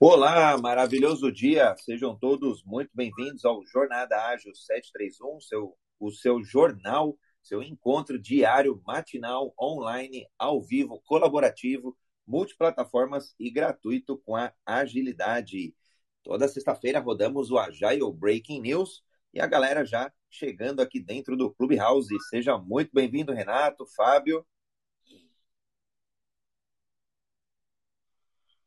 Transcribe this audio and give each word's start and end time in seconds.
Olá, 0.00 0.58
maravilhoso 0.58 1.30
dia. 1.30 1.74
Sejam 1.76 2.18
todos 2.18 2.64
muito 2.64 2.90
bem-vindos 2.92 3.44
ao 3.44 3.64
Jornada 3.64 4.26
Ágil 4.26 4.52
731, 4.52 5.40
seu, 5.40 5.76
o 6.00 6.10
seu 6.10 6.42
jornal, 6.42 7.16
seu 7.40 7.62
encontro 7.62 8.18
diário, 8.18 8.82
matinal, 8.84 9.54
online, 9.58 10.26
ao 10.36 10.60
vivo, 10.60 11.00
colaborativo, 11.06 11.96
multiplataformas 12.26 13.36
e 13.38 13.48
gratuito 13.50 14.18
com 14.18 14.34
a 14.34 14.52
agilidade. 14.66 15.74
Toda 16.24 16.48
sexta-feira 16.48 16.98
rodamos 16.98 17.52
o 17.52 17.58
Agile 17.58 18.12
Breaking 18.12 18.62
News 18.62 19.02
e 19.32 19.40
a 19.40 19.46
galera 19.46 19.84
já 19.84 20.12
chegando 20.28 20.80
aqui 20.80 20.98
dentro 20.98 21.36
do 21.36 21.54
Clubhouse. 21.54 22.14
Seja 22.28 22.58
muito 22.58 22.90
bem-vindo, 22.92 23.32
Renato, 23.32 23.86
Fábio. 23.94 24.44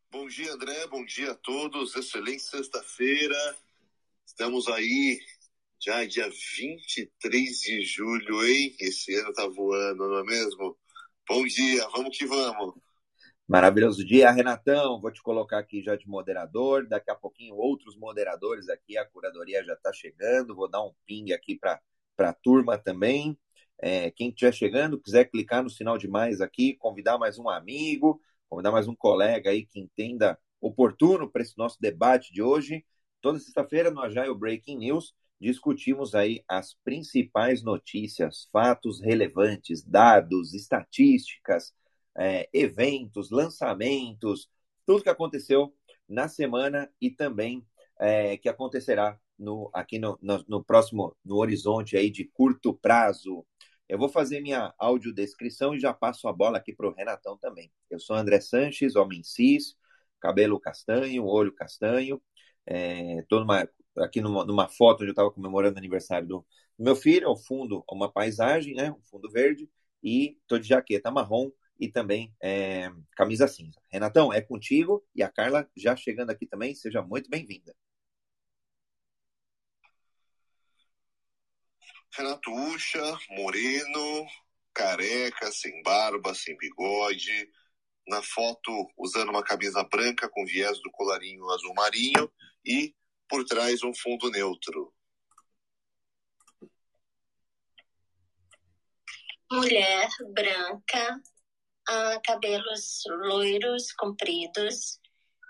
Bom 0.10 0.26
dia, 0.26 0.54
André. 0.54 0.88
Bom 0.88 1.04
dia 1.04 1.32
a 1.32 1.36
todos. 1.36 1.94
Excelente 1.94 2.42
sexta-feira. 2.42 3.36
Estamos 4.26 4.66
aí 4.70 5.20
já 5.80 6.06
dia 6.06 6.30
23 6.58 7.60
de 7.60 7.82
julho, 7.82 8.46
hein? 8.46 8.74
Esse 8.80 9.14
ano 9.16 9.34
tá 9.34 9.46
voando, 9.48 10.08
não 10.08 10.20
é 10.20 10.24
mesmo? 10.24 10.78
Bom 11.28 11.46
dia, 11.46 11.86
vamos 11.90 12.18
que 12.18 12.26
vamos. 12.26 12.76
Maravilhoso 13.46 14.06
dia, 14.06 14.32
Renatão. 14.32 15.02
Vou 15.02 15.12
te 15.12 15.22
colocar 15.22 15.60
aqui 15.60 15.84
já 15.84 15.98
de 15.98 16.08
moderador. 16.08 16.88
Daqui 16.88 17.12
a 17.12 17.16
pouquinho, 17.16 17.56
outros 17.56 17.98
moderadores 17.98 18.70
aqui. 18.70 18.98
A 18.98 19.06
curadoria 19.06 19.62
já 19.66 19.74
está 19.74 19.92
chegando. 19.92 20.56
Vou 20.56 20.70
dar 20.70 20.84
um 20.84 20.94
ping 21.06 21.34
aqui 21.34 21.60
para 21.60 21.82
a 22.18 22.34
turma 22.34 22.78
também. 22.78 23.38
É, 23.78 24.10
quem 24.12 24.30
estiver 24.30 24.54
chegando, 24.54 25.02
quiser 25.02 25.26
clicar 25.26 25.62
no 25.62 25.70
sinal 25.70 25.98
de 25.98 26.08
mais 26.08 26.40
aqui, 26.40 26.76
convidar 26.78 27.18
mais 27.18 27.38
um 27.38 27.50
amigo 27.50 28.22
convidar 28.50 28.72
mais 28.72 28.88
um 28.88 28.96
colega 28.96 29.50
aí 29.50 29.66
que 29.66 29.80
entenda 29.80 30.38
oportuno 30.60 31.30
para 31.30 31.42
esse 31.42 31.58
nosso 31.58 31.78
debate 31.80 32.34
de 32.34 32.42
hoje. 32.42 32.86
Toda 33.22 33.40
sexta-feira 33.40 33.92
no 33.92 34.02
Agile 34.02 34.34
Breaking 34.34 34.78
News 34.78 35.14
discutimos 35.40 36.16
aí 36.16 36.44
as 36.48 36.74
principais 36.84 37.62
notícias, 37.62 38.48
fatos 38.52 39.02
relevantes, 39.02 39.84
dados, 39.84 40.54
estatísticas, 40.54 41.74
é, 42.18 42.50
eventos, 42.52 43.30
lançamentos, 43.30 44.50
tudo 44.86 45.04
que 45.04 45.10
aconteceu 45.10 45.74
na 46.10 46.28
semana 46.28 46.90
e 47.00 47.12
também 47.12 47.66
é, 48.00 48.38
que 48.38 48.50
acontecerá 48.50 49.20
no, 49.38 49.70
aqui 49.74 50.00
no, 50.00 50.18
no, 50.22 50.44
no, 50.48 50.64
próximo, 50.64 51.16
no 51.24 51.38
horizonte 51.38 51.96
aí 51.96 52.10
de 52.10 52.26
curto 52.26 52.74
prazo. 52.74 53.46
Eu 53.90 53.98
vou 53.98 54.10
fazer 54.10 54.42
minha 54.42 54.74
audiodescrição 54.78 55.74
e 55.74 55.80
já 55.80 55.94
passo 55.94 56.28
a 56.28 56.34
bola 56.34 56.58
aqui 56.58 56.74
para 56.74 56.88
o 56.88 56.94
Renatão 56.94 57.38
também. 57.38 57.72
Eu 57.90 58.00
sou 58.00 58.16
André 58.16 58.42
Sanches, 58.42 58.96
homem 58.96 59.24
cis, 59.24 59.76
cabelo 60.20 60.60
castanho, 60.60 61.26
olho 61.26 61.54
castanho. 61.54 62.22
Estou 62.66 63.46
é, 63.54 63.70
aqui 64.00 64.20
numa, 64.20 64.46
numa, 64.46 64.68
foto 64.68 65.02
onde 65.02 65.10
eu 65.10 65.12
estava 65.12 65.32
comemorando 65.32 65.76
o 65.76 65.80
aniversário 65.80 66.28
do, 66.28 66.46
do, 66.78 66.84
meu 66.84 66.96
filho, 66.98 67.30
ao 67.30 67.38
fundo 67.38 67.84
uma 67.90 68.12
paisagem, 68.12 68.76
né, 68.76 68.92
um 68.92 69.02
fundo 69.04 69.30
verde, 69.32 69.70
e 70.04 70.38
estou 70.42 70.60
de 70.60 70.68
jaqueta 70.68 71.10
marrom 71.10 71.50
e 71.80 71.88
também 71.88 72.36
é, 72.44 72.92
camisa 73.16 73.48
cinza. 73.48 73.80
Renatão, 73.90 74.34
é 74.34 74.42
contigo 74.42 75.06
e 75.16 75.24
a 75.24 75.30
Carla 75.30 75.70
já 75.78 75.96
chegando 75.96 76.32
aqui 76.32 76.46
também, 76.46 76.76
seja 76.76 77.02
muito 77.02 77.30
bem-vinda. 77.30 77.74
Renato 82.18 82.52
Ucha, 82.52 83.20
moreno, 83.30 84.26
careca, 84.74 85.52
sem 85.52 85.84
barba, 85.84 86.34
sem 86.34 86.58
bigode. 86.58 87.48
Na 88.08 88.24
foto, 88.24 88.72
usando 88.98 89.30
uma 89.30 89.44
camisa 89.44 89.84
branca 89.84 90.28
com 90.28 90.44
viés 90.44 90.82
do 90.82 90.90
colarinho 90.90 91.48
azul 91.52 91.76
marinho 91.76 92.32
e 92.66 92.96
por 93.30 93.46
trás 93.46 93.84
um 93.84 93.94
fundo 93.94 94.32
neutro. 94.32 94.92
Mulher 99.52 100.10
branca, 100.34 101.22
uh, 101.88 102.22
cabelos 102.26 103.04
loiros, 103.08 103.94
compridos, 103.94 105.00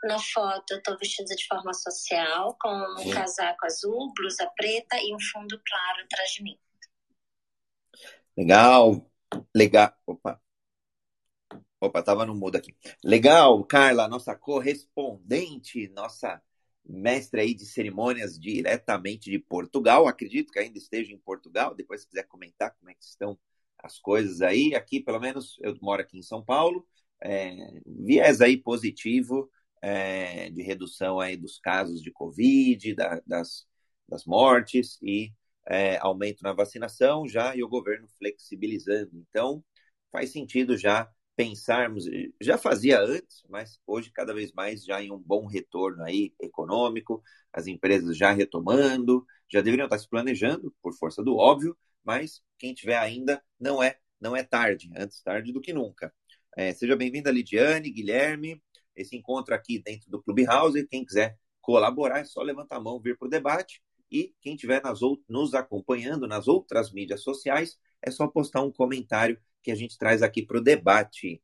na 0.03 0.19
foto 0.19 0.73
eu 0.73 0.81
tô 0.81 0.97
vestida 0.97 1.35
de 1.35 1.47
forma 1.47 1.73
social, 1.73 2.55
com 2.59 2.69
um 2.69 2.97
Sim. 2.97 3.11
casaco 3.11 3.65
azul, 3.65 4.13
blusa 4.15 4.49
preta 4.55 4.97
e 4.97 5.13
um 5.13 5.19
fundo 5.31 5.59
claro 5.65 6.03
atrás 6.03 6.31
de 6.31 6.43
mim. 6.43 6.57
Legal, 8.37 9.09
legal. 9.55 9.93
Opa. 10.05 10.39
Opa, 11.79 12.01
tava 12.01 12.25
no 12.25 12.35
mudo 12.35 12.55
aqui. 12.55 12.75
Legal, 13.03 13.63
Carla, 13.65 14.07
nossa 14.07 14.35
correspondente, 14.35 15.87
nossa 15.89 16.41
mestre 16.85 17.41
aí 17.41 17.53
de 17.53 17.65
cerimônias 17.65 18.39
diretamente 18.39 19.29
de 19.29 19.39
Portugal. 19.39 20.07
Acredito 20.07 20.51
que 20.51 20.59
ainda 20.59 20.77
esteja 20.77 21.13
em 21.13 21.17
Portugal. 21.17 21.75
Depois, 21.75 22.01
se 22.01 22.07
quiser 22.07 22.23
comentar 22.23 22.75
como 22.77 22.89
é 22.89 22.93
que 22.93 23.03
estão 23.03 23.37
as 23.77 23.99
coisas 23.99 24.41
aí. 24.41 24.73
Aqui, 24.73 24.99
pelo 24.99 25.19
menos, 25.19 25.57
eu 25.61 25.77
moro 25.81 26.01
aqui 26.01 26.17
em 26.17 26.23
São 26.23 26.43
Paulo. 26.43 26.87
É, 27.21 27.55
viés 27.85 28.41
aí 28.41 28.57
positivo 28.57 29.49
é, 29.81 30.49
de 30.49 30.61
redução 30.63 31.19
aí 31.19 31.38
dos 31.38 31.59
casos 31.59 32.01
de 32.01 32.11
Covid, 32.11 32.95
da, 32.95 33.21
das, 33.25 33.65
das 34.07 34.25
mortes 34.25 34.97
e 35.01 35.31
é, 35.67 35.97
aumento 35.97 36.41
na 36.43 36.53
vacinação 36.53 37.27
já 37.27 37.55
e 37.55 37.63
o 37.63 37.69
governo 37.69 38.07
flexibilizando. 38.17 39.11
Então, 39.29 39.63
faz 40.11 40.31
sentido 40.31 40.77
já 40.77 41.09
pensarmos, 41.35 42.05
já 42.41 42.57
fazia 42.57 42.99
antes, 42.99 43.43
mas 43.49 43.79
hoje 43.85 44.11
cada 44.11 44.33
vez 44.33 44.51
mais 44.53 44.83
já 44.83 45.01
em 45.01 45.11
um 45.11 45.19
bom 45.19 45.45
retorno 45.45 46.03
aí 46.03 46.33
econômico, 46.41 47.21
as 47.53 47.67
empresas 47.67 48.17
já 48.17 48.31
retomando, 48.31 49.25
já 49.51 49.61
deveriam 49.61 49.85
estar 49.85 49.99
se 49.99 50.09
planejando 50.09 50.73
por 50.81 50.94
força 50.95 51.23
do 51.23 51.35
óbvio, 51.38 51.77
mas 52.03 52.41
quem 52.57 52.73
tiver 52.73 52.97
ainda 52.97 53.41
não 53.59 53.81
é 53.83 53.97
não 54.19 54.35
é 54.35 54.41
tarde, 54.44 54.89
antes 54.97 55.21
tarde 55.21 55.51
do 55.53 55.61
que 55.61 55.71
nunca. 55.71 56.11
É, 56.55 56.73
seja 56.73 56.95
bem-vinda, 56.95 57.29
Lidiane, 57.29 57.91
Guilherme, 57.91 58.59
esse 58.97 59.15
encontro 59.15 59.55
aqui 59.55 59.79
dentro 59.79 60.09
do 60.11 60.21
Clubhouse. 60.21 60.87
Quem 60.87 61.05
quiser 61.05 61.37
colaborar, 61.61 62.19
é 62.19 62.23
só 62.25 62.41
levantar 62.41 62.77
a 62.77 62.81
mão, 62.81 62.99
vir 62.99 63.17
para 63.17 63.27
o 63.27 63.29
debate. 63.29 63.81
E 64.11 64.33
quem 64.41 64.55
estiver 64.55 64.81
nos 65.29 65.53
acompanhando 65.53 66.27
nas 66.27 66.47
outras 66.47 66.91
mídias 66.91 67.21
sociais, 67.21 67.77
é 68.01 68.09
só 68.09 68.27
postar 68.27 68.61
um 68.61 68.71
comentário 68.71 69.39
que 69.61 69.71
a 69.71 69.75
gente 69.75 69.97
traz 69.97 70.21
aqui 70.21 70.45
para 70.45 70.57
o 70.57 70.63
debate. 70.63 71.41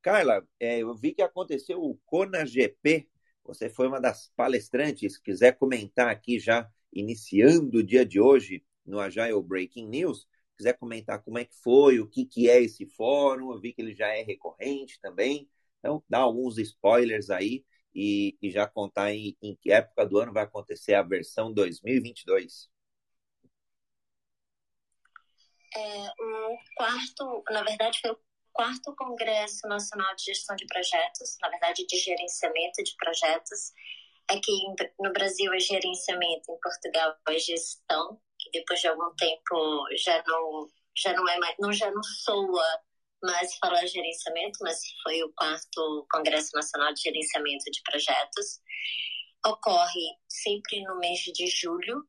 Carla, 0.00 0.46
é, 0.60 0.78
eu 0.78 0.94
vi 0.94 1.12
que 1.12 1.22
aconteceu 1.22 1.82
o 1.82 1.98
Kona 2.06 2.46
GP. 2.46 3.08
Você 3.44 3.68
foi 3.68 3.88
uma 3.88 4.00
das 4.00 4.30
palestrantes. 4.36 5.18
Quiser 5.18 5.58
comentar 5.58 6.08
aqui 6.08 6.38
já, 6.38 6.68
iniciando 6.92 7.78
o 7.78 7.82
dia 7.82 8.06
de 8.06 8.20
hoje 8.20 8.64
no 8.86 9.00
Agile 9.00 9.42
Breaking 9.42 9.88
News, 9.88 10.28
quiser 10.56 10.74
comentar 10.74 11.22
como 11.22 11.38
é 11.38 11.44
que 11.44 11.54
foi, 11.56 11.98
o 11.98 12.06
que, 12.06 12.24
que 12.24 12.48
é 12.48 12.62
esse 12.62 12.86
fórum, 12.86 13.52
eu 13.52 13.60
vi 13.60 13.72
que 13.72 13.82
ele 13.82 13.94
já 13.94 14.08
é 14.08 14.22
recorrente 14.22 15.00
também. 15.00 15.48
Então, 15.86 16.02
dá 16.08 16.18
alguns 16.18 16.58
spoilers 16.58 17.30
aí 17.30 17.64
e, 17.94 18.36
e 18.42 18.50
já 18.50 18.66
contar 18.66 19.14
em, 19.14 19.36
em 19.40 19.54
que 19.54 19.70
época 19.70 20.04
do 20.04 20.18
ano 20.18 20.32
vai 20.32 20.42
acontecer 20.42 20.94
a 20.94 21.02
versão 21.02 21.52
2022. 21.54 22.68
É, 25.76 26.08
o 26.20 26.58
quarto, 26.76 27.44
na 27.50 27.62
verdade, 27.62 28.00
foi 28.00 28.10
o 28.10 28.18
quarto 28.52 28.96
Congresso 28.96 29.68
Nacional 29.68 30.16
de 30.16 30.24
Gestão 30.24 30.56
de 30.56 30.66
Projetos, 30.66 31.36
na 31.40 31.48
verdade, 31.50 31.86
de 31.86 31.96
gerenciamento 31.96 32.82
de 32.82 32.96
projetos. 32.96 33.72
Aqui 34.28 34.52
no 34.98 35.12
Brasil 35.12 35.52
é 35.54 35.60
gerenciamento, 35.60 36.50
em 36.50 36.58
Portugal 36.60 37.16
é 37.28 37.38
gestão, 37.38 38.20
que 38.40 38.50
depois 38.50 38.80
de 38.80 38.88
algum 38.88 39.14
tempo 39.14 39.86
já 39.96 40.20
não, 40.26 40.66
já 40.96 41.12
não 41.12 41.28
é 41.28 41.38
mais, 41.38 41.54
não, 41.60 41.72
já 41.72 41.88
não 41.92 42.02
soa 42.02 42.80
mas 43.22 43.56
falou 43.56 43.86
gerenciamento, 43.86 44.58
mas 44.60 44.78
foi 45.02 45.22
o 45.22 45.32
quarto 45.34 46.06
Congresso 46.10 46.50
Nacional 46.54 46.92
de 46.92 47.02
Gerenciamento 47.02 47.64
de 47.70 47.82
Projetos. 47.82 48.60
Ocorre 49.46 50.16
sempre 50.28 50.82
no 50.82 50.98
mês 50.98 51.20
de 51.20 51.46
julho 51.46 52.06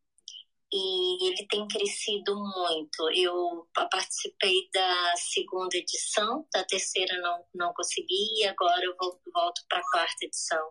e 0.72 1.30
ele 1.30 1.48
tem 1.48 1.68
crescido 1.68 2.36
muito. 2.36 3.10
Eu 3.14 3.68
participei 3.90 4.70
da 4.74 5.14
segunda 5.16 5.78
edição, 5.78 6.46
da 6.54 6.64
terceira 6.66 7.20
não, 7.22 7.46
não 7.56 7.74
consegui, 7.74 8.42
e 8.42 8.48
agora 8.48 8.84
eu 8.84 8.96
volto, 9.00 9.22
volto 9.34 9.62
para 9.70 9.80
a 9.80 9.90
quarta 9.92 10.26
edição. 10.26 10.70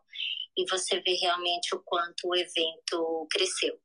E 0.57 0.65
você 0.71 1.01
vê 1.01 1.15
realmente 1.15 1.75
o 1.75 1.83
quanto 1.85 2.29
o 2.29 2.35
evento 2.35 3.27
cresceu. 3.31 3.79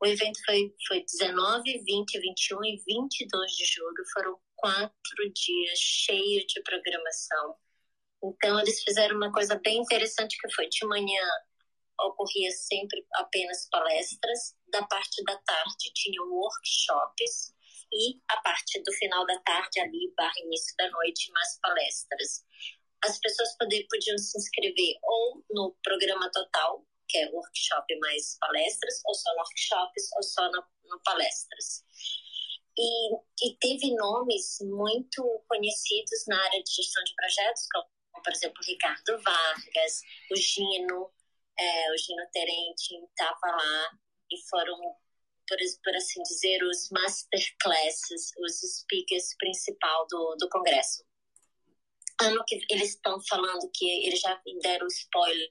O 0.00 0.06
evento 0.06 0.38
foi, 0.44 0.74
foi 0.88 1.04
19, 1.04 1.62
20, 1.84 2.18
21 2.18 2.64
e 2.64 2.82
22 2.84 3.52
de 3.52 3.64
julho. 3.64 4.04
Foram 4.12 4.38
quatro 4.62 5.32
dias 5.34 5.78
cheios 5.78 6.44
de 6.46 6.62
programação. 6.62 7.56
Então, 8.22 8.60
eles 8.60 8.80
fizeram 8.84 9.16
uma 9.16 9.32
coisa 9.32 9.60
bem 9.62 9.78
interessante 9.78 10.38
que 10.40 10.54
foi 10.54 10.68
de 10.68 10.86
manhã 10.86 11.26
ocorria 12.06 12.50
sempre 12.50 13.04
apenas 13.14 13.68
palestras, 13.70 14.54
da 14.68 14.82
parte 14.86 15.22
da 15.24 15.36
tarde 15.38 15.92
tinham 15.94 16.24
workshops 16.30 17.52
e 17.92 18.20
a 18.28 18.40
parte 18.40 18.82
do 18.82 18.92
final 18.94 19.26
da 19.26 19.38
tarde 19.40 19.80
ali, 19.80 20.12
barra 20.16 20.32
início 20.38 20.74
da 20.78 20.90
noite, 20.90 21.30
mais 21.32 21.58
palestras. 21.60 22.44
as 23.04 23.18
pessoas 23.18 23.56
poder, 23.58 23.84
podiam 23.90 24.16
se 24.16 24.38
inscrever 24.38 24.94
ou 25.02 25.44
no 25.50 25.76
programa 25.82 26.30
total, 26.30 26.86
que 27.08 27.18
é 27.18 27.28
workshop 27.30 27.98
mais 27.98 28.38
palestras, 28.38 29.02
ou 29.04 29.14
só 29.14 29.30
no 29.32 29.38
workshops, 29.38 30.10
ou 30.16 30.22
só 30.22 30.50
no, 30.52 30.64
no 30.84 31.02
palestras. 31.02 31.84
E, 32.78 33.14
e 33.46 33.56
teve 33.60 33.94
nomes 33.94 34.58
muito 34.62 35.22
conhecidos 35.48 36.24
na 36.26 36.42
área 36.42 36.62
de 36.62 36.74
gestão 36.74 37.04
de 37.04 37.14
projetos, 37.14 37.66
como, 37.70 37.86
por 38.24 38.32
exemplo, 38.32 38.62
Ricardo 38.66 39.22
Vargas, 39.22 40.00
o 40.30 40.36
Gino, 40.36 41.10
é, 41.58 41.92
o 41.92 41.98
Gino 41.98 42.22
Terente 42.32 42.94
estava 42.94 43.56
lá, 43.56 43.98
e 44.30 44.48
foram, 44.48 44.78
por, 45.46 45.58
por 45.84 45.96
assim 45.96 46.22
dizer, 46.22 46.62
os 46.64 46.88
masterclasses, 46.90 48.32
os 48.38 48.60
speakers 48.78 49.36
principal 49.38 50.06
do, 50.08 50.36
do 50.36 50.48
congresso. 50.48 51.04
Ano 52.20 52.42
que 52.46 52.58
eles 52.70 52.90
estão 52.90 53.20
falando 53.28 53.70
que 53.74 54.06
eles 54.06 54.20
já 54.20 54.40
deram 54.62 54.86
spoiler 54.86 55.50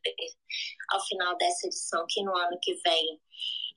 ao 0.91 1.05
final 1.05 1.37
dessa 1.37 1.67
edição 1.67 2.05
que 2.09 2.23
no 2.23 2.35
ano 2.35 2.57
que 2.61 2.75
vem 2.75 3.21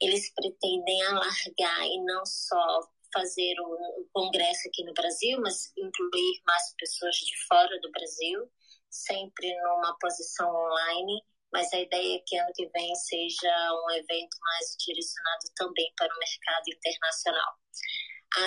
eles 0.01 0.33
pretendem 0.35 1.03
alargar 1.03 1.87
e 1.87 2.05
não 2.05 2.25
só 2.25 2.89
fazer 3.15 3.55
um 3.61 4.09
congresso 4.13 4.69
aqui 4.69 4.85
no 4.85 4.93
Brasil, 4.93 5.41
mas 5.41 5.73
incluir 5.77 6.43
mais 6.45 6.75
pessoas 6.77 7.15
de 7.17 7.47
fora 7.47 7.81
do 7.81 7.91
Brasil, 7.93 8.51
sempre 8.91 9.55
numa 9.63 9.97
posição 10.01 10.49
online. 10.49 11.23
Mas 11.53 11.73
a 11.73 11.81
ideia 11.81 12.17
é 12.17 12.23
que 12.27 12.37
ano 12.37 12.53
que 12.53 12.67
vem 12.67 12.95
seja 12.97 13.73
um 13.87 13.91
evento 13.93 14.37
mais 14.41 14.77
direcionado 14.85 15.45
também 15.55 15.93
para 15.97 16.13
o 16.13 16.19
mercado 16.19 16.65
internacional. 16.69 17.53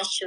Acho 0.02 0.26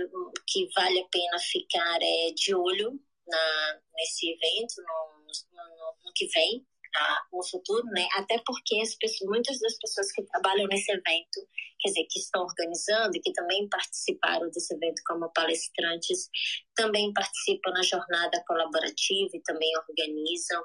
que 0.49 0.67
vale 0.75 1.01
a 1.01 1.09
pena 1.09 1.39
ficar 1.39 1.99
é, 2.01 2.33
de 2.35 2.55
olho 2.55 2.99
na, 3.27 3.81
nesse 3.95 4.31
evento 4.31 4.83
no, 4.83 5.27
no, 5.53 5.95
no 6.05 6.13
que 6.15 6.27
vem, 6.29 6.67
tá? 6.93 7.27
no 7.33 7.43
futuro, 7.47 7.85
né? 7.87 8.07
Até 8.17 8.41
porque 8.45 8.81
as 8.81 8.95
pessoas, 8.95 9.31
muitas 9.31 9.59
das 9.59 9.77
pessoas 9.79 10.13
que 10.13 10.23
trabalham 10.25 10.67
nesse 10.69 10.91
evento, 10.91 11.41
quer 11.81 11.89
dizer, 11.89 12.07
que 12.11 12.19
estão 12.19 12.43
organizando 12.43 13.17
e 13.17 13.21
que 13.21 13.33
também 13.33 13.69
participaram 13.69 14.51
desse 14.51 14.75
evento 14.75 15.01
como 15.07 15.33
palestrantes, 15.33 16.29
também 16.75 17.13
participam 17.13 17.71
na 17.71 17.83
jornada 17.83 18.43
colaborativa 18.47 19.31
e 19.35 19.43
também 19.43 19.71
organizam. 19.89 20.63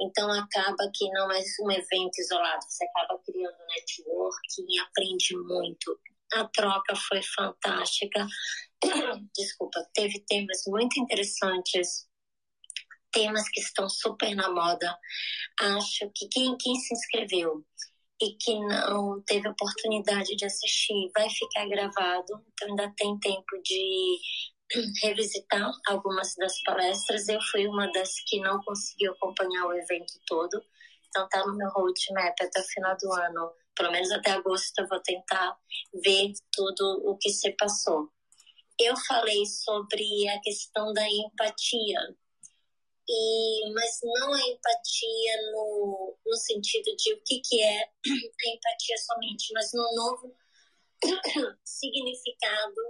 Então 0.00 0.30
acaba 0.32 0.90
que 0.94 1.08
não 1.10 1.30
é 1.30 1.42
um 1.62 1.70
evento 1.70 2.18
isolado, 2.18 2.64
você 2.68 2.84
acaba 2.84 3.20
criando 3.24 3.56
networking 3.68 4.80
aprende 4.88 5.36
muito. 5.36 5.98
A 6.34 6.48
troca 6.48 6.96
foi 6.96 7.20
fantástica. 7.22 8.26
Desculpa, 9.36 9.86
teve 9.92 10.24
temas 10.26 10.62
muito 10.66 10.98
interessantes 10.98 12.08
temas 13.12 13.48
que 13.48 13.60
estão 13.60 13.88
super 13.88 14.34
na 14.34 14.50
moda. 14.50 14.98
Acho 15.60 16.10
que 16.14 16.28
quem, 16.28 16.56
quem 16.58 16.74
se 16.76 16.94
inscreveu 16.94 17.64
e 18.20 18.36
que 18.36 18.58
não 18.60 19.20
teve 19.22 19.48
oportunidade 19.48 20.36
de 20.36 20.44
assistir 20.44 21.10
vai 21.14 21.28
ficar 21.28 21.66
gravado, 21.68 22.44
então 22.52 22.68
ainda 22.68 22.92
tem 22.96 23.18
tempo 23.18 23.60
de 23.64 24.18
revisitar 25.02 25.72
algumas 25.88 26.34
das 26.36 26.60
palestras. 26.62 27.28
Eu 27.28 27.40
fui 27.50 27.66
uma 27.66 27.90
das 27.92 28.10
que 28.26 28.40
não 28.40 28.62
conseguiu 28.62 29.12
acompanhar 29.12 29.66
o 29.66 29.72
evento 29.72 30.12
todo, 30.26 30.62
então 31.08 31.28
tá 31.28 31.44
no 31.44 31.56
meu 31.56 31.68
roadmap 31.70 32.34
até 32.40 32.60
o 32.60 32.64
final 32.64 32.96
do 32.96 33.12
ano. 33.12 33.52
Pelo 33.74 33.90
menos 33.90 34.10
até 34.12 34.32
agosto 34.32 34.78
eu 34.78 34.88
vou 34.88 35.00
tentar 35.00 35.56
ver 36.04 36.32
tudo 36.52 37.02
o 37.04 37.16
que 37.16 37.30
se 37.30 37.50
passou. 37.52 38.08
Eu 38.78 38.96
falei 38.96 39.44
sobre 39.46 40.28
a 40.28 40.40
questão 40.40 40.92
da 40.92 41.06
empatia, 41.08 41.98
e, 43.14 43.72
mas 43.74 44.00
não 44.02 44.32
a 44.32 44.40
empatia 44.40 45.52
no, 45.52 46.16
no 46.24 46.36
sentido 46.36 46.96
de 46.96 47.12
o 47.12 47.22
que, 47.22 47.40
que 47.40 47.62
é 47.62 47.82
a 47.82 48.48
empatia 48.48 48.96
somente, 48.98 49.52
mas 49.52 49.70
no 49.74 49.94
novo 49.94 50.34
significado, 51.62 52.80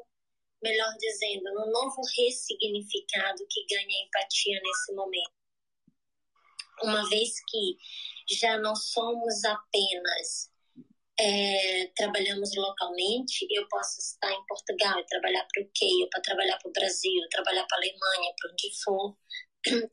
melhor 0.63 0.95
dizendo, 0.97 1.53
no 1.55 1.73
novo 1.73 2.01
ressignificado 2.17 3.45
que 3.51 3.67
ganha 3.69 3.99
a 3.99 4.07
empatia 4.07 4.61
nesse 4.63 4.95
momento. 4.95 5.33
Uma 6.85 7.09
vez 7.09 7.33
que 7.49 7.77
já 8.29 8.59
não 8.59 8.77
somos 8.77 9.45
apenas 9.45 10.53
é, 11.19 11.87
trabalhamos 11.97 12.55
localmente, 12.57 13.47
eu 13.51 13.67
posso 13.69 14.01
estar 14.01 14.33
em 14.33 14.47
Portugal 14.47 14.99
e 14.99 15.07
trabalhar 15.07 15.47
para 15.53 15.63
o 15.63 15.67
UK, 15.67 16.09
para 16.11 16.23
trabalhar 16.23 16.59
para 16.59 16.69
o 16.69 16.73
Brasil, 16.73 17.23
trabalhar 17.31 17.67
para 17.67 17.79
a 17.79 17.81
Alemanha, 17.81 18.35
para 18.41 18.51
onde 18.51 18.83
for, 18.83 19.17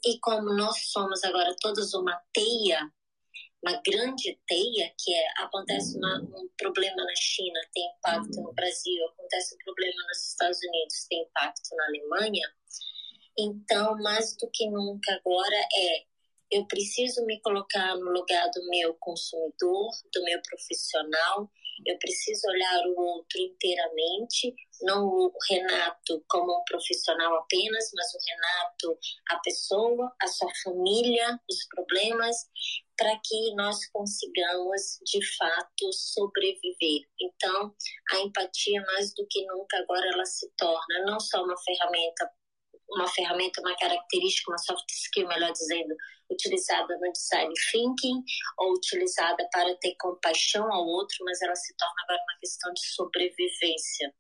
e 0.06 0.20
como 0.20 0.54
nós 0.54 0.92
somos 0.92 1.24
agora 1.24 1.56
todos 1.60 1.94
uma 1.94 2.20
teia, 2.34 2.92
uma 3.64 3.82
grande 3.86 4.40
teia, 4.48 4.94
que 4.98 5.14
é, 5.14 5.44
acontece 5.44 5.98
uma, 5.98 6.22
um 6.22 6.50
problema 6.58 7.04
na 7.04 7.16
China, 7.16 7.60
tem 7.74 7.86
impacto 7.98 8.42
no 8.42 8.54
Brasil, 8.54 9.06
acontece 9.08 9.56
um 9.56 9.58
problema 9.60 10.04
nos 10.08 10.30
Estados 10.30 10.60
Unidos, 10.64 11.08
tem 11.10 11.22
impacto 11.22 11.76
na 11.76 11.86
Alemanha. 11.86 12.48
Então, 13.38 13.98
mais 14.02 14.36
do 14.38 14.50
que 14.52 14.70
nunca 14.70 15.14
agora 15.14 15.56
é 15.56 16.10
eu 16.52 16.66
preciso 16.66 17.26
me 17.26 17.40
colocar 17.42 17.96
no 17.96 18.12
lugar 18.12 18.50
do 18.50 18.68
meu 18.70 18.96
consumidor, 18.96 19.92
do 20.12 20.24
meu 20.24 20.42
profissional, 20.42 21.50
eu 21.86 21.98
preciso 21.98 22.48
olhar 22.48 22.88
o 22.88 23.00
outro 23.00 23.40
inteiramente, 23.40 24.54
não 24.82 25.06
o 25.06 25.32
Renato 25.50 26.24
como 26.28 26.58
um 26.58 26.64
profissional 26.66 27.36
apenas, 27.36 27.92
mas 27.96 28.14
o 28.14 28.18
Renato, 28.28 29.00
a 29.30 29.40
pessoa, 29.40 30.14
a 30.22 30.28
sua 30.28 30.50
família, 30.64 31.40
os 31.50 31.68
problemas, 31.68 32.36
para 32.98 33.18
que 33.24 33.56
nós 33.56 33.86
consigamos 33.92 35.00
de 35.06 35.20
fato 35.38 35.94
sobreviver. 35.94 37.08
Então, 37.20 37.74
a 38.12 38.20
empatia 38.20 38.82
mais 38.82 39.14
do 39.14 39.26
que 39.30 39.46
nunca 39.46 39.78
agora 39.78 40.08
ela 40.14 40.26
se 40.26 40.52
torna 40.58 41.06
não 41.06 41.20
só 41.20 41.44
uma 41.44 41.58
ferramenta 41.58 42.30
uma 42.92 43.08
ferramenta, 43.08 43.62
uma 43.62 43.76
característica, 43.78 44.52
uma 44.52 44.58
soft 44.58 44.90
skill, 44.90 45.28
melhor 45.28 45.52
dizendo, 45.52 45.96
utilizada 46.32 46.98
no 46.98 47.12
design 47.12 47.54
thinking 47.72 48.24
ou 48.58 48.74
utilizada 48.74 49.48
para 49.52 49.76
ter 49.78 49.96
compaixão 50.00 50.72
ao 50.72 50.86
outro, 50.86 51.18
mas 51.26 51.42
ela 51.42 51.56
se 51.56 51.76
torna 51.78 51.96
agora 52.04 52.22
uma 52.22 52.40
questão 52.40 52.74
de 52.74 52.86
sobrevivência. 52.94 54.14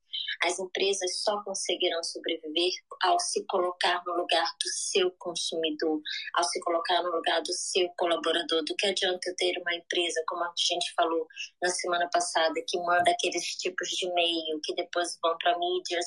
As 0.43 0.59
empresas 0.59 1.21
só 1.21 1.43
conseguirão 1.43 2.03
sobreviver 2.03 2.71
ao 3.03 3.19
se 3.19 3.45
colocar 3.47 4.01
no 4.05 4.15
lugar 4.15 4.45
do 4.45 4.69
seu 4.69 5.11
consumidor, 5.17 6.01
ao 6.35 6.43
se 6.43 6.59
colocar 6.61 7.01
no 7.01 7.11
lugar 7.11 7.41
do 7.41 7.53
seu 7.53 7.89
colaborador. 7.97 8.63
Do 8.63 8.75
que 8.75 8.87
adianta 8.87 9.33
ter 9.37 9.57
uma 9.59 9.73
empresa, 9.73 10.23
como 10.27 10.43
a 10.43 10.53
gente 10.57 10.93
falou 10.93 11.27
na 11.61 11.69
semana 11.69 12.09
passada, 12.11 12.53
que 12.67 12.77
manda 12.79 13.11
aqueles 13.11 13.43
tipos 13.57 13.89
de 13.89 14.07
e-mail 14.07 14.59
que 14.63 14.75
depois 14.75 15.17
vão 15.21 15.37
para 15.37 15.57
mídias, 15.57 16.05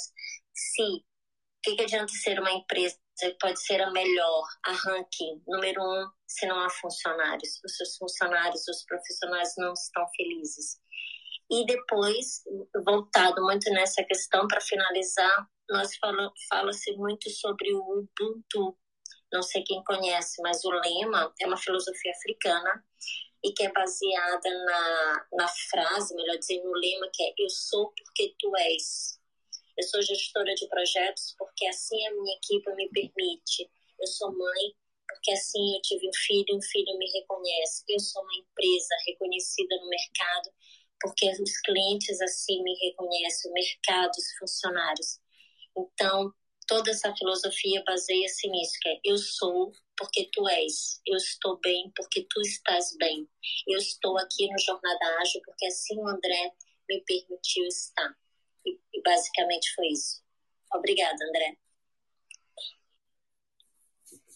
se 0.54 1.04
que, 1.62 1.76
que 1.76 1.82
adianta 1.82 2.12
ser 2.12 2.40
uma 2.40 2.52
empresa 2.52 2.96
pode 3.40 3.60
ser 3.64 3.80
a 3.80 3.90
melhor, 3.90 4.44
a 4.66 4.72
ranking 4.72 5.42
número 5.46 5.80
um, 5.82 6.10
se 6.26 6.46
não 6.46 6.58
há 6.58 6.70
funcionários? 6.70 7.60
Os 7.64 7.76
seus 7.76 7.96
funcionários, 7.96 8.66
os 8.68 8.84
profissionais 8.84 9.54
não 9.58 9.72
estão 9.72 10.06
felizes. 10.16 10.80
E 11.50 11.66
depois, 11.66 12.42
voltado 12.84 13.42
muito 13.42 13.70
nessa 13.70 14.02
questão, 14.04 14.46
para 14.48 14.60
finalizar, 14.60 15.46
nós 15.68 15.94
fala, 15.96 16.32
fala-se 16.48 16.92
muito 16.96 17.28
sobre 17.30 17.72
o 17.74 17.80
Ubuntu. 17.80 18.78
Não 19.32 19.42
sei 19.42 19.62
quem 19.62 19.82
conhece, 19.84 20.40
mas 20.42 20.64
o 20.64 20.70
lema 20.70 21.32
é 21.40 21.46
uma 21.46 21.56
filosofia 21.56 22.12
africana 22.12 22.84
e 23.44 23.52
que 23.52 23.64
é 23.64 23.72
baseada 23.72 24.64
na, 24.64 25.26
na 25.32 25.48
frase, 25.70 26.14
melhor 26.14 26.38
dizendo, 26.38 26.64
no 26.64 26.72
lema 26.72 27.08
que 27.12 27.22
é 27.22 27.34
eu 27.38 27.50
sou 27.50 27.92
porque 27.96 28.34
tu 28.38 28.56
és. 28.56 29.20
Eu 29.82 29.88
sou 29.88 30.00
gestora 30.00 30.54
de 30.54 30.68
projetos 30.68 31.34
porque 31.36 31.66
assim 31.66 32.06
a 32.06 32.12
minha 32.12 32.36
equipe 32.36 32.72
me 32.76 32.88
permite. 32.90 33.68
Eu 33.98 34.06
sou 34.06 34.30
mãe 34.30 34.72
porque 35.08 35.32
assim 35.32 35.74
eu 35.74 35.82
tive 35.82 36.08
um 36.08 36.14
filho 36.24 36.44
e 36.50 36.56
um 36.56 36.62
filho 36.62 36.96
me 36.98 37.10
reconhece. 37.10 37.82
Eu 37.88 37.98
sou 37.98 38.22
uma 38.22 38.36
empresa 38.36 38.94
reconhecida 39.04 39.76
no 39.78 39.88
mercado 39.88 40.54
porque 41.00 41.28
os 41.32 41.60
clientes 41.62 42.20
assim 42.20 42.62
me 42.62 42.76
reconhecem, 42.76 43.50
o 43.50 43.54
mercado, 43.54 44.12
os 44.16 44.38
funcionários. 44.38 45.18
Então, 45.76 46.32
toda 46.68 46.92
essa 46.92 47.12
filosofia 47.16 47.82
baseia-se 47.84 48.48
nisso, 48.48 48.78
que 48.80 48.88
é 48.88 49.00
eu 49.04 49.18
sou 49.18 49.72
porque 49.98 50.28
tu 50.32 50.48
és, 50.48 51.00
eu 51.04 51.16
estou 51.16 51.58
bem 51.58 51.90
porque 51.96 52.24
tu 52.30 52.40
estás 52.40 52.96
bem, 52.98 53.28
eu 53.66 53.78
estou 53.78 54.16
aqui 54.16 54.48
no 54.48 54.58
Jornada 54.60 55.18
Ágil 55.22 55.42
porque 55.44 55.66
assim 55.66 55.98
o 55.98 56.06
André 56.06 56.52
me 56.88 57.00
permitiu 57.00 57.66
estar. 57.66 58.16
E, 58.64 59.02
basicamente 59.02 59.74
foi 59.74 59.88
isso. 59.88 60.22
Obrigada, 60.72 61.16
André. 61.28 61.56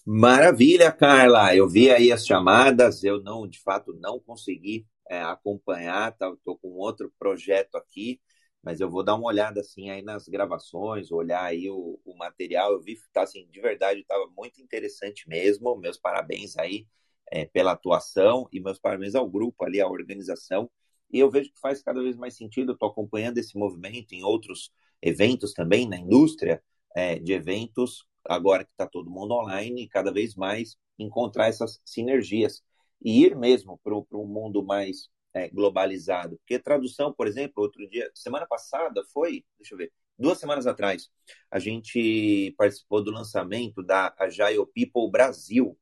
Maravilha, 0.04 0.92
Carla. 0.92 1.54
Eu 1.54 1.68
vi 1.68 1.90
aí 1.90 2.12
as 2.12 2.26
chamadas, 2.26 3.02
eu 3.02 3.20
não, 3.22 3.46
de 3.46 3.58
fato, 3.60 3.92
não 3.94 4.20
consegui 4.20 4.86
é, 5.08 5.20
acompanhar, 5.22 6.12
estou 6.12 6.36
tá, 6.36 6.60
com 6.62 6.68
outro 6.74 7.12
projeto 7.18 7.76
aqui, 7.76 8.20
mas 8.62 8.80
eu 8.80 8.90
vou 8.90 9.02
dar 9.04 9.14
uma 9.14 9.26
olhada 9.26 9.60
assim 9.60 9.90
aí 9.90 10.02
nas 10.02 10.28
gravações, 10.28 11.10
olhar 11.10 11.44
aí 11.44 11.70
o, 11.70 12.00
o 12.04 12.16
material. 12.16 12.72
Eu 12.72 12.80
vi, 12.80 12.96
tá 13.12 13.22
assim, 13.22 13.46
de 13.50 13.60
verdade, 13.60 14.00
estava 14.00 14.26
muito 14.36 14.60
interessante 14.60 15.28
mesmo. 15.28 15.76
Meus 15.76 15.98
parabéns 15.98 16.56
aí 16.56 16.86
é, 17.30 17.44
pela 17.44 17.72
atuação 17.72 18.48
e 18.52 18.60
meus 18.60 18.78
parabéns 18.78 19.14
ao 19.14 19.28
grupo 19.28 19.64
ali, 19.64 19.80
à 19.80 19.88
organização. 19.88 20.70
E 21.10 21.18
eu 21.18 21.30
vejo 21.30 21.52
que 21.52 21.60
faz 21.60 21.82
cada 21.82 22.02
vez 22.02 22.16
mais 22.16 22.36
sentido. 22.36 22.72
Estou 22.72 22.88
acompanhando 22.88 23.38
esse 23.38 23.56
movimento 23.56 24.12
em 24.12 24.22
outros 24.22 24.70
eventos 25.00 25.52
também, 25.52 25.88
na 25.88 25.98
indústria 25.98 26.62
é, 26.94 27.18
de 27.18 27.32
eventos, 27.32 28.06
agora 28.24 28.64
que 28.64 28.70
está 28.70 28.86
todo 28.86 29.10
mundo 29.10 29.34
online, 29.34 29.88
cada 29.88 30.12
vez 30.12 30.34
mais 30.34 30.76
encontrar 30.98 31.48
essas 31.48 31.80
sinergias 31.84 32.62
e 33.02 33.24
ir 33.24 33.36
mesmo 33.36 33.78
para 33.82 33.94
um 33.94 34.26
mundo 34.26 34.64
mais 34.64 35.08
é, 35.34 35.48
globalizado. 35.48 36.38
Porque 36.38 36.58
tradução, 36.58 37.12
por 37.12 37.26
exemplo, 37.26 37.62
outro 37.62 37.86
dia, 37.88 38.10
semana 38.14 38.46
passada 38.46 39.04
foi, 39.12 39.44
deixa 39.58 39.74
eu 39.74 39.78
ver, 39.78 39.92
duas 40.18 40.38
semanas 40.38 40.66
atrás, 40.66 41.10
a 41.50 41.58
gente 41.58 42.54
participou 42.56 43.04
do 43.04 43.10
lançamento 43.10 43.82
da 43.82 44.14
Agile 44.18 44.66
People 44.74 45.10
Brasil, 45.10 45.78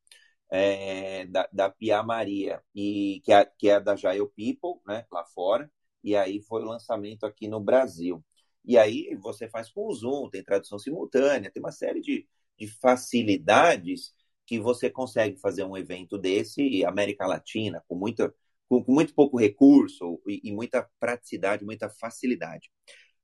é, 0.51 1.27
da, 1.27 1.49
da 1.53 1.71
Pia 1.71 2.03
Maria, 2.03 2.63
e, 2.75 3.21
que, 3.25 3.33
é, 3.33 3.45
que 3.45 3.69
é 3.69 3.81
da 3.81 3.93
Agile 3.93 4.29
People, 4.37 4.81
né, 4.87 5.07
lá 5.11 5.25
fora, 5.25 5.71
e 6.03 6.15
aí 6.17 6.41
foi 6.43 6.63
o 6.63 6.67
lançamento 6.67 7.25
aqui 7.25 7.49
no 7.49 7.61
Brasil. 7.61 8.23
E 8.65 8.79
aí 8.79 9.15
você 9.21 9.49
faz 9.49 9.71
com 9.71 9.87
o 9.87 9.93
Zoom, 9.95 10.31
tem 10.31 10.43
tradução 10.43 10.79
simultânea, 10.79 11.51
tem 11.51 11.63
uma 11.63 11.73
série 11.73 12.01
de, 12.01 12.27
de 12.59 12.67
facilidades 12.67 14.15
que 14.47 14.59
você 14.59 14.91
consegue 14.91 15.39
fazer 15.39 15.65
um 15.65 15.77
evento 15.77 16.19
desse, 16.19 16.85
América 16.85 17.27
Latina, 17.27 17.83
com 17.89 17.97
muita 17.97 18.35
com 18.69 18.83
muito 18.89 19.15
pouco 19.15 19.39
recurso 19.39 20.21
e, 20.27 20.41
e, 20.45 20.53
muita 20.53 20.89
praticidade, 20.99 21.65
muita 21.65 21.89
facilidade. 21.91 22.71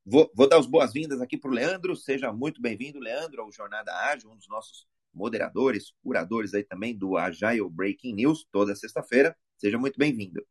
Vou, 0.04 0.30
vou 0.34 0.48
dar 0.48 0.58
as 0.58 0.66
boas-vindas 0.66 1.20
aqui 1.20 1.36
para 1.36 1.50
o 1.50 1.54
Leandro, 1.54 1.96
seja 1.96 2.32
muito 2.32 2.60
bem-vindo, 2.60 2.98
Leandro, 2.98 3.42
ao 3.42 3.52
Jornada 3.52 3.92
Ágil, 3.92 4.30
um 4.30 4.36
dos 4.36 4.48
nossos 4.48 4.86
moderadores, 5.12 5.92
curadores 6.02 6.54
aí 6.54 6.62
também 6.62 6.96
do 6.96 7.16
Agile 7.16 7.68
Breaking 7.70 8.14
News, 8.14 8.46
toda 8.50 8.74
sexta-feira. 8.74 9.36
Seja 9.56 9.78
muito 9.78 9.98
bem-vindo. 9.98 10.44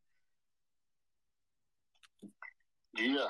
Dia. 2.95 3.27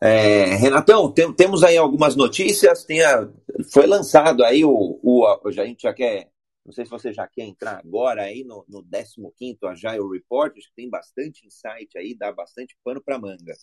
É, 0.00 0.54
Renatão, 0.56 1.12
tem, 1.12 1.32
temos 1.32 1.64
aí 1.64 1.76
algumas 1.76 2.14
notícias. 2.14 2.84
Tem 2.84 3.02
a, 3.02 3.28
foi 3.72 3.86
lançado 3.86 4.44
aí 4.44 4.64
o, 4.64 5.00
o, 5.02 5.26
a 5.44 5.50
gente 5.50 5.82
já 5.82 5.92
quer 5.92 6.30
não 6.66 6.72
sei 6.72 6.84
se 6.84 6.90
você 6.90 7.12
já 7.12 7.28
quer 7.28 7.44
entrar 7.44 7.78
agora 7.78 8.22
aí 8.22 8.42
no, 8.42 8.64
no 8.68 8.82
15º 8.82 9.68
Agile 9.68 10.10
Report, 10.12 10.52
acho 10.58 10.68
que 10.68 10.74
tem 10.74 10.90
bastante 10.90 11.46
insight 11.46 11.96
aí, 11.96 12.12
dá 12.12 12.32
bastante 12.32 12.76
pano 12.82 13.00
para 13.00 13.20
manga. 13.20 13.54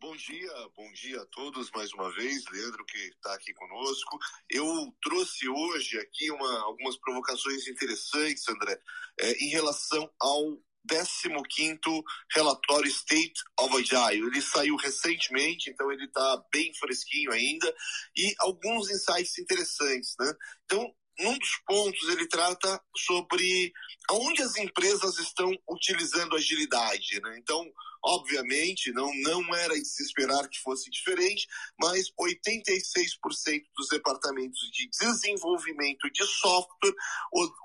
Bom 0.00 0.16
dia, 0.16 0.50
bom 0.74 0.90
dia 0.92 1.20
a 1.20 1.26
todos 1.26 1.70
mais 1.72 1.92
uma 1.92 2.10
vez, 2.14 2.42
Leandro 2.50 2.86
que 2.86 2.96
está 2.96 3.34
aqui 3.34 3.52
conosco. 3.52 4.18
Eu 4.48 4.64
trouxe 5.02 5.46
hoje 5.46 5.98
aqui 5.98 6.30
uma, 6.30 6.60
algumas 6.60 6.96
provocações 6.96 7.68
interessantes, 7.68 8.48
André, 8.48 8.80
é, 9.20 9.32
em 9.44 9.50
relação 9.50 10.10
ao 10.18 10.58
15º 10.88 12.02
relatório 12.34 12.88
State 12.88 13.42
of 13.58 13.76
Agile. 13.76 14.26
Ele 14.26 14.40
saiu 14.40 14.74
recentemente, 14.76 15.68
então 15.68 15.92
ele 15.92 16.06
está 16.06 16.42
bem 16.50 16.72
fresquinho 16.76 17.30
ainda, 17.30 17.70
e 18.16 18.34
alguns 18.38 18.88
insights 18.90 19.38
interessantes, 19.38 20.14
né? 20.18 20.32
Então, 20.64 20.94
num 21.20 21.38
dos 21.38 21.60
pontos 21.66 22.08
ele 22.08 22.26
trata 22.26 22.82
sobre 22.96 23.72
onde 24.10 24.42
as 24.42 24.56
empresas 24.56 25.18
estão 25.18 25.52
utilizando 25.68 26.36
agilidade, 26.36 27.20
né? 27.20 27.38
Então, 27.38 27.64
obviamente, 28.02 28.92
não, 28.92 29.12
não 29.22 29.54
era 29.54 29.74
de 29.74 29.84
se 29.84 30.02
esperar 30.02 30.48
que 30.48 30.60
fosse 30.60 30.90
diferente, 30.90 31.46
mas 31.78 32.10
86% 32.18 33.62
dos 33.76 33.88
departamentos 33.88 34.60
de 34.72 34.88
desenvolvimento 34.88 36.10
de 36.10 36.24
software 36.26 36.94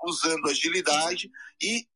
usando 0.04 0.48
agilidade 0.48 1.30
e 1.62 1.86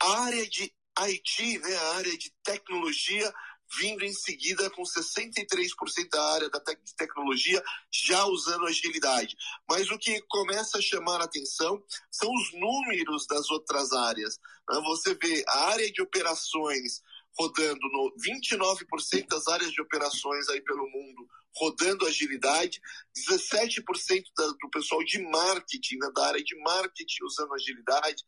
a 0.00 0.20
área 0.24 0.48
de 0.48 0.72
IT, 0.98 1.58
né, 1.58 1.76
a 1.76 1.96
área 1.96 2.16
de 2.16 2.32
tecnologia, 2.42 3.32
vindo 3.78 4.04
em 4.04 4.12
seguida 4.12 4.70
com 4.70 4.82
63% 4.82 6.08
da 6.10 6.34
área 6.34 6.50
da 6.50 6.60
te 6.60 6.94
tecnologia 6.96 7.62
já 7.90 8.24
usando 8.26 8.66
agilidade. 8.66 9.36
Mas 9.68 9.90
o 9.90 9.98
que 9.98 10.20
começa 10.28 10.78
a 10.78 10.82
chamar 10.82 11.20
a 11.20 11.24
atenção 11.24 11.82
são 12.10 12.32
os 12.32 12.52
números 12.52 13.26
das 13.26 13.50
outras 13.50 13.92
áreas. 13.92 14.38
Você 14.84 15.14
vê 15.14 15.44
a 15.48 15.66
área 15.70 15.90
de 15.90 16.02
operações 16.02 17.02
rodando 17.38 17.80
no 17.92 18.14
29% 18.16 19.26
das 19.28 19.46
áreas 19.48 19.70
de 19.70 19.80
operações 19.80 20.48
aí 20.48 20.60
pelo 20.62 20.88
mundo 20.88 21.28
rodando 21.58 22.06
agilidade, 22.06 22.80
17% 23.16 24.24
do 24.60 24.70
pessoal 24.70 25.02
de 25.04 25.18
marketing, 25.22 25.96
né, 25.96 26.10
da 26.14 26.26
área 26.26 26.44
de 26.44 26.54
marketing 26.60 27.24
usando 27.24 27.54
agilidade, 27.54 28.24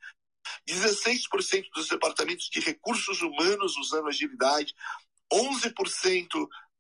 16% 0.66 1.66
dos 1.74 1.88
departamentos 1.88 2.48
de 2.48 2.60
recursos 2.60 3.20
humanos 3.20 3.76
usando 3.76 4.08
agilidade, 4.08 4.74
11% 5.32 6.28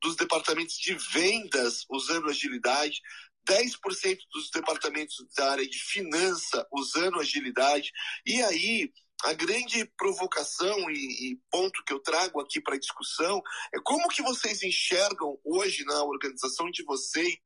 dos 0.00 0.16
departamentos 0.16 0.76
de 0.78 0.94
vendas 0.94 1.84
usando 1.90 2.28
agilidade, 2.28 3.00
10% 3.48 4.18
dos 4.32 4.50
departamentos 4.50 5.16
da 5.36 5.50
área 5.52 5.68
de 5.68 5.78
finança 5.78 6.66
usando 6.72 7.18
agilidade. 7.18 7.90
E 8.24 8.42
aí, 8.42 8.92
a 9.24 9.32
grande 9.32 9.84
provocação 9.96 10.90
e, 10.90 11.32
e 11.32 11.40
ponto 11.50 11.82
que 11.84 11.92
eu 11.92 12.00
trago 12.00 12.40
aqui 12.40 12.60
para 12.60 12.78
discussão 12.78 13.42
é 13.74 13.78
como 13.80 14.08
que 14.08 14.22
vocês 14.22 14.62
enxergam 14.62 15.38
hoje 15.44 15.84
na 15.84 16.04
organização 16.04 16.70
de 16.70 16.84
vocês 16.84 17.38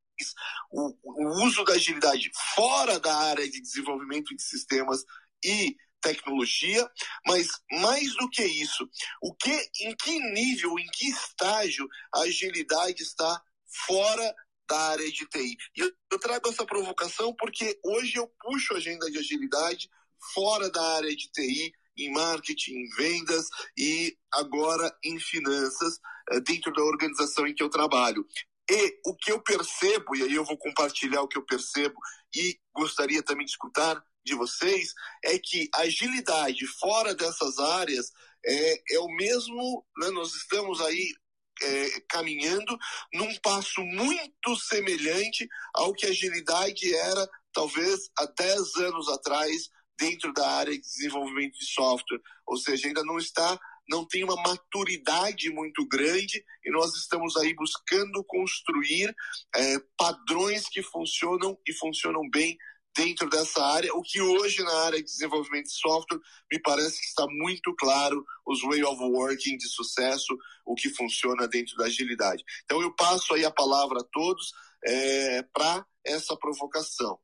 o, 0.70 0.94
o 1.02 1.44
uso 1.46 1.64
da 1.64 1.72
agilidade 1.74 2.30
fora 2.54 3.00
da 3.00 3.16
área 3.16 3.48
de 3.48 3.60
desenvolvimento 3.60 4.34
de 4.36 4.42
sistemas 4.42 5.02
e 5.42 5.76
tecnologia, 6.02 6.86
mas 7.26 7.48
mais 7.80 8.14
do 8.16 8.28
que 8.28 8.44
isso, 8.44 8.88
o 9.22 9.34
que, 9.34 9.70
em 9.80 9.96
que 9.96 10.18
nível, 10.32 10.78
em 10.78 10.86
que 10.92 11.08
estágio 11.08 11.88
a 12.14 12.20
agilidade 12.20 13.02
está 13.02 13.42
fora 13.86 14.34
da 14.68 14.78
área 14.90 15.10
de 15.10 15.26
TI. 15.26 15.56
E 15.76 15.80
eu, 15.80 15.92
eu 16.10 16.18
trago 16.18 16.48
essa 16.48 16.64
provocação 16.66 17.34
porque 17.34 17.78
hoje 17.84 18.16
eu 18.16 18.26
puxo 18.40 18.74
a 18.74 18.76
agenda 18.76 19.10
de 19.10 19.18
agilidade 19.18 19.88
fora 20.34 20.70
da 20.70 20.82
área 20.96 21.14
de 21.14 21.30
TI, 21.30 21.72
em 21.96 22.12
marketing, 22.12 22.72
em 22.72 22.88
vendas 22.96 23.46
e 23.76 24.16
agora 24.32 24.94
em 25.04 25.18
finanças, 25.18 25.98
eh, 26.30 26.40
dentro 26.40 26.72
da 26.72 26.82
organização 26.82 27.46
em 27.46 27.54
que 27.54 27.62
eu 27.62 27.68
trabalho. 27.68 28.26
E 28.70 29.00
o 29.04 29.14
que 29.14 29.30
eu 29.30 29.42
percebo, 29.42 30.16
e 30.16 30.22
aí 30.22 30.34
eu 30.34 30.44
vou 30.44 30.56
compartilhar 30.56 31.20
o 31.20 31.28
que 31.28 31.36
eu 31.36 31.44
percebo 31.44 31.96
e 32.34 32.58
gostaria 32.74 33.22
também 33.22 33.44
de 33.44 33.50
escutar 33.50 34.02
de 34.24 34.34
vocês 34.34 34.92
é 35.24 35.38
que 35.38 35.68
agilidade 35.74 36.66
fora 36.78 37.14
dessas 37.14 37.58
áreas 37.58 38.10
é, 38.44 38.94
é 38.94 38.98
o 38.98 39.08
mesmo, 39.08 39.84
né, 39.98 40.10
nós 40.10 40.34
estamos 40.34 40.80
aí 40.80 41.14
é, 41.62 42.00
caminhando 42.08 42.76
num 43.12 43.34
passo 43.40 43.82
muito 43.82 44.56
semelhante 44.56 45.48
ao 45.74 45.92
que 45.92 46.06
agilidade 46.06 46.94
era 46.94 47.28
talvez 47.52 48.10
há 48.18 48.26
10 48.26 48.76
anos 48.76 49.08
atrás 49.08 49.68
dentro 49.98 50.32
da 50.32 50.48
área 50.50 50.72
de 50.72 50.80
desenvolvimento 50.80 51.58
de 51.58 51.66
software, 51.66 52.20
ou 52.46 52.56
seja, 52.56 52.88
ainda 52.88 53.04
não 53.04 53.18
está 53.18 53.58
não 53.88 54.06
tem 54.06 54.22
uma 54.24 54.36
maturidade 54.36 55.50
muito 55.50 55.86
grande 55.86 56.42
e 56.64 56.70
nós 56.70 56.94
estamos 56.94 57.36
aí 57.36 57.54
buscando 57.54 58.24
construir 58.24 59.14
é, 59.54 59.78
padrões 59.96 60.68
que 60.68 60.82
funcionam 60.82 61.58
e 61.66 61.72
funcionam 61.74 62.22
bem 62.30 62.56
dentro 62.94 63.28
dessa 63.28 63.64
área, 63.64 63.94
o 63.94 64.02
que 64.02 64.20
hoje 64.20 64.62
na 64.62 64.74
área 64.84 64.98
de 64.98 65.04
desenvolvimento 65.04 65.66
de 65.66 65.72
software 65.72 66.20
me 66.50 66.60
parece 66.60 67.00
que 67.00 67.06
está 67.06 67.26
muito 67.28 67.74
claro 67.76 68.24
os 68.46 68.62
way 68.62 68.84
of 68.84 69.02
working 69.02 69.56
de 69.56 69.68
sucesso, 69.68 70.36
o 70.64 70.74
que 70.74 70.90
funciona 70.90 71.48
dentro 71.48 71.76
da 71.76 71.86
agilidade. 71.86 72.44
Então 72.64 72.82
eu 72.82 72.94
passo 72.94 73.34
aí 73.34 73.44
a 73.44 73.50
palavra 73.50 74.00
a 74.00 74.04
todos 74.04 74.52
é, 74.84 75.42
para 75.42 75.86
essa 76.04 76.36
provocação. 76.36 77.18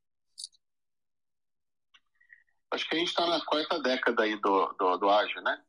Acho 2.70 2.88
que 2.88 2.96
a 2.96 2.98
gente 2.98 3.08
está 3.08 3.26
na 3.26 3.44
quarta 3.44 3.80
década 3.80 4.25
aí 4.25 4.37
do, 4.40 4.66
do, 4.78 4.96
do 4.98 5.10
ágil, 5.10 5.40
né? 5.42 5.62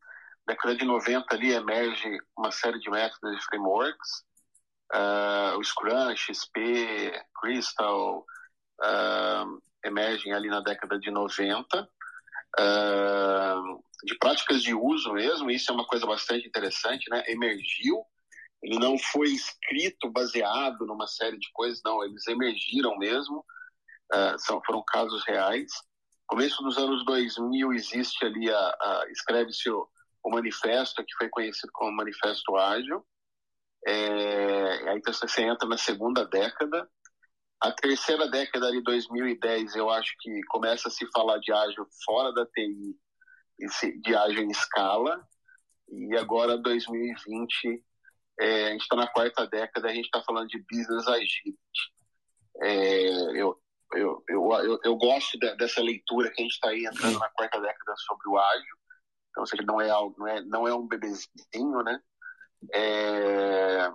Década 0.45 0.75
de 0.75 0.83
90 0.83 1.33
ali 1.33 1.53
emerge 1.53 2.19
uma 2.37 2.51
série 2.51 2.79
de 2.79 2.89
métodos 2.89 3.37
e 3.37 3.45
frameworks, 3.45 4.23
uh, 4.93 5.57
o 5.57 5.63
Scrum, 5.63 6.15
XP, 6.15 7.13
Crystal, 7.39 8.25
uh, 8.81 9.61
emergem 9.83 10.33
ali 10.33 10.47
na 10.47 10.61
década 10.61 10.99
de 10.99 11.11
90, 11.11 11.89
uh, 12.59 13.83
de 14.03 14.17
práticas 14.17 14.61
de 14.61 14.73
uso 14.73 15.13
mesmo, 15.13 15.51
isso 15.51 15.71
é 15.71 15.73
uma 15.73 15.85
coisa 15.85 16.05
bastante 16.05 16.47
interessante, 16.47 17.09
né? 17.09 17.23
Emergiu, 17.27 18.03
ele 18.61 18.77
não 18.79 18.97
foi 18.97 19.29
escrito 19.29 20.09
baseado 20.09 20.85
numa 20.85 21.07
série 21.07 21.37
de 21.37 21.49
coisas, 21.53 21.81
não, 21.83 22.03
eles 22.03 22.27
emergiram 22.27 22.97
mesmo, 22.97 23.45
uh, 24.13 24.37
são, 24.39 24.61
foram 24.65 24.83
casos 24.85 25.23
reais. 25.25 25.71
Começo 26.27 26.61
dos 26.61 26.77
anos 26.77 27.03
2000 27.05 27.73
existe 27.73 28.25
ali 28.25 28.51
a, 28.51 28.57
a 28.57 29.05
escreve-se 29.09 29.69
o, 29.69 29.87
o 30.23 30.29
manifesto, 30.29 31.03
que 31.03 31.15
foi 31.17 31.29
conhecido 31.29 31.71
como 31.73 31.95
Manifesto 31.95 32.55
Ágil. 32.55 33.03
É, 33.87 34.89
aí 34.89 35.01
você 35.05 35.43
entra 35.43 35.67
na 35.67 35.77
segunda 35.77 36.25
década. 36.25 36.87
A 37.61 37.71
terceira 37.73 38.29
década 38.29 38.71
de 38.71 38.81
2010, 38.83 39.75
eu 39.75 39.89
acho 39.89 40.15
que 40.19 40.41
começa 40.43 40.87
a 40.87 40.91
se 40.91 41.05
falar 41.11 41.39
de 41.39 41.51
ágil 41.51 41.85
fora 42.05 42.31
da 42.33 42.45
TI, 42.45 42.95
de 44.01 44.15
ágil 44.15 44.43
em 44.43 44.51
escala. 44.51 45.21
E 45.89 46.15
agora, 46.15 46.57
2020, 46.57 47.83
é, 48.39 48.67
a 48.67 48.71
gente 48.71 48.81
está 48.81 48.95
na 48.95 49.07
quarta 49.07 49.45
década, 49.47 49.89
a 49.89 49.93
gente 49.93 50.05
está 50.05 50.23
falando 50.23 50.47
de 50.47 50.63
business 50.71 51.05
agility. 51.07 51.57
É, 52.61 53.09
eu, 53.41 53.61
eu, 53.93 54.23
eu, 54.29 54.79
eu, 54.83 54.95
gosto 54.95 55.37
de, 55.37 55.55
dessa 55.57 55.81
leitura 55.81 56.31
que 56.31 56.41
a 56.41 56.43
gente 56.43 56.53
está 56.53 56.69
aí 56.69 56.85
entrando 56.85 57.19
na 57.19 57.29
quarta 57.29 57.59
década 57.59 57.93
sobre 57.97 58.29
o 58.29 58.37
ágil. 58.37 58.77
Então, 59.31 59.43
ou 59.43 59.47
seja, 59.47 59.63
não 59.63 59.81
é 59.81 59.89
algo, 59.89 60.15
não 60.17 60.27
é, 60.27 60.41
não 60.41 60.67
é 60.67 60.73
um 60.73 60.87
bebezinho, 60.87 61.83
né? 61.83 61.99
É, 62.73 63.91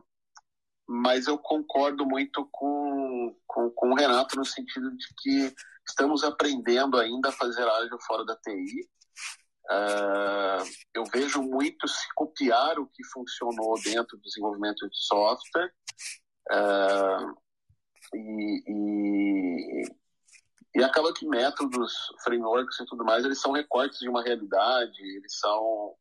mas 0.86 1.26
eu 1.26 1.38
concordo 1.38 2.06
muito 2.06 2.46
com, 2.52 3.34
com, 3.46 3.70
com 3.70 3.90
o 3.90 3.94
Renato 3.94 4.36
no 4.36 4.44
sentido 4.44 4.94
de 4.96 5.06
que 5.18 5.54
estamos 5.86 6.24
aprendendo 6.24 6.98
ainda 6.98 7.28
a 7.28 7.32
fazer 7.32 7.66
ágil 7.68 7.98
fora 8.06 8.24
da 8.24 8.36
TI. 8.36 8.88
Uh, 9.70 10.60
eu 10.92 11.04
vejo 11.04 11.42
muito 11.42 11.88
se 11.88 12.06
copiar 12.14 12.78
o 12.78 12.86
que 12.86 13.02
funcionou 13.04 13.80
dentro 13.82 14.18
do 14.18 14.22
desenvolvimento 14.22 14.86
de 14.86 14.98
software 15.06 15.72
uh, 16.52 17.34
e, 18.14 18.62
e, 18.68 19.82
e, 20.76 20.84
acaba 20.84 21.14
que 21.14 21.26
métodos, 21.26 21.94
frameworks 22.22 22.78
e 22.78 22.84
tudo 22.84 23.04
mais, 23.04 23.24
eles 23.24 23.40
são 23.40 23.52
recortes 23.52 24.00
de 24.00 24.08
uma 24.08 24.22
realidade, 24.22 25.00
eles 25.00 25.38
são 25.38 25.96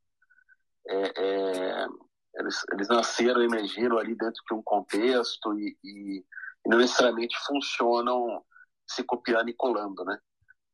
é, 0.90 1.24
é, 1.24 1.88
eles, 2.36 2.64
eles 2.72 2.88
nasceram, 2.88 3.42
emergiram 3.42 3.98
ali 3.98 4.16
dentro 4.16 4.42
de 4.48 4.54
um 4.54 4.64
contexto 4.64 5.58
e, 5.58 5.78
e, 5.84 6.26
e 6.66 6.70
não 6.70 6.78
necessariamente 6.78 7.38
funcionam 7.46 8.44
se 8.88 9.04
copiando 9.04 9.50
e 9.50 9.54
colando, 9.54 10.04
né? 10.04 10.18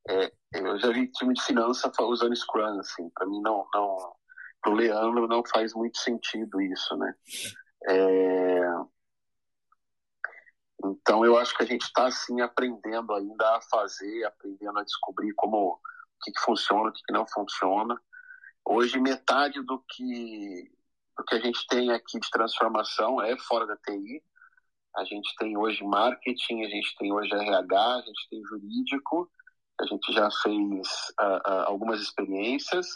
É, 0.08 0.32
eu 0.54 0.80
já 0.80 0.90
vi 0.92 1.12
time 1.12 1.34
de 1.34 1.44
finança 1.44 1.92
usando 2.02 2.36
Scrum, 2.36 2.80
assim, 2.80 3.10
para 3.14 3.28
mim 3.28 3.42
não, 3.42 3.68
não, 3.74 4.16
pro 4.62 4.74
Leandro 4.74 5.28
não 5.28 5.44
faz 5.46 5.74
muito 5.74 5.98
sentido 6.00 6.62
isso, 6.62 6.96
né? 6.98 7.14
É, 7.88 8.62
então 10.84 11.26
eu 11.26 11.38
acho 11.38 11.56
que 11.56 11.64
a 11.64 11.66
gente 11.66 11.84
está 11.84 12.08
assim 12.08 12.42
aprendendo 12.42 13.14
ainda 13.14 13.58
a 13.58 13.62
fazer, 13.70 14.24
aprendendo 14.24 14.80
a 14.80 14.84
descobrir 14.84 15.34
como 15.36 15.74
o 15.74 15.80
que, 16.24 16.32
que 16.32 16.42
funciona, 16.42 16.90
o 16.90 16.94
que, 16.94 17.02
que 17.06 17.14
não 17.14 17.28
funciona. 17.28 18.00
Hoje 18.66 19.00
metade 19.00 19.62
do 19.64 19.84
que 19.88 20.72
do 21.20 21.26
que 21.26 21.36
a 21.36 21.40
gente 21.40 21.68
tem 21.68 21.92
aqui 21.92 22.18
de 22.18 22.30
transformação 22.32 23.22
é 23.22 23.38
fora 23.38 23.68
da 23.68 23.76
TI. 23.76 24.24
A 24.96 25.04
gente 25.04 25.36
tem 25.38 25.58
hoje 25.58 25.84
marketing, 25.84 26.64
a 26.64 26.70
gente 26.70 26.96
tem 26.98 27.12
hoje 27.12 27.32
RH, 27.34 27.96
a 27.96 28.02
gente 28.02 28.30
tem 28.30 28.42
jurídico, 28.46 29.30
a 29.82 29.86
gente 29.86 30.14
já 30.14 30.32
fez 30.32 30.88
uh, 31.20 31.52
uh, 31.52 31.64
algumas 31.66 32.02
experiências, 32.02 32.88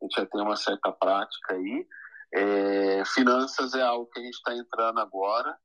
a 0.00 0.04
gente 0.04 0.20
já 0.20 0.26
tem 0.26 0.42
uma 0.42 0.56
certa 0.56 0.92
prática 0.92 1.54
aí. 1.54 1.88
É, 2.34 3.04
finanças 3.06 3.74
é 3.74 3.82
algo 3.82 4.06
que 4.06 4.20
a 4.20 4.22
gente 4.22 4.34
está 4.34 4.54
entrando 4.54 5.00
agora, 5.00 5.58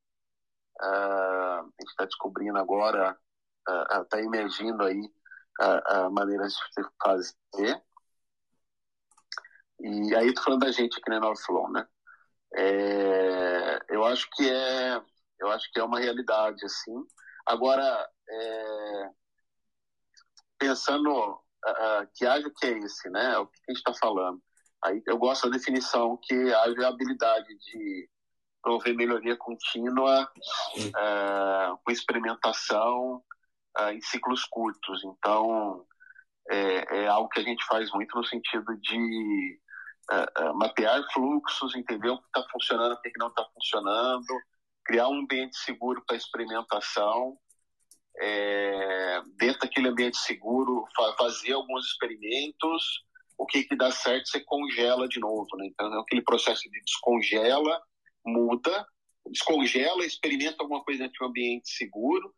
uh, 0.81 1.59
a 1.59 1.65
gente 1.79 1.89
está 1.89 2.05
descobrindo 2.05 2.57
agora, 2.57 3.17
está 4.01 4.21
emergindo 4.21 4.81
aí 4.83 5.11
maneiras 6.11 6.53
de 6.53 6.83
fazer. 7.03 7.83
E 9.79 10.15
aí, 10.15 10.33
tô 10.33 10.41
falando 10.41 10.61
da 10.61 10.71
gente 10.71 10.97
aqui 10.97 11.09
na 11.09 11.19
Noveflow, 11.19 11.69
né? 11.69 11.85
É, 12.57 13.79
eu 13.89 14.03
acho 14.05 14.27
que 14.31 14.49
é, 14.49 15.01
eu 15.39 15.49
acho 15.51 15.71
que 15.71 15.79
é 15.79 15.83
uma 15.83 15.99
realidade, 15.99 16.65
assim. 16.65 17.05
Agora, 17.45 18.09
é, 18.29 19.09
pensando 20.57 21.11
uh, 21.11 22.07
que 22.15 22.25
ágil 22.25 22.51
que 22.55 22.65
é 22.65 22.79
esse, 22.79 23.09
né? 23.09 23.37
O 23.37 23.47
que 23.47 23.59
a 23.67 23.71
gente 23.71 23.77
está 23.77 23.93
falando? 23.93 24.41
Aí 24.83 25.01
eu 25.05 25.17
gosto 25.17 25.49
da 25.49 25.57
definição 25.57 26.17
que 26.21 26.33
ágil 26.33 26.81
é 26.81 26.85
a 26.85 26.89
habilidade 26.89 27.47
de 27.47 28.09
promover 28.61 28.95
melhoria 28.95 29.35
contínua 29.37 30.23
uh, 30.23 31.77
com 31.83 31.91
experimentação 31.91 33.23
uh, 33.79 33.89
em 33.91 34.01
ciclos 34.01 34.43
curtos. 34.45 35.03
Então, 35.05 35.85
é, 36.49 37.03
é, 37.03 37.07
algo 37.07 37.29
que 37.29 37.39
a 37.39 37.43
gente 37.43 37.63
faz 37.65 37.89
muito 37.91 38.15
no 38.15 38.25
sentido 38.25 38.75
de 38.81 39.59
mapear 40.55 41.03
fluxos, 41.13 41.75
entender 41.75 42.09
o 42.09 42.17
que 42.17 42.27
está 42.27 42.43
funcionando, 42.51 42.93
o 42.93 43.01
que 43.01 43.11
não 43.17 43.27
está 43.27 43.45
funcionando, 43.53 44.39
criar 44.85 45.09
um 45.09 45.19
ambiente 45.19 45.57
seguro 45.57 46.03
para 46.05 46.15
experimentação 46.15 47.37
é, 48.19 49.21
dentro 49.37 49.61
daquele 49.61 49.89
ambiente 49.89 50.17
seguro, 50.17 50.85
fa 50.95 51.13
fazer 51.17 51.53
alguns 51.53 51.85
experimentos, 51.85 53.03
o 53.37 53.45
que, 53.45 53.63
que 53.63 53.75
dá 53.75 53.91
certo, 53.91 54.29
você 54.29 54.39
congela 54.39 55.07
de 55.07 55.19
novo. 55.19 55.47
Né? 55.55 55.67
Então, 55.67 55.93
é 55.93 56.01
aquele 56.01 56.23
processo 56.23 56.63
de 56.69 56.81
descongela, 56.81 57.81
muda, 58.25 58.87
descongela, 59.27 60.05
experimenta 60.05 60.63
alguma 60.63 60.83
coisa 60.83 61.03
dentro 61.03 61.19
de 61.19 61.23
um 61.23 61.27
ambiente 61.27 61.69
seguro, 61.69 62.33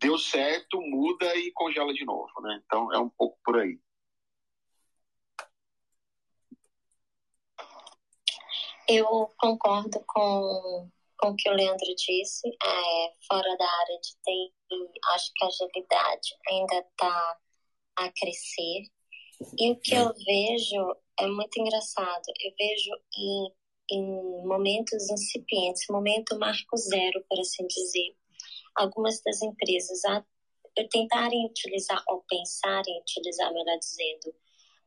deu 0.00 0.18
certo, 0.18 0.80
muda 0.80 1.34
e 1.36 1.50
congela 1.52 1.92
de 1.94 2.04
novo. 2.04 2.32
Né? 2.42 2.60
Então, 2.66 2.92
é 2.92 2.98
um 2.98 3.08
pouco 3.08 3.38
por 3.44 3.58
aí. 3.58 3.78
Eu 8.88 9.32
concordo 9.38 10.02
com 10.06 10.90
com 11.22 11.28
o 11.30 11.36
que 11.36 11.48
o 11.48 11.54
Leandro 11.54 11.94
disse, 11.96 12.48
é, 12.48 13.12
fora 13.28 13.56
da 13.56 13.64
área 13.64 14.00
de 14.00 14.10
TI, 14.24 14.52
acho 15.14 15.30
que 15.36 15.44
a 15.44 15.46
agilidade 15.46 16.36
ainda 16.48 16.78
está 16.78 17.38
a 17.96 18.10
crescer. 18.10 18.90
E 19.56 19.70
o 19.70 19.76
que 19.76 19.94
eu 19.94 20.12
vejo 20.12 20.96
é 21.20 21.26
muito 21.28 21.60
engraçado. 21.60 22.22
Eu 22.40 22.52
vejo 22.58 22.90
em, 23.16 23.52
em 23.92 24.46
momentos 24.46 25.08
incipientes, 25.10 25.86
momento 25.88 26.36
marco 26.40 26.76
zero, 26.76 27.24
por 27.28 27.38
assim 27.38 27.66
dizer, 27.68 28.16
algumas 28.74 29.22
das 29.22 29.40
empresas 29.42 30.04
a, 30.06 30.24
tentarem 30.90 31.46
utilizar 31.46 32.02
ou 32.08 32.24
pensarem 32.28 33.00
utilizar, 33.00 33.52
melhor 33.52 33.78
dizendo, 33.78 34.34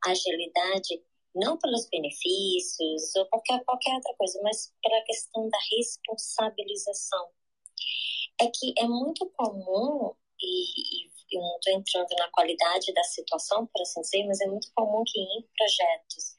a 0.06 0.12
agilidade 0.12 1.02
não 1.36 1.58
pelos 1.58 1.88
benefícios 1.90 3.16
ou 3.16 3.26
qualquer, 3.28 3.64
qualquer 3.66 3.94
outra 3.96 4.14
coisa, 4.16 4.40
mas 4.42 4.74
pela 4.82 5.02
questão 5.02 5.50
da 5.50 5.58
responsabilização. 5.78 7.30
É 8.40 8.48
que 8.48 8.74
é 8.78 8.88
muito 8.88 9.30
comum, 9.32 10.14
e, 10.42 11.06
e 11.06 11.38
eu 11.38 11.42
não 11.42 11.56
estou 11.58 11.74
entrando 11.74 12.16
na 12.18 12.30
qualidade 12.32 12.94
da 12.94 13.04
situação, 13.04 13.68
por 13.68 13.82
assim 13.82 14.02
dizer, 14.02 14.26
mas 14.26 14.42
é 14.42 14.48
muito 14.48 14.72
comum 14.74 15.04
que 15.06 15.20
em 15.20 15.48
projetos 15.58 16.36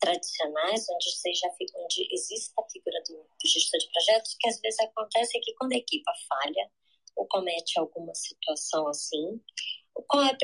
tradicionais, 0.00 0.86
onde, 0.88 1.10
seja, 1.12 1.46
onde 1.76 2.08
existe 2.10 2.52
a 2.58 2.62
figura 2.70 3.02
do, 3.06 3.14
do 3.14 3.48
gestor 3.48 3.78
de 3.78 3.90
projetos, 3.90 4.36
que 4.40 4.48
às 4.48 4.60
vezes 4.60 4.80
acontece 4.80 5.38
que 5.40 5.54
quando 5.54 5.72
a 5.72 5.76
equipa 5.76 6.12
falha 6.28 6.70
ou 7.16 7.26
comete 7.26 7.78
alguma 7.78 8.14
situação 8.14 8.88
assim, 8.88 9.40
qual 10.08 10.22
é 10.22 10.36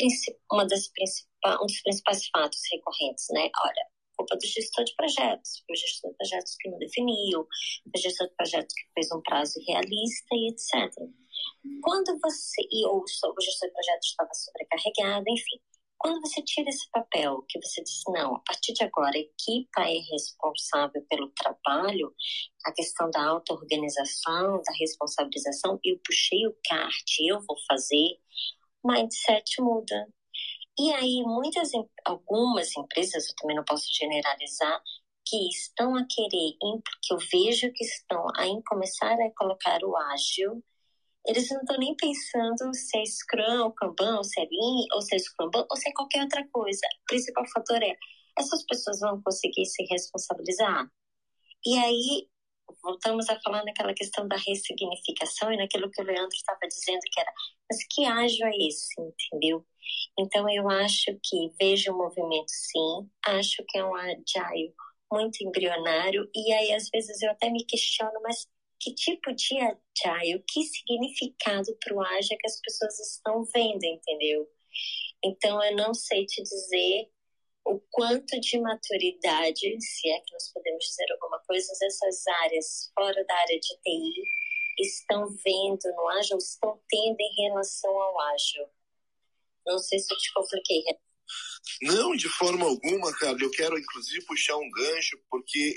uma 0.52 0.66
das 0.66 0.88
principais, 0.88 1.28
um 1.60 1.66
dos 1.66 1.80
principais 1.82 2.26
fatos 2.28 2.60
recorrentes, 2.72 3.26
né? 3.30 3.48
Olha, 3.60 3.86
culpa 4.16 4.36
do 4.36 4.46
gestor 4.46 4.84
de 4.84 4.94
projetos, 4.94 5.62
foi 5.66 5.74
o 5.74 5.78
gestor 5.78 6.10
de 6.10 6.16
projetos 6.16 6.56
que 6.58 6.70
não 6.70 6.78
definiu, 6.78 7.46
foi 7.84 7.92
o 7.94 8.02
gestor 8.02 8.28
de 8.28 8.34
projetos 8.34 8.74
que 8.74 8.82
fez 8.94 9.12
um 9.12 9.22
prazo 9.22 9.60
irrealista 9.60 10.34
e 10.34 10.48
etc. 10.50 10.92
Quando 11.82 12.18
você, 12.20 12.62
e 12.72 12.86
ou 12.86 13.02
o 13.02 13.40
gestor 13.40 13.68
de 13.68 13.74
projetos 13.74 14.08
estava 14.08 14.30
sobrecarregado, 14.32 15.24
enfim, 15.28 15.60
quando 15.98 16.20
você 16.20 16.42
tira 16.42 16.68
esse 16.68 16.88
papel, 16.90 17.42
que 17.48 17.58
você 17.60 17.82
diz, 17.82 18.02
não, 18.08 18.36
a 18.36 18.40
partir 18.40 18.72
de 18.74 18.84
agora 18.84 19.16
a 19.16 19.18
equipa 19.18 19.82
é 19.82 19.98
responsável 20.12 21.02
pelo 21.08 21.30
trabalho, 21.30 22.14
a 22.64 22.72
questão 22.72 23.10
da 23.10 23.24
auto-organização, 23.26 24.62
da 24.62 24.72
responsabilização, 24.78 25.80
eu 25.82 25.98
puxei 26.04 26.46
o 26.46 26.56
kart, 26.68 27.04
eu 27.20 27.40
vou 27.46 27.56
fazer, 27.66 28.18
o 28.82 28.92
mindset 28.92 29.60
muda. 29.60 30.06
E 30.78 30.92
aí, 30.92 31.22
muitas, 31.22 31.70
algumas 32.04 32.76
empresas, 32.76 33.28
eu 33.28 33.34
também 33.36 33.56
não 33.56 33.64
posso 33.64 33.86
generalizar, 33.94 34.82
que 35.26 35.48
estão 35.48 35.96
a 35.96 36.06
querer, 36.08 36.56
que 37.02 37.12
eu 37.12 37.18
vejo 37.32 37.72
que 37.72 37.84
estão 37.84 38.28
a 38.28 38.44
começar 38.64 39.14
a 39.14 39.30
colocar 39.36 39.82
o 39.82 39.96
ágil, 39.96 40.62
eles 41.26 41.50
não 41.50 41.60
estão 41.60 41.76
nem 41.78 41.94
pensando 41.96 42.72
se 42.72 42.96
é 42.96 43.04
Scrum, 43.04 43.72
Kanban, 43.72 44.18
ou 44.18 44.24
se 44.24 44.40
é 44.40 44.44
Lean, 44.44 44.86
ou 44.94 45.02
se 45.02 45.16
é 45.16 45.18
Scrum, 45.18 45.50
ou 45.52 45.76
se 45.76 45.88
é 45.88 45.92
qualquer 45.92 46.22
outra 46.22 46.46
coisa. 46.52 46.86
O 47.02 47.06
principal 47.06 47.44
fator 47.48 47.82
é, 47.82 47.96
essas 48.38 48.64
pessoas 48.64 49.00
vão 49.00 49.20
conseguir 49.22 49.66
se 49.66 49.82
responsabilizar? 49.90 50.88
E 51.64 51.76
aí, 51.78 52.28
voltamos 52.82 53.28
a 53.28 53.40
falar 53.40 53.64
naquela 53.64 53.94
questão 53.94 54.26
da 54.28 54.36
ressignificação 54.36 55.52
e 55.52 55.56
naquilo 55.56 55.90
que 55.90 56.00
o 56.00 56.04
Leandro 56.04 56.34
estava 56.34 56.60
dizendo, 56.68 57.00
que 57.12 57.20
era, 57.20 57.32
mas 57.70 57.86
que 57.90 58.04
ágil 58.04 58.46
é 58.46 58.56
esse, 58.68 58.94
entendeu? 59.00 59.64
Então 60.18 60.48
eu 60.50 60.68
acho 60.68 61.16
que 61.22 61.50
vejo 61.58 61.92
o 61.92 61.98
movimento 61.98 62.50
sim, 62.50 63.08
acho 63.26 63.64
que 63.68 63.78
é 63.78 63.84
um 63.84 63.94
agile 63.94 64.74
muito 65.12 65.42
embrionário, 65.42 66.28
e 66.34 66.52
aí 66.52 66.72
às 66.72 66.88
vezes 66.88 67.22
eu 67.22 67.30
até 67.30 67.48
me 67.50 67.64
questiono, 67.64 68.20
mas 68.22 68.46
que 68.80 68.92
tipo 68.94 69.32
de 69.34 69.58
agile, 69.60 70.44
que 70.46 70.62
significado 70.64 71.76
para 71.80 71.94
o 71.94 72.02
ágil 72.02 72.36
que 72.38 72.46
as 72.46 72.60
pessoas 72.60 72.98
estão 72.98 73.44
vendo, 73.44 73.84
entendeu? 73.84 74.48
Então 75.24 75.62
eu 75.64 75.76
não 75.76 75.94
sei 75.94 76.26
te 76.26 76.42
dizer 76.42 77.10
o 77.66 77.80
quanto 77.90 78.40
de 78.40 78.60
maturidade, 78.60 79.80
se 79.80 80.08
é 80.08 80.20
que 80.20 80.32
nós 80.32 80.52
podemos 80.52 80.84
dizer 80.84 81.06
alguma 81.12 81.38
coisa, 81.40 81.72
essas 81.72 82.26
áreas 82.44 82.90
fora 82.94 83.24
da 83.24 83.34
área 83.34 83.58
de 83.58 83.76
TI 83.82 84.22
estão 84.78 85.28
vendo 85.44 85.96
no 85.96 86.08
ágil, 86.10 86.38
estão 86.38 86.80
tendo 86.88 87.16
em 87.18 87.42
relação 87.42 87.90
ao 87.90 88.20
ágil. 88.20 88.66
Não 89.66 89.78
sei 89.78 89.98
se 89.98 90.14
eu 90.14 90.18
te 90.18 90.32
compliquei, 90.32 90.84
não, 91.82 92.14
de 92.14 92.28
forma 92.28 92.64
alguma, 92.64 93.12
cara. 93.18 93.36
Eu 93.40 93.50
quero, 93.50 93.76
inclusive, 93.76 94.24
puxar 94.24 94.56
um 94.56 94.70
gancho, 94.70 95.18
porque 95.28 95.74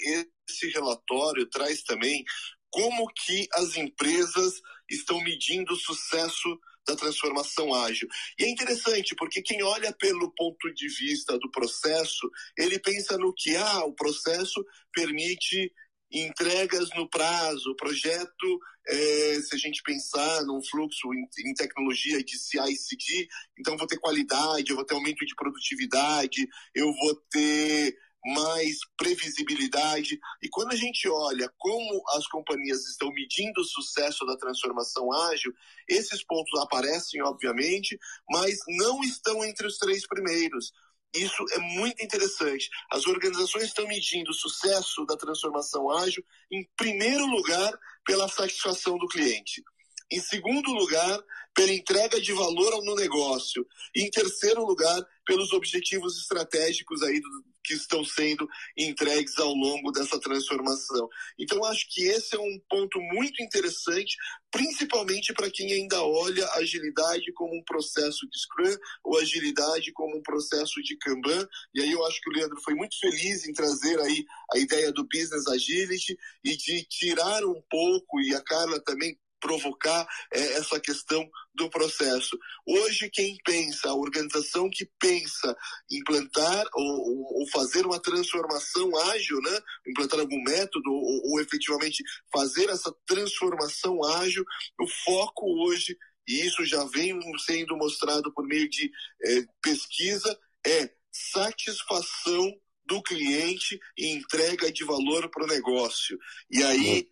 esse 0.48 0.70
relatório 0.70 1.50
traz 1.50 1.82
também 1.82 2.24
como 2.70 3.08
que 3.08 3.48
as 3.54 3.76
empresas 3.76 4.62
estão 4.90 5.20
medindo 5.22 5.74
o 5.74 5.80
sucesso 5.80 6.60
da 6.90 6.96
transformação 6.96 7.74
ágil. 7.74 8.08
E 8.38 8.44
é 8.44 8.50
interessante, 8.50 9.16
porque 9.16 9.42
quem 9.42 9.62
olha 9.64 9.94
pelo 9.94 10.34
ponto 10.34 10.74
de 10.74 10.88
vista 10.88 11.38
do 11.38 11.50
processo, 11.52 12.30
ele 12.58 12.80
pensa 12.80 13.18
no 13.18 13.34
que, 13.34 13.56
ah, 13.56 13.86
o 13.86 13.94
processo 13.94 14.66
permite 14.94 15.72
entregas 16.12 16.90
no 16.96 17.08
prazo, 17.08 17.76
projeto, 17.76 18.60
é, 18.88 19.40
se 19.42 19.54
a 19.54 19.58
gente 19.58 19.84
pensar 19.84 20.44
num 20.44 20.62
fluxo 20.64 21.14
em, 21.14 21.50
em 21.50 21.54
tecnologia 21.54 22.24
de 22.24 22.38
CI/CD, 22.38 23.28
então 23.60 23.78
vou 23.78 23.86
ter 23.86 24.00
qualidade, 24.00 24.72
eu 24.72 24.76
vou 24.76 24.86
ter 24.86 24.96
aumento 24.96 25.24
de 25.24 25.36
produtividade, 25.36 26.48
eu 26.74 26.92
vou 26.92 27.16
ter 27.30 27.96
mais 28.26 28.78
previsibilidade. 28.98 30.20
E 30.42 30.50
quando 30.50 30.74
a 30.74 30.76
gente 30.76 31.08
olha 31.08 31.52
como 31.58 32.04
as 32.16 32.28
companhias 32.28 32.86
estão 32.88 33.10
medindo 33.12 33.62
o 33.62 33.66
sucesso 33.66 34.26
da 34.26 34.38
transformação 34.38 35.12
ágil, 35.12 35.54
esses 35.88 36.24
pontos 36.24 36.60
aparecem, 36.60 37.22
obviamente, 37.24 37.98
mas 38.30 38.58
não 38.68 39.02
estão 39.04 39.44
entre 39.44 39.68
os 39.68 39.78
três 39.78 40.08
primeiros. 40.08 40.72
Isso 41.16 41.44
é 41.54 41.60
muito 41.60 42.04
interessante. 42.04 42.70
As 42.92 43.08
organizações 43.08 43.66
estão 43.66 43.88
medindo 43.88 44.30
o 44.30 44.34
sucesso 44.34 45.06
da 45.06 45.18
transformação 45.18 45.90
ágil, 45.90 46.24
em 46.52 46.68
primeiro 46.78 47.26
lugar, 47.26 47.74
pela 48.06 48.28
satisfação 48.28 48.98
do 48.98 49.08
cliente. 49.08 49.64
Em 50.12 50.20
segundo 50.20 50.72
lugar, 50.72 51.24
pela 51.54 51.74
entrega 51.74 52.20
de 52.22 52.32
valor 52.34 52.84
no 52.84 52.96
negócio. 52.96 53.66
E 53.96 54.04
em 54.04 54.10
terceiro 54.10 54.66
lugar, 54.66 55.06
pelos 55.26 55.52
objetivos 55.52 56.18
estratégicos 56.18 57.04
aí 57.04 57.20
do, 57.20 57.30
que 57.64 57.74
estão 57.74 58.04
sendo 58.04 58.48
entregues 58.78 59.38
ao 59.38 59.54
longo 59.54 59.92
dessa 59.92 60.20
transformação. 60.20 61.08
Então, 61.38 61.64
acho 61.66 61.86
que 61.90 62.08
esse 62.08 62.36
é 62.36 62.40
um 62.40 62.60
ponto 62.68 63.00
muito 63.00 63.44
interessante, 63.44 64.16
principalmente 64.50 65.34
para 65.34 65.52
quem 65.52 65.72
ainda 65.72 66.02
olha 66.02 66.50
agilidade 66.54 67.32
como 67.34 67.56
um 67.56 67.64
processo 67.64 68.28
de 68.30 68.40
Scrum 68.40 68.76
ou 69.04 69.20
agilidade 69.20 69.92
como 69.92 70.18
um 70.18 70.24
processo 70.24 70.82
de 70.82 70.98
Kanban. 70.98 71.48
E 71.76 71.82
aí 71.82 71.92
eu 71.92 72.04
acho 72.06 72.20
que 72.22 72.30
o 72.30 72.34
Leandro 72.34 72.60
foi 72.62 72.74
muito 72.74 72.98
feliz 73.00 73.46
em 73.46 73.54
trazer 73.54 74.00
aí 74.00 74.26
a 74.54 74.58
ideia 74.58 74.92
do 74.92 75.08
Business 75.08 75.46
Agility 75.48 76.18
e 76.44 76.56
de 76.56 76.84
tirar 76.86 77.46
um 77.46 77.62
pouco, 77.70 78.20
e 78.22 78.34
a 78.34 78.42
Carla 78.42 78.80
também 78.80 79.16
provocar 79.40 80.08
é, 80.32 80.54
essa 80.54 80.80
questão 80.80 81.30
do 81.54 81.70
processo. 81.70 82.38
Hoje, 82.66 83.10
quem 83.12 83.38
pensa, 83.44 83.90
a 83.90 83.96
organização 83.96 84.70
que 84.70 84.86
pensa 85.00 85.56
implantar 85.92 86.66
ou, 86.74 87.40
ou 87.40 87.50
fazer 87.50 87.86
uma 87.86 88.02
transformação 88.02 88.96
ágil, 89.12 89.40
né? 89.42 89.60
implantar 89.88 90.20
algum 90.20 90.42
método 90.44 90.92
ou, 90.92 91.32
ou 91.32 91.42
efetivamente 91.42 92.04
fazer 92.32 92.70
essa 92.70 92.94
transformação 93.06 94.04
ágil, 94.04 94.44
o 94.80 94.88
foco 95.06 95.46
hoje, 95.64 95.98
e 96.28 96.46
isso 96.46 96.64
já 96.66 96.84
vem 96.86 97.20
sendo 97.40 97.76
mostrado 97.76 98.32
por 98.34 98.46
meio 98.46 98.70
de 98.70 98.92
é, 99.24 99.46
pesquisa, 99.62 100.38
é 100.66 100.92
satisfação 101.12 102.54
do 102.86 103.02
cliente 103.04 103.80
e 103.98 104.08
entrega 104.14 104.72
de 104.72 104.84
valor 104.84 105.30
para 105.30 105.44
o 105.44 105.48
negócio. 105.48 106.18
E 106.50 106.64
aí 106.64 107.08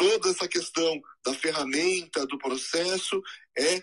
toda 0.00 0.30
essa 0.30 0.48
questão 0.48 0.98
da 1.22 1.34
ferramenta, 1.34 2.26
do 2.26 2.38
processo, 2.38 3.22
é 3.54 3.82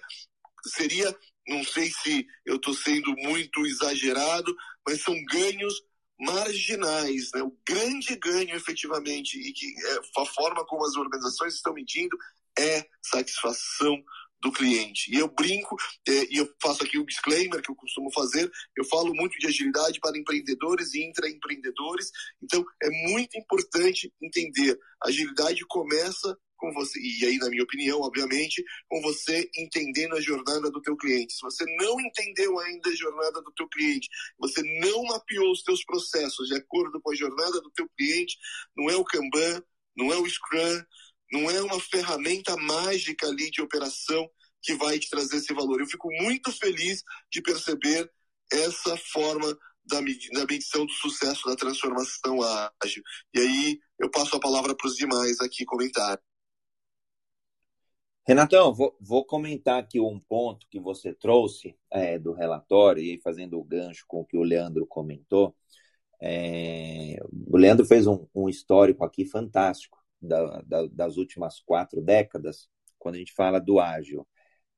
seria, 0.65 1.15
não 1.47 1.63
sei 1.63 1.91
se 1.91 2.25
eu 2.43 2.56
estou 2.56 2.73
sendo 2.73 3.15
muito 3.17 3.63
exagerado, 3.67 4.56
mas 4.86 5.03
são 5.03 5.13
ganhos 5.25 5.75
marginais, 6.19 7.30
né? 7.36 7.43
O 7.43 7.56
grande 7.63 8.15
ganho, 8.15 8.56
efetivamente, 8.56 9.38
e 9.38 9.53
que 9.53 9.67
é, 9.86 10.21
a 10.21 10.25
forma 10.25 10.65
como 10.65 10.84
as 10.84 10.95
organizações 10.95 11.53
estão 11.53 11.71
medindo 11.75 12.17
é 12.58 12.84
satisfação 12.99 14.03
do 14.41 14.52
cliente. 14.52 15.13
E 15.13 15.19
eu 15.19 15.28
brinco, 15.28 15.76
é, 16.08 16.34
e 16.34 16.38
eu 16.38 16.50
faço 16.62 16.84
aqui 16.84 16.97
o 16.97 17.02
um 17.02 17.06
disclaimer 17.06 17.62
que 17.62 17.71
eu 17.71 17.76
costumo 17.76 18.12
fazer, 18.12 18.50
eu 18.76 18.86
falo 18.86 19.13
muito 19.13 19.38
de 19.39 19.47
agilidade 19.47 20.00
para 20.00 20.17
empreendedores 20.17 20.93
e 20.93 21.04
intraempreendedores, 21.04 22.12
então 22.41 22.63
é 22.82 22.89
muito 23.10 23.38
importante 23.38 24.12
entender, 24.21 24.78
agilidade 25.04 25.65
começa 25.67 26.38
com 26.58 26.73
você, 26.73 27.00
e 27.00 27.26
aí 27.26 27.38
na 27.38 27.50
minha 27.50 27.63
opinião, 27.63 28.02
obviamente, 28.02 28.63
com 28.89 29.00
você 29.02 29.50
entendendo 29.56 30.15
a 30.15 30.21
jornada 30.21 30.71
do 30.71 30.82
teu 30.82 30.97
cliente. 30.97 31.34
Se 31.34 31.41
você 31.41 31.63
não 31.78 32.00
entendeu 32.02 32.58
ainda 32.60 32.89
a 32.89 32.95
jornada 32.95 33.41
do 33.41 33.52
teu 33.56 33.67
cliente, 33.69 34.10
você 34.39 34.62
não 34.82 35.04
mapeou 35.04 35.52
os 35.52 35.62
teus 35.62 35.84
processos 35.86 36.47
de 36.47 36.56
acordo 36.56 37.00
com 37.02 37.12
a 37.12 37.15
jornada 37.15 37.62
do 37.62 37.71
teu 37.71 37.88
cliente, 37.95 38.38
não 38.76 38.89
é 38.89 38.95
o 38.95 39.06
Kanban, 39.06 39.62
não 39.95 40.12
é 40.12 40.17
o 40.17 40.28
Scrum, 40.28 40.84
não 41.32 41.50
é 41.50 41.62
uma 41.62 41.80
ferramenta 41.80 42.56
mágica 42.58 43.28
ali 43.28 43.50
de 43.52 43.62
operação 43.62 44.30
que 44.62 44.76
vai 44.76 45.00
te 45.00 45.10
trazer 45.10 45.38
esse 45.38 45.54
valor. 45.54 45.80
Eu 45.80 45.88
fico 45.88 46.10
muito 46.22 46.52
feliz 46.52 47.04
de 47.32 47.42
perceber 47.42 48.10
essa 48.52 48.98
forma 48.98 49.58
da, 49.86 50.00
da 50.00 50.46
medição 50.46 50.86
do 50.86 50.92
sucesso 50.92 51.48
da 51.48 51.56
transformação 51.56 52.40
ágil. 52.82 53.04
E 53.34 53.40
aí 53.40 53.80
eu 54.00 54.10
passo 54.10 54.36
a 54.36 54.40
palavra 54.40 54.76
para 54.76 54.88
os 54.88 54.96
demais 54.96 55.40
aqui 55.40 55.66
comentar. 55.66 56.20
Renatão, 58.28 58.74
vou, 58.74 58.98
vou, 59.00 59.24
comentar 59.26 59.80
aqui 59.80 60.02
um 60.02 60.20
ponto 60.20 60.68
que 60.70 60.82
você 60.82 61.13
trouxe 61.13 61.78
é, 61.90 62.20
do 62.20 62.34
relatório, 62.34 63.02
e 63.02 63.22
fazendo 63.22 63.58
o 63.58 63.63
gancho 63.63 64.04
com 64.06 64.20
o 64.20 64.26
que 64.26 64.36
o 64.36 64.44
Leandro 64.44 64.86
comentou. 64.86 65.56
É, 66.22 67.16
o 67.32 67.56
Leandro 67.56 67.86
fez 67.86 68.06
um, 68.06 68.28
um 68.36 68.50
histórico 68.50 69.06
aqui 69.06 69.24
fantástico 69.24 69.98
da, 70.21 70.62
da, 70.62 70.88
das 70.88 71.17
últimas 71.17 71.60
quatro 71.60 72.01
décadas, 72.01 72.69
quando 72.97 73.15
a 73.15 73.19
gente 73.19 73.34
fala 73.34 73.60
do 73.60 73.80
ágil. 73.80 74.27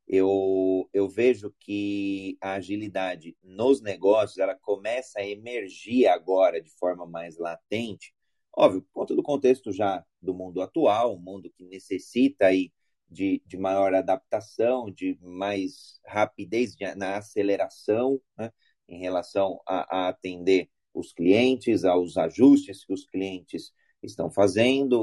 Eu, 0.07 0.89
eu 0.91 1.07
vejo 1.07 1.53
que 1.59 2.37
a 2.41 2.53
agilidade 2.53 3.37
nos 3.43 3.81
negócios 3.81 4.39
ela 4.39 4.55
começa 4.55 5.19
a 5.19 5.27
emergir 5.27 6.07
agora 6.07 6.61
de 6.61 6.71
forma 6.71 7.05
mais 7.05 7.37
latente, 7.37 8.13
óbvio, 8.55 8.81
por 8.81 8.91
conta 9.01 9.15
do 9.15 9.23
contexto 9.23 9.71
já 9.71 10.03
do 10.21 10.33
mundo 10.33 10.61
atual, 10.61 11.15
um 11.15 11.19
mundo 11.19 11.51
que 11.51 11.63
necessita 11.63 12.47
aí 12.47 12.71
de, 13.09 13.41
de 13.45 13.57
maior 13.57 13.93
adaptação, 13.93 14.91
de 14.91 15.17
mais 15.21 15.99
rapidez 16.05 16.75
de, 16.75 16.93
na 16.95 17.17
aceleração 17.17 18.21
né, 18.37 18.51
em 18.87 18.99
relação 18.99 19.61
a, 19.67 20.05
a 20.05 20.09
atender 20.09 20.69
os 20.93 21.13
clientes, 21.13 21.85
aos 21.85 22.17
ajustes 22.17 22.85
que 22.85 22.93
os 22.93 23.05
clientes 23.05 23.71
estão 24.01 24.29
fazendo, 24.29 24.99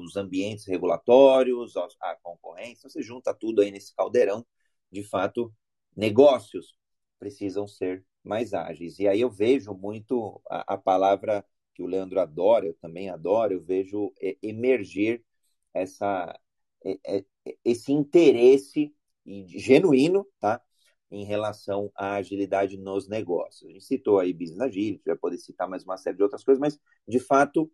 os 0.00 0.16
ambientes 0.16 0.66
regulatórios, 0.66 1.74
a 2.00 2.16
concorrência, 2.22 2.88
você 2.88 3.02
junta 3.02 3.34
tudo 3.34 3.62
aí 3.62 3.70
nesse 3.70 3.94
caldeirão, 3.94 4.46
de 4.90 5.02
fato, 5.02 5.52
negócios 5.96 6.76
precisam 7.18 7.66
ser 7.66 8.04
mais 8.24 8.54
ágeis. 8.54 8.98
E 8.98 9.08
aí 9.08 9.20
eu 9.20 9.30
vejo 9.30 9.74
muito 9.74 10.40
a, 10.48 10.74
a 10.74 10.78
palavra 10.78 11.44
que 11.74 11.82
o 11.82 11.86
Leandro 11.86 12.20
adora, 12.20 12.66
eu 12.66 12.74
também 12.74 13.08
adoro, 13.10 13.54
eu 13.54 13.62
vejo 13.62 14.12
emergir 14.42 15.24
essa, 15.72 16.38
esse 17.64 17.92
interesse 17.92 18.94
genuíno, 19.46 20.26
tá? 20.40 20.60
Em 21.10 21.24
relação 21.24 21.90
à 21.94 22.14
agilidade 22.16 22.76
nos 22.76 23.08
negócios. 23.08 23.68
A 23.68 23.72
gente 23.72 23.84
citou 23.84 24.18
aí 24.18 24.32
Business 24.32 24.60
Agility, 24.60 25.02
vai 25.06 25.16
poder 25.16 25.38
citar 25.38 25.68
mais 25.68 25.84
uma 25.84 25.96
série 25.96 26.16
de 26.16 26.22
outras 26.22 26.44
coisas, 26.44 26.60
mas, 26.60 26.78
de 27.06 27.18
fato, 27.18 27.70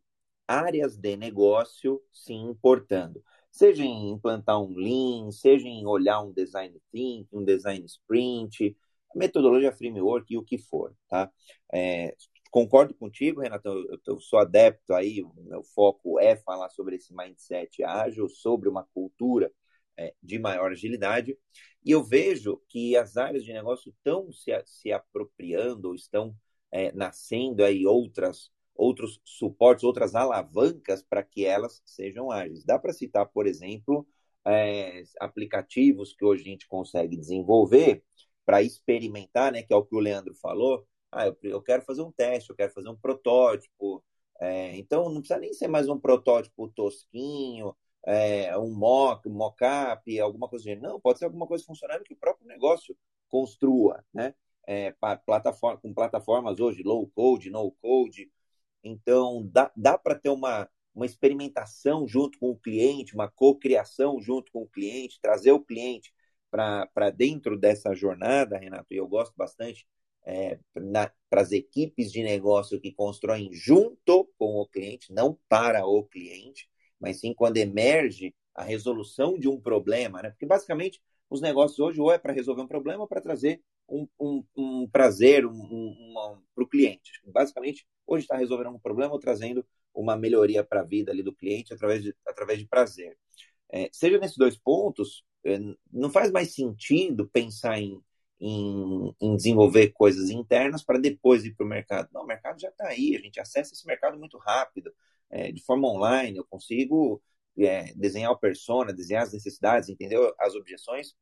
áreas 0.47 0.97
de 0.97 1.17
negócio 1.17 2.03
se 2.13 2.33
importando. 2.33 3.23
Seja 3.51 3.85
em 3.85 4.11
implantar 4.11 4.61
um 4.61 4.75
Lean, 4.75 5.31
seja 5.31 5.69
em 5.69 5.87
olhar 5.87 6.21
um 6.23 6.33
design 6.33 6.81
thinking, 6.91 7.29
um 7.33 7.45
design 7.45 7.85
sprint, 7.87 8.77
metodologia 9.15 9.73
framework 9.73 10.33
e 10.33 10.37
o 10.37 10.43
que 10.43 10.59
for, 10.59 10.95
tá? 11.09 11.31
É, 11.73 12.15
concordo 12.51 12.95
contigo, 12.95 13.41
Renato, 13.41 13.69
eu, 13.69 13.99
eu, 14.07 14.21
sou 14.21 14.39
adepto 14.39 14.95
aí, 14.95 15.23
o 15.23 15.33
meu 15.45 15.63
foco 15.63 16.19
é 16.21 16.37
falar 16.37 16.69
sobre 16.71 16.97
esse 16.97 17.15
mindset 17.15 17.83
ágil, 17.85 18.29
sobre 18.29 18.69
uma 18.69 18.85
cultura 18.93 19.53
é, 19.97 20.15
de 20.23 20.39
maior 20.39 20.73
agilidade, 20.73 21.37
e 21.85 21.91
eu 21.91 22.03
vejo 22.03 22.61
que 22.69 22.97
as 22.97 23.17
áreas 23.17 23.45
de 23.45 23.53
negócio 23.53 23.91
estão 23.91 24.33
se, 24.33 24.51
se 24.67 24.93
apropriando, 24.93 25.89
ou 25.89 25.95
estão 25.95 26.35
é, 26.73 26.93
nascendo 26.93 27.65
aí 27.65 27.87
outras 27.87 28.51
outros 28.75 29.21
suportes, 29.25 29.85
outras 29.85 30.15
alavancas 30.15 31.03
para 31.03 31.23
que 31.23 31.45
elas 31.45 31.83
sejam 31.85 32.31
ágeis. 32.31 32.65
Dá 32.65 32.79
para 32.79 32.93
citar, 32.93 33.27
por 33.27 33.47
exemplo, 33.47 34.07
é, 34.47 35.03
aplicativos 35.21 36.13
que 36.13 36.25
hoje 36.25 36.43
a 36.43 36.47
gente 36.47 36.67
consegue 36.69 37.17
desenvolver 37.17 38.03
para 38.45 38.63
experimentar, 38.63 39.53
né, 39.53 39.63
que 39.63 39.73
é 39.73 39.77
o 39.77 39.85
que 39.85 39.95
o 39.97 40.01
Leandro 40.01 40.35
falou. 40.35 40.87
Ah, 41.11 41.27
eu, 41.27 41.37
eu 41.43 41.63
quero 41.63 41.83
fazer 41.83 42.03
um 42.03 42.13
teste, 42.13 42.51
eu 42.51 42.57
quero 42.57 42.73
fazer 42.73 42.89
um 42.89 42.97
protótipo. 42.97 44.05
É, 44.41 44.77
então, 44.77 45.09
não 45.09 45.21
precisa 45.21 45.41
nem 45.41 45.53
ser 45.53 45.69
mais 45.69 45.89
um 45.89 45.99
protótipo 45.99 46.69
tosquinho, 46.69 47.75
é, 48.07 48.57
um 48.59 48.75
mock, 48.75 49.29
um 49.29 49.33
mock-up, 49.33 50.21
alguma 50.21 50.49
coisa 50.49 50.71
assim. 50.71 50.81
Não, 50.81 51.01
pode 51.01 51.19
ser 51.19 51.25
alguma 51.27 51.47
coisa 51.47 51.65
funcionando 51.65 52.05
que 52.05 52.15
o 52.15 52.17
próprio 52.17 52.47
negócio 52.47 52.97
construa, 53.29 54.05
né? 54.13 54.35
É, 54.67 54.93
plataforma, 55.27 55.79
com 55.81 55.93
plataformas 55.93 56.59
hoje, 56.61 56.83
low 56.83 57.07
code, 57.15 57.51
no 57.51 57.71
code. 57.73 58.31
Então, 58.85 59.49
dá, 59.51 59.73
dá 59.75 59.99
para 59.99 60.15
ter 60.15 60.29
uma, 60.29 60.69
uma 60.95 61.07
experimentação 61.07 62.07
junto 62.07 62.39
com 62.39 62.51
o 62.51 62.59
cliente, 62.59 63.15
uma 63.15 63.29
cocriação 63.29 64.21
junto 64.21 64.53
com 64.53 64.63
o 64.63 64.69
cliente, 64.69 65.19
trazer 65.21 65.53
o 65.53 65.61
cliente 65.61 66.13
para 66.51 67.11
dentro 67.11 67.59
dessa 67.59 67.95
jornada, 67.95 68.57
Renato, 68.59 68.95
e 68.95 68.97
eu 68.97 69.09
gosto 69.09 69.35
bastante 69.37 69.87
é, 70.25 70.59
para 71.29 71.41
as 71.41 71.51
equipes 71.53 72.13
de 72.13 72.23
negócio 72.23 72.81
que 72.81 72.93
constroem 72.93 73.53
junto 73.53 74.31
com 74.39 74.55
o 74.57 74.67
cliente, 74.67 75.13
não 75.13 75.39
para 75.49 75.85
o 75.85 76.05
cliente, 76.05 76.69
mas 77.01 77.21
sim 77.21 77.35
quando 77.35 77.57
emerge 77.57 78.35
a 78.55 78.63
resolução 78.63 79.39
de 79.39 79.49
um 79.49 79.61
problema, 79.61 80.23
né? 80.23 80.31
Porque 80.31 80.47
basicamente 80.47 81.03
os 81.29 81.41
negócios 81.41 81.81
hoje 81.81 82.01
ou 82.01 82.13
é 82.13 82.19
para 82.19 82.33
resolver 82.33 82.63
um 82.63 82.69
problema 82.69 83.03
ou 83.03 83.09
para 83.09 83.21
trazer 83.21 83.61
um, 83.89 84.09
um, 84.19 84.45
um 84.57 84.89
prazer 84.89 85.47
um, 85.47 86.41
para 86.55 86.65
o 86.65 86.69
cliente. 86.69 87.13
Basicamente, 87.27 87.87
hoje 88.07 88.25
está 88.25 88.37
resolvendo 88.37 88.71
um 88.71 88.79
problema 88.79 89.13
ou 89.13 89.19
trazendo 89.19 89.65
uma 89.95 90.17
melhoria 90.17 90.65
para 90.65 90.81
a 90.81 90.85
vida 90.85 91.13
ali 91.13 91.23
do 91.23 91.35
cliente 91.35 91.73
através 91.73 92.03
de, 92.03 92.15
através 92.27 92.59
de 92.59 92.67
prazer. 92.67 93.17
É, 93.71 93.89
seja 93.93 94.19
nesses 94.19 94.37
dois 94.37 94.57
pontos, 94.57 95.25
é, 95.45 95.59
não 95.93 96.11
faz 96.11 96.31
mais 96.31 96.55
sentido 96.55 97.29
pensar 97.29 97.79
em, 97.79 98.01
em, 98.41 99.15
em 99.21 99.37
desenvolver 99.37 99.91
coisas 99.93 100.31
internas 100.31 100.83
para 100.83 100.99
depois 100.99 101.45
ir 101.45 101.55
para 101.55 101.67
o 101.67 101.69
mercado. 101.69 102.09
Não, 102.13 102.23
o 102.23 102.27
mercado 102.27 102.61
já 102.61 102.69
está 102.69 102.89
aí, 102.89 103.17
a 103.17 103.21
gente 103.21 103.41
acessa 103.41 103.73
esse 103.73 103.87
mercado 103.87 104.19
muito 104.19 104.39
rápido, 104.39 104.93
é, 105.31 105.51
de 105.51 105.63
forma 105.63 105.89
online, 105.89 106.37
eu 106.37 106.45
consigo 106.45 107.23
é, 107.59 107.93
desenhar 107.95 108.33
o 108.33 108.39
persona, 108.39 108.93
desenhar 108.93 109.23
as 109.23 109.33
necessidades, 109.33 109.89
entender 109.89 110.19
as 110.39 110.55
objeções 110.55 111.15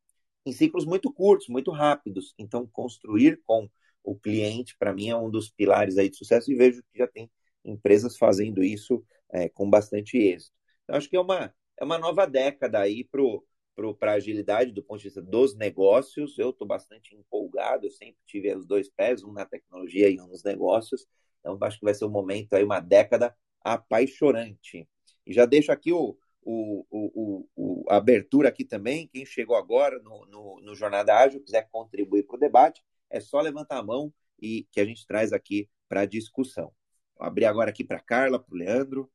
em 0.44 0.52
ciclos 0.52 0.84
muito 0.84 1.12
curtos, 1.12 1.48
muito 1.48 1.70
rápidos. 1.70 2.34
Então, 2.38 2.66
construir 2.66 3.40
com 3.44 3.68
o 4.02 4.16
cliente, 4.16 4.76
para 4.78 4.92
mim, 4.92 5.08
é 5.08 5.16
um 5.16 5.30
dos 5.30 5.50
pilares 5.50 5.96
aí 5.98 6.08
de 6.08 6.16
sucesso 6.16 6.50
e 6.50 6.54
vejo 6.54 6.82
que 6.92 6.98
já 6.98 7.06
tem 7.06 7.30
empresas 7.64 8.16
fazendo 8.16 8.62
isso 8.62 9.04
é, 9.30 9.48
com 9.48 9.68
bastante 9.68 10.18
êxito. 10.18 10.52
Então, 10.84 10.96
acho 10.96 11.08
que 11.08 11.16
é 11.16 11.20
uma, 11.20 11.54
é 11.78 11.84
uma 11.84 11.98
nova 11.98 12.26
década 12.26 12.80
aí 12.80 13.04
para 13.04 14.12
a 14.12 14.14
agilidade 14.14 14.72
do 14.72 14.82
ponto 14.82 14.98
de 14.98 15.04
vista 15.04 15.22
dos 15.22 15.56
negócios. 15.56 16.38
Eu 16.38 16.50
estou 16.50 16.66
bastante 16.66 17.14
empolgado, 17.14 17.86
eu 17.86 17.90
sempre 17.90 18.18
tive 18.26 18.54
os 18.54 18.66
dois 18.66 18.88
pés, 18.88 19.22
um 19.22 19.32
na 19.32 19.44
tecnologia 19.44 20.08
e 20.08 20.20
um 20.20 20.26
nos 20.26 20.42
negócios. 20.42 21.06
Então, 21.40 21.56
acho 21.60 21.78
que 21.78 21.84
vai 21.84 21.94
ser 21.94 22.04
um 22.04 22.10
momento 22.10 22.54
aí, 22.54 22.64
uma 22.64 22.80
década 22.80 23.34
apaixonante. 23.60 24.88
E 25.24 25.32
já 25.32 25.46
deixo 25.46 25.70
aqui 25.70 25.92
o, 25.92 26.16
o, 26.42 26.84
o, 26.90 27.48
o, 27.56 27.84
a 27.88 27.96
abertura 27.96 28.48
aqui 28.48 28.64
também. 28.64 29.08
Quem 29.08 29.24
chegou 29.24 29.56
agora 29.56 29.98
no, 30.00 30.26
no, 30.26 30.60
no 30.60 30.74
Jornada 30.74 31.16
Ágil, 31.16 31.42
quiser 31.42 31.68
contribuir 31.70 32.24
para 32.24 32.36
o 32.36 32.40
debate, 32.40 32.82
é 33.08 33.20
só 33.20 33.40
levantar 33.40 33.78
a 33.78 33.82
mão 33.82 34.12
e 34.40 34.66
que 34.72 34.80
a 34.80 34.84
gente 34.84 35.06
traz 35.06 35.32
aqui 35.32 35.68
para 35.88 36.02
a 36.02 36.06
discussão. 36.06 36.72
Vou 37.16 37.26
abrir 37.26 37.44
agora 37.44 37.70
aqui 37.70 37.84
para 37.84 38.00
Carla, 38.00 38.38
para 38.38 38.54
o 38.54 38.58
Leandro. 38.58 39.10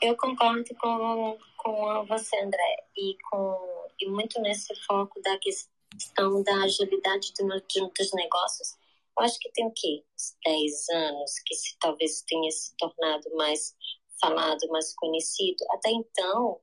Eu 0.00 0.16
concordo 0.16 0.74
com, 0.80 1.38
com 1.56 2.06
você, 2.06 2.36
André, 2.40 2.86
e, 2.96 3.16
com, 3.28 3.88
e 4.00 4.08
muito 4.08 4.40
nesse 4.40 4.72
foco 4.86 5.20
da 5.20 5.36
questão 5.38 6.42
da 6.42 6.62
agilidade 6.62 7.32
do, 7.36 7.48
dos 7.48 8.12
negócios 8.12 8.78
acho 9.20 9.38
que 9.38 9.50
tem 9.52 9.66
o 9.66 9.72
quê? 9.74 10.04
Uns 10.14 10.36
10 10.44 10.88
anos 10.90 11.32
que 11.46 11.54
se, 11.54 11.78
talvez 11.78 12.22
tenha 12.22 12.50
se 12.50 12.74
tornado 12.76 13.34
mais 13.36 13.74
falado, 14.20 14.68
mais 14.68 14.94
conhecido. 14.94 15.64
Até 15.70 15.90
então, 15.90 16.60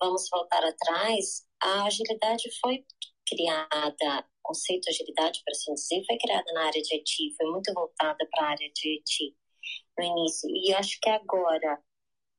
vamos 0.00 0.28
voltar 0.30 0.64
atrás, 0.64 1.46
a 1.62 1.84
agilidade 1.84 2.48
foi 2.60 2.84
criada, 3.28 4.20
o 4.20 4.42
conceito 4.42 4.82
de 4.82 4.90
agilidade, 4.90 5.42
para 5.44 5.52
assim 5.52 5.74
dizer, 5.74 6.04
foi 6.06 6.18
criada 6.18 6.52
na 6.52 6.66
área 6.66 6.82
de 6.82 6.94
IT, 6.94 7.34
foi 7.36 7.46
muito 7.50 7.72
voltada 7.72 8.26
para 8.30 8.46
a 8.46 8.50
área 8.50 8.70
de 8.74 8.88
IT 8.98 9.36
no 9.98 10.04
início. 10.04 10.48
E 10.50 10.74
acho 10.74 10.98
que 11.00 11.08
agora, 11.10 11.78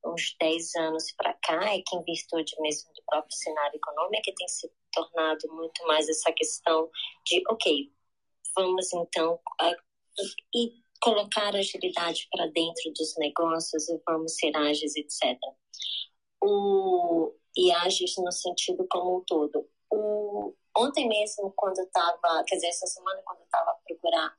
uns 0.04 0.36
10 0.40 0.74
anos 0.76 1.12
para 1.16 1.34
cá, 1.34 1.74
é 1.74 1.80
que 1.86 1.96
em 1.96 2.02
virtude 2.02 2.54
mesmo 2.60 2.92
do 2.92 3.02
próprio 3.06 3.36
cenário 3.36 3.76
econômico, 3.76 4.16
é 4.16 4.22
que 4.22 4.34
tem 4.34 4.48
se 4.48 4.70
tornado 4.92 5.48
muito 5.54 5.86
mais 5.86 6.08
essa 6.08 6.32
questão 6.32 6.90
de, 7.24 7.42
ok, 7.48 7.90
vamos 8.54 8.92
então 8.92 9.38
e 10.54 10.82
colocar 11.00 11.54
agilidade 11.54 12.28
para 12.30 12.46
dentro 12.46 12.92
dos 12.96 13.16
negócios 13.18 13.88
e 13.88 14.00
vamos 14.06 14.34
ser 14.34 14.56
ágeis, 14.56 14.94
etc. 14.96 15.38
O, 16.40 17.34
e 17.56 17.72
ágeis 17.72 18.14
no 18.18 18.30
sentido 18.30 18.86
como 18.88 19.18
um 19.18 19.24
todo. 19.24 19.68
O, 19.90 20.54
ontem 20.76 21.08
mesmo, 21.08 21.52
quando 21.56 21.78
eu 21.78 21.84
estava, 21.84 22.44
quer 22.46 22.54
dizer, 22.54 22.68
essa 22.68 22.86
semana, 22.86 23.20
quando 23.24 23.40
eu 23.40 23.44
estava 23.44 23.70
a 23.70 23.78
procurar 23.86 24.36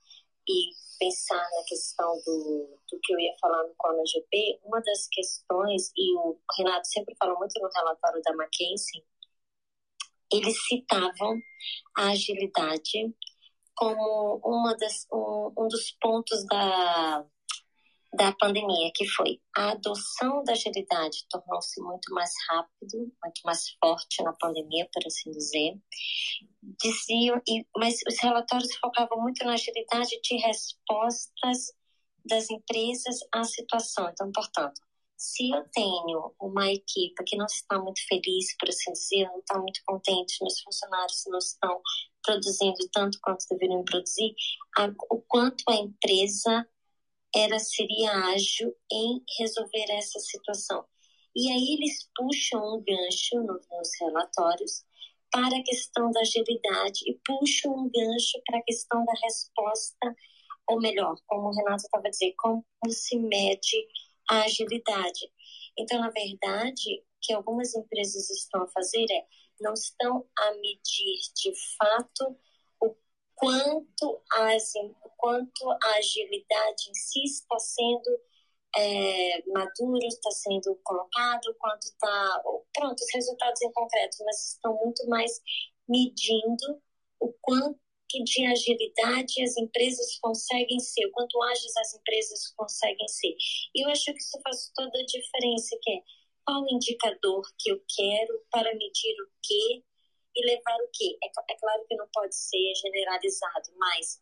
e 0.48 0.72
pensar 1.00 1.50
na 1.58 1.64
questão 1.68 2.14
do, 2.26 2.80
do 2.90 3.00
que 3.02 3.14
eu 3.14 3.20
ia 3.20 3.36
falar 3.42 3.64
no 3.64 3.76
Cono 3.78 4.06
GP, 4.06 4.60
uma 4.64 4.82
das 4.82 5.08
questões, 5.12 5.92
e 5.98 6.18
o 6.18 6.40
Renato 6.58 6.88
sempre 6.88 7.16
falou 7.18 7.38
muito 7.38 7.60
no 7.60 7.70
relatório 7.70 8.22
da 8.22 8.32
McKinsey, 8.32 9.04
eles 10.32 10.56
citavam 10.66 11.40
a 11.98 12.10
agilidade 12.10 13.14
como 13.76 14.40
uma 14.44 14.76
das, 14.76 15.06
um, 15.12 15.52
um 15.58 15.68
dos 15.68 15.92
pontos 16.00 16.46
da, 16.46 17.26
da 18.14 18.32
pandemia, 18.34 18.92
que 18.94 19.08
foi 19.08 19.42
a 19.56 19.72
adoção 19.72 20.44
da 20.44 20.54
agilidade 20.54 21.26
tornou-se 21.30 21.82
muito 21.82 22.14
mais 22.14 22.32
rápido, 22.50 23.12
muito 23.24 23.42
mais 23.44 23.70
forte 23.80 24.22
na 24.24 24.34
pandemia, 24.34 24.88
por 24.94 25.06
assim 25.06 25.32
dizer. 25.32 25.74
Diziam, 26.82 27.42
e, 27.48 27.66
mas 27.76 27.96
os 28.08 28.20
relatórios 28.22 28.76
focavam 28.76 29.22
muito 29.22 29.44
na 29.46 29.54
agilidade 29.54 30.20
de 30.22 30.36
respostas 30.38 31.74
das 32.26 32.50
empresas 32.50 33.18
à 33.32 33.44
situação. 33.44 34.10
Então, 34.10 34.32
portanto, 34.32 34.80
se 35.24 35.50
eu 35.50 35.64
tenho 35.72 36.36
uma 36.38 36.70
equipe 36.70 37.24
que 37.26 37.38
não 37.38 37.46
está 37.46 37.80
muito 37.80 38.06
feliz, 38.10 38.58
por 38.60 38.68
assim 38.68 38.92
dizer, 38.92 39.24
não 39.30 39.40
está 39.40 39.58
muito 39.58 39.80
contente, 39.86 40.38
meus 40.42 40.60
funcionários 40.60 41.24
não 41.28 41.40
estão 41.40 41.82
produzindo 42.22 42.90
tanto 42.92 43.18
quanto 43.22 43.46
deveriam 43.50 43.86
produzir, 43.86 44.36
a, 44.78 44.92
o 45.10 45.22
quanto 45.22 45.64
a 45.70 45.76
empresa 45.76 46.68
era 47.34 47.58
seria 47.58 48.12
ágil 48.34 48.76
em 48.92 49.24
resolver 49.40 49.86
essa 49.92 50.20
situação. 50.20 50.84
E 51.34 51.50
aí 51.50 51.78
eles 51.78 52.10
puxam 52.16 52.76
um 52.76 52.84
gancho 52.84 53.38
no, 53.38 53.54
nos 53.54 53.90
relatórios 54.02 54.84
para 55.32 55.58
a 55.58 55.64
questão 55.64 56.12
da 56.12 56.20
agilidade 56.20 57.00
e 57.08 57.18
puxam 57.26 57.72
um 57.72 57.90
gancho 57.90 58.42
para 58.46 58.60
a 58.60 58.64
questão 58.64 59.06
da 59.06 59.14
resposta, 59.24 60.16
ou 60.68 60.82
melhor, 60.82 61.16
como 61.28 61.48
o 61.48 61.54
Renato 61.56 61.84
estava 61.84 62.10
dizendo, 62.10 62.34
como 62.38 62.66
se 62.90 63.18
mede 63.18 63.88
a 64.30 64.44
agilidade. 64.44 65.32
Então, 65.78 66.00
na 66.00 66.10
verdade, 66.10 67.00
o 67.00 67.04
que 67.22 67.34
algumas 67.34 67.74
empresas 67.76 68.30
estão 68.30 68.64
a 68.64 68.68
fazer 68.68 69.06
é 69.12 69.26
não 69.60 69.74
estão 69.74 70.26
a 70.38 70.54
medir 70.56 71.20
de 71.36 71.54
fato 71.78 72.38
o 72.82 72.96
quanto, 73.36 74.22
as, 74.32 74.74
o 74.76 75.10
quanto 75.18 75.70
a 75.72 75.98
agilidade 75.98 76.90
em 76.90 76.94
si 76.94 77.24
está 77.24 77.58
sendo 77.60 78.20
é, 78.76 79.44
maduro, 79.52 80.06
está 80.06 80.32
sendo 80.32 80.76
colocado, 80.84 81.56
quanto 81.60 81.84
está. 81.84 82.44
Pronto, 82.74 83.00
os 83.00 83.14
resultados 83.14 83.62
em 83.62 83.72
concreto, 83.72 84.18
mas 84.26 84.54
estão 84.54 84.76
muito 84.84 85.08
mais 85.08 85.32
medindo 85.88 86.82
o 87.20 87.32
quanto 87.42 87.80
de 88.24 88.46
agilidade 88.46 89.42
as 89.42 89.58
empresas 89.58 90.20
conseguem 90.20 90.80
ser, 90.80 91.10
quanto 91.12 91.42
ágeis 91.42 91.76
as 91.78 91.94
empresas 91.94 92.54
conseguem 92.56 93.08
ser. 93.08 93.36
E 93.74 93.86
eu 93.86 93.90
acho 93.90 94.06
que 94.06 94.20
isso 94.20 94.40
faz 94.44 94.72
toda 94.76 95.00
a 95.00 95.06
diferença, 95.06 95.78
que 95.82 95.92
é 95.92 96.00
qual 96.46 96.66
indicador 96.70 97.44
que 97.58 97.72
eu 97.72 97.82
quero 97.96 98.46
para 98.52 98.74
medir 98.74 99.16
o 99.22 99.30
quê 99.42 99.84
e 100.36 100.46
levar 100.46 100.78
o 100.82 100.90
quê. 100.92 101.18
É, 101.24 101.28
é 101.28 101.56
claro 101.58 101.86
que 101.88 101.96
não 101.96 102.08
pode 102.14 102.36
ser 102.36 102.74
generalizado, 102.76 103.72
mas 103.78 104.22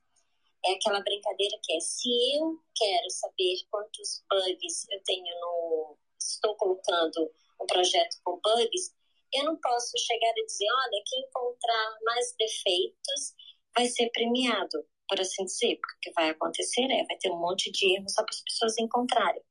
é 0.65 0.73
aquela 0.73 1.01
brincadeira 1.01 1.58
que 1.63 1.73
é, 1.73 1.80
se 1.80 2.10
eu 2.36 2.60
quero 2.75 3.10
saber 3.10 3.56
quantos 3.69 4.23
bugs 4.30 4.88
eu 4.91 5.01
tenho 5.04 5.39
no... 5.39 5.97
estou 6.19 6.56
colocando 6.56 7.32
um 7.60 7.65
projeto 7.65 8.17
com 8.23 8.39
bugs, 8.43 8.93
eu 9.34 9.45
não 9.45 9.58
posso 9.58 9.97
chegar 9.97 10.34
e 10.38 10.45
dizer, 10.45 10.67
olha, 10.69 11.04
quem 11.06 11.21
encontrar 11.21 11.97
mais 12.04 12.36
defeitos 12.38 13.34
vai 13.75 13.88
ser 13.88 14.10
premiado. 14.12 14.86
por 15.07 15.19
assim 15.19 15.43
dizer, 15.43 15.77
porque 15.77 15.97
o 15.97 15.99
que 16.01 16.12
vai 16.13 16.29
acontecer 16.29 16.84
é, 16.84 17.03
vai 17.05 17.17
ter 17.19 17.29
um 17.29 17.39
monte 17.39 17.69
de 17.71 17.97
erros 17.97 18.13
só 18.13 18.23
para 18.23 18.34
as 18.34 18.41
pessoas 18.43 18.77
encontrarem. 18.79 19.41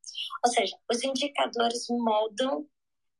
Ou 0.45 0.51
seja, 0.53 0.75
os 0.91 1.05
indicadores 1.05 1.87
moldam 1.91 2.67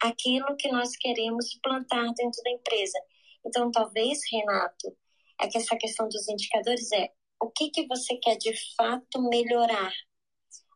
aquilo 0.01 0.57
que 0.57 0.71
nós 0.73 0.97
queremos 0.97 1.59
plantar 1.63 2.07
dentro 2.15 2.43
da 2.43 2.51
empresa. 2.51 2.99
Então, 3.45 3.71
talvez, 3.71 4.21
Renato, 4.33 4.97
é 5.39 5.49
que 5.49 5.59
essa 5.59 5.77
questão 5.77 6.09
dos 6.09 6.29
indicadores 6.29 6.91
é 6.93 7.11
o 7.43 7.51
que, 7.51 7.71
que 7.71 7.87
você 7.87 8.17
quer 8.17 8.37
de 8.37 8.55
fato 8.75 9.23
melhorar 9.29 9.93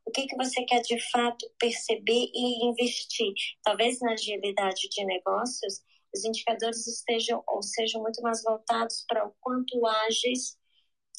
o 0.04 0.10
que, 0.10 0.26
que 0.26 0.36
você 0.36 0.62
quer 0.64 0.80
de 0.82 0.98
fato 1.10 1.50
perceber 1.58 2.30
e 2.32 2.66
investir. 2.66 3.32
Talvez 3.62 3.98
na 4.00 4.12
agilidade 4.12 4.88
de 4.90 5.04
negócios, 5.04 5.82
os 6.14 6.24
indicadores 6.24 6.86
estejam 6.86 7.42
ou 7.46 7.62
sejam 7.62 8.00
muito 8.02 8.22
mais 8.22 8.42
voltados 8.42 9.04
para 9.08 9.26
o 9.26 9.34
quanto 9.40 9.86
ágeis 9.86 10.56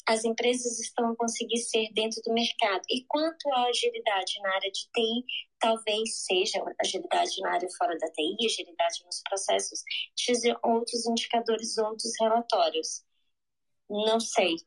as 0.08 0.24
empresas 0.24 0.78
estão 0.78 1.10
a 1.10 1.16
conseguir 1.16 1.58
ser 1.58 1.92
dentro 1.92 2.22
do 2.24 2.32
mercado. 2.32 2.82
E 2.88 3.04
quanto 3.06 3.48
à 3.50 3.64
agilidade 3.64 4.40
na 4.40 4.54
área 4.54 4.70
de 4.70 4.88
TI, 4.94 5.24
talvez 5.58 6.24
seja 6.24 6.62
agilidade 6.80 7.40
na 7.40 7.54
área 7.54 7.68
fora 7.76 7.98
da 7.98 8.06
TI, 8.12 8.36
agilidade 8.46 9.04
nos 9.04 9.20
processos, 9.28 9.82
dizer 10.16 10.56
outros 10.62 11.06
indicadores, 11.06 11.76
outros 11.76 12.12
relatórios. 12.20 13.04
Não 13.90 14.20
sei. 14.20 14.54
O 14.54 14.58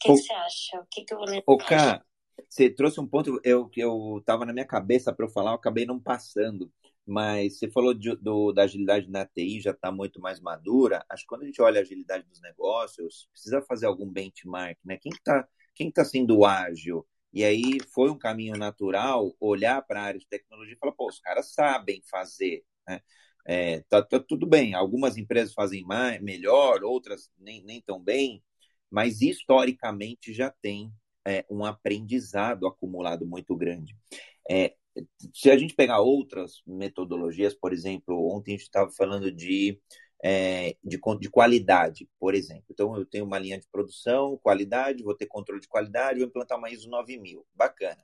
que, 0.00 0.10
o... 0.10 0.14
que 0.14 0.22
você 0.22 0.32
acha? 0.32 0.80
O 0.80 0.86
que, 0.90 1.04
que 1.04 1.14
eu? 1.14 1.20
O 1.46 1.58
Cá, 1.58 2.02
você 2.48 2.70
trouxe 2.70 2.98
um 2.98 3.06
ponto 3.06 3.38
eu 3.44 3.68
que 3.68 3.80
eu 3.80 4.18
estava 4.18 4.46
na 4.46 4.54
minha 4.54 4.66
cabeça 4.66 5.12
para 5.12 5.26
eu 5.26 5.30
falar, 5.30 5.50
eu 5.50 5.56
acabei 5.56 5.84
não 5.84 6.00
passando. 6.00 6.72
Mas 7.12 7.58
você 7.58 7.70
falou 7.70 7.92
de, 7.92 8.16
do, 8.16 8.52
da 8.52 8.62
agilidade 8.62 9.06
na 9.10 9.26
TI, 9.26 9.60
já 9.60 9.72
está 9.72 9.92
muito 9.92 10.18
mais 10.18 10.40
madura. 10.40 11.04
Acho 11.10 11.24
que 11.24 11.28
quando 11.28 11.42
a 11.42 11.44
gente 11.46 11.60
olha 11.60 11.78
a 11.80 11.82
agilidade 11.82 12.24
dos 12.26 12.40
negócios, 12.40 13.28
precisa 13.30 13.60
fazer 13.60 13.84
algum 13.84 14.10
benchmark, 14.10 14.78
né? 14.82 14.96
Quem 14.96 15.12
está 15.12 15.46
quem 15.74 15.90
tá 15.90 16.04
sendo 16.06 16.44
ágil? 16.44 17.06
E 17.32 17.44
aí 17.44 17.78
foi 17.94 18.10
um 18.10 18.18
caminho 18.18 18.56
natural 18.56 19.34
olhar 19.38 19.82
para 19.82 20.00
a 20.00 20.04
área 20.04 20.20
de 20.20 20.26
tecnologia 20.26 20.74
e 20.74 20.78
falar, 20.78 20.92
pô, 20.92 21.06
os 21.08 21.18
caras 21.20 21.52
sabem 21.52 22.02
fazer, 22.10 22.64
né? 22.88 23.00
É, 23.46 23.80
tá, 23.90 24.02
tá, 24.02 24.18
tudo 24.20 24.46
bem, 24.46 24.72
algumas 24.74 25.16
empresas 25.18 25.52
fazem 25.52 25.82
mais, 25.84 26.22
melhor, 26.22 26.82
outras 26.84 27.30
nem, 27.38 27.62
nem 27.64 27.82
tão 27.82 28.00
bem, 28.00 28.42
mas 28.90 29.20
historicamente 29.20 30.32
já 30.32 30.50
tem 30.62 30.90
é, 31.26 31.44
um 31.50 31.64
aprendizado 31.64 32.66
acumulado 32.66 33.26
muito 33.26 33.54
grande. 33.56 33.96
É, 34.50 34.74
se 35.34 35.50
a 35.50 35.56
gente 35.56 35.74
pegar 35.74 36.00
outras 36.00 36.62
metodologias, 36.66 37.54
por 37.54 37.72
exemplo, 37.72 38.34
ontem 38.34 38.52
a 38.52 38.56
gente 38.56 38.62
estava 38.62 38.90
falando 38.90 39.30
de, 39.32 39.80
é, 40.22 40.76
de, 40.82 41.00
de, 41.20 41.30
qualidade, 41.30 42.08
por 42.18 42.34
exemplo. 42.34 42.64
Então, 42.70 42.96
eu 42.96 43.06
tenho 43.06 43.24
uma 43.24 43.38
linha 43.38 43.58
de 43.58 43.66
produção, 43.70 44.38
qualidade, 44.38 45.02
vou 45.02 45.16
ter 45.16 45.26
controle 45.26 45.60
de 45.60 45.68
qualidade, 45.68 46.18
vou 46.20 46.28
implantar 46.28 46.58
uma 46.58 46.70
ISO 46.70 46.88
9000. 46.88 47.46
Bacana. 47.54 48.02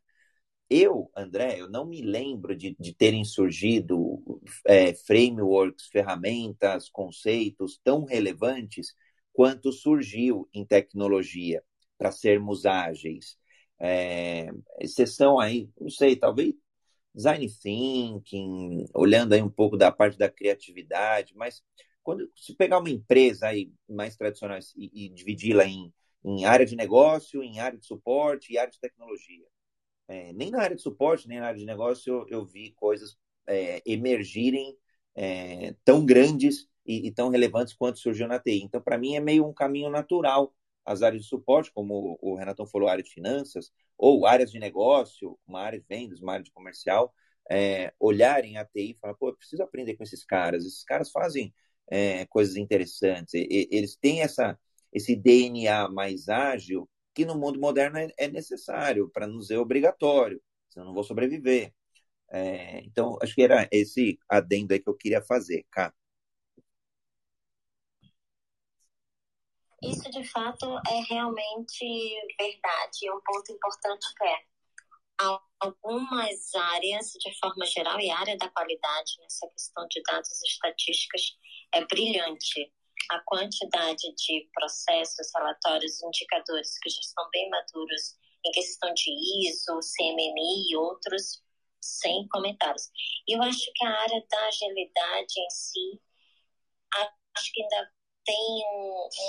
Eu, 0.70 1.10
André, 1.16 1.60
eu 1.60 1.70
não 1.70 1.86
me 1.86 2.02
lembro 2.02 2.54
de, 2.54 2.76
de 2.78 2.94
terem 2.94 3.24
surgido 3.24 4.22
é, 4.66 4.94
frameworks, 4.94 5.86
ferramentas, 5.86 6.90
conceitos 6.90 7.80
tão 7.82 8.04
relevantes 8.04 8.94
quanto 9.32 9.72
surgiu 9.72 10.48
em 10.52 10.66
tecnologia 10.66 11.62
para 11.96 12.12
sermos 12.12 12.66
ágeis. 12.66 13.38
É, 13.80 14.48
exceção 14.80 15.38
aí, 15.38 15.70
não 15.80 15.88
sei, 15.88 16.16
talvez 16.16 16.54
design 17.18 17.48
thinking, 17.48 18.86
olhando 18.94 19.32
aí 19.32 19.42
um 19.42 19.50
pouco 19.50 19.76
da 19.76 19.90
parte 19.90 20.16
da 20.16 20.30
criatividade, 20.30 21.34
mas 21.34 21.64
quando 22.00 22.30
se 22.36 22.54
pegar 22.54 22.78
uma 22.78 22.88
empresa 22.88 23.48
aí 23.48 23.72
mais 23.88 24.16
tradicional 24.16 24.56
e, 24.76 25.06
e 25.06 25.08
dividi-la 25.08 25.64
em, 25.64 25.92
em 26.24 26.44
área 26.44 26.64
de 26.64 26.76
negócio, 26.76 27.42
em 27.42 27.58
área 27.58 27.76
de 27.76 27.84
suporte 27.84 28.52
e 28.52 28.58
área 28.58 28.70
de 28.70 28.78
tecnologia, 28.78 29.44
é, 30.06 30.32
nem 30.32 30.52
na 30.52 30.62
área 30.62 30.76
de 30.76 30.82
suporte, 30.82 31.26
nem 31.26 31.40
na 31.40 31.48
área 31.48 31.58
de 31.58 31.66
negócio 31.66 32.08
eu, 32.14 32.26
eu 32.28 32.46
vi 32.46 32.70
coisas 32.76 33.16
é, 33.48 33.82
emergirem 33.84 34.76
é, 35.16 35.74
tão 35.84 36.06
grandes 36.06 36.68
e, 36.86 37.08
e, 37.08 37.10
tão 37.10 37.30
relevantes 37.30 37.74
quanto 37.74 37.98
surgiu 37.98 38.28
na 38.28 38.38
TI. 38.38 38.62
Então, 38.62 38.80
para 38.80 38.96
mim, 38.96 39.16
é 39.16 39.20
meio 39.20 39.44
um 39.44 39.52
caminho 39.52 39.90
natural 39.90 40.54
as 40.88 41.02
áreas 41.02 41.22
de 41.22 41.28
suporte, 41.28 41.70
como 41.72 42.18
o 42.22 42.34
Renatão 42.34 42.66
falou, 42.66 42.88
área 42.88 43.04
de 43.04 43.10
finanças, 43.10 43.70
ou 43.96 44.26
áreas 44.26 44.50
de 44.50 44.58
negócio, 44.58 45.38
uma 45.46 45.60
área 45.60 45.78
de 45.78 45.84
vendas, 45.86 46.20
uma 46.22 46.32
área 46.32 46.44
de 46.44 46.50
comercial, 46.50 47.14
é, 47.50 47.92
olharem 48.00 48.56
a 48.56 48.64
TI 48.64 48.92
e 48.92 48.98
falar, 48.98 49.14
pô, 49.14 49.28
eu 49.28 49.36
preciso 49.36 49.62
aprender 49.62 49.96
com 49.96 50.02
esses 50.02 50.24
caras, 50.24 50.64
esses 50.64 50.82
caras 50.84 51.10
fazem 51.10 51.52
é, 51.90 52.24
coisas 52.26 52.56
interessantes, 52.56 53.34
e, 53.34 53.68
eles 53.70 53.96
têm 53.96 54.22
essa, 54.22 54.58
esse 54.90 55.14
DNA 55.14 55.88
mais 55.90 56.28
ágil 56.28 56.88
que 57.14 57.26
no 57.26 57.36
mundo 57.36 57.60
moderno 57.60 57.98
é, 57.98 58.08
é 58.18 58.28
necessário, 58.28 59.10
para 59.10 59.26
não 59.26 59.42
ser 59.42 59.58
obrigatório, 59.58 60.40
senão 60.70 60.86
não 60.86 60.94
vou 60.94 61.04
sobreviver. 61.04 61.72
É, 62.30 62.80
então, 62.80 63.18
acho 63.22 63.34
que 63.34 63.42
era 63.42 63.68
esse 63.70 64.18
adendo 64.28 64.72
aí 64.72 64.80
que 64.80 64.88
eu 64.88 64.94
queria 64.94 65.22
fazer, 65.22 65.64
Cá. 65.70 65.92
Isso 69.82 70.10
de 70.10 70.24
fato 70.24 70.66
é 70.88 71.00
realmente 71.08 71.86
verdade. 72.38 73.06
É 73.06 73.14
um 73.14 73.20
ponto 73.20 73.52
importante 73.52 74.06
que 74.16 74.24
é 74.24 74.48
algumas 75.60 76.54
áreas, 76.54 77.12
de 77.12 77.38
forma 77.38 77.66
geral, 77.66 77.98
e 78.00 78.10
a 78.10 78.18
área 78.18 78.36
da 78.36 78.48
qualidade, 78.50 79.18
nessa 79.20 79.48
questão 79.48 79.86
de 79.88 80.00
dados 80.02 80.30
e 80.30 80.48
estatísticas, 80.48 81.22
é 81.74 81.84
brilhante. 81.84 82.72
A 83.10 83.20
quantidade 83.20 84.14
de 84.16 84.50
processos, 84.52 85.28
relatórios, 85.34 86.02
indicadores 86.02 86.78
que 86.78 86.90
já 86.90 87.00
estão 87.00 87.28
bem 87.30 87.48
maduros 87.48 88.18
em 88.44 88.50
questão 88.52 88.92
de 88.92 89.10
ISO, 89.48 89.78
CMMI 89.80 90.70
e 90.70 90.76
outros, 90.76 91.42
sem 91.80 92.28
comentários. 92.28 92.90
E 93.26 93.36
eu 93.36 93.42
acho 93.42 93.72
que 93.74 93.86
a 93.86 94.00
área 94.00 94.26
da 94.30 94.46
agilidade 94.46 95.40
em 95.40 95.50
si, 95.50 96.00
acho 97.34 97.52
que 97.52 97.62
ainda 97.62 97.90
tem 98.28 98.62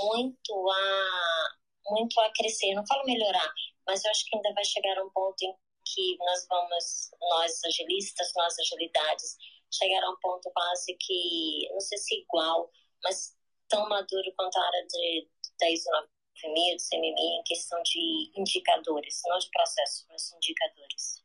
muito 0.03 0.69
a, 0.69 1.91
muito 1.91 2.19
a 2.19 2.29
crescer. 2.35 2.73
Não 2.75 2.85
falo 2.85 3.05
melhorar, 3.05 3.49
mas 3.87 4.03
eu 4.03 4.11
acho 4.11 4.25
que 4.25 4.35
ainda 4.35 4.53
vai 4.53 4.65
chegar 4.65 5.01
um 5.01 5.09
ponto 5.11 5.41
em 5.41 5.53
que 5.85 6.17
nós 6.19 6.45
vamos, 6.49 7.09
nós 7.21 7.63
agilistas, 7.63 8.31
nós 8.35 8.59
agilidades, 8.59 9.37
chegar 9.71 10.03
a 10.03 10.11
um 10.11 10.17
ponto 10.21 10.51
quase 10.51 10.95
que, 10.99 11.69
não 11.71 11.79
sei 11.79 11.97
se 11.97 12.15
igual, 12.19 12.69
mas 13.01 13.37
tão 13.69 13.87
maduro 13.87 14.33
quanto 14.35 14.57
a 14.57 14.65
área 14.65 14.85
de 14.85 15.29
10 15.59 15.83
9000, 16.43 16.75
do 16.75 16.83
CMMI, 16.83 17.39
em 17.39 17.43
questão 17.43 17.81
de 17.83 18.31
indicadores, 18.35 19.21
não 19.27 19.37
de 19.37 19.49
processos, 19.49 20.05
mas 20.09 20.31
indicadores. 20.33 21.23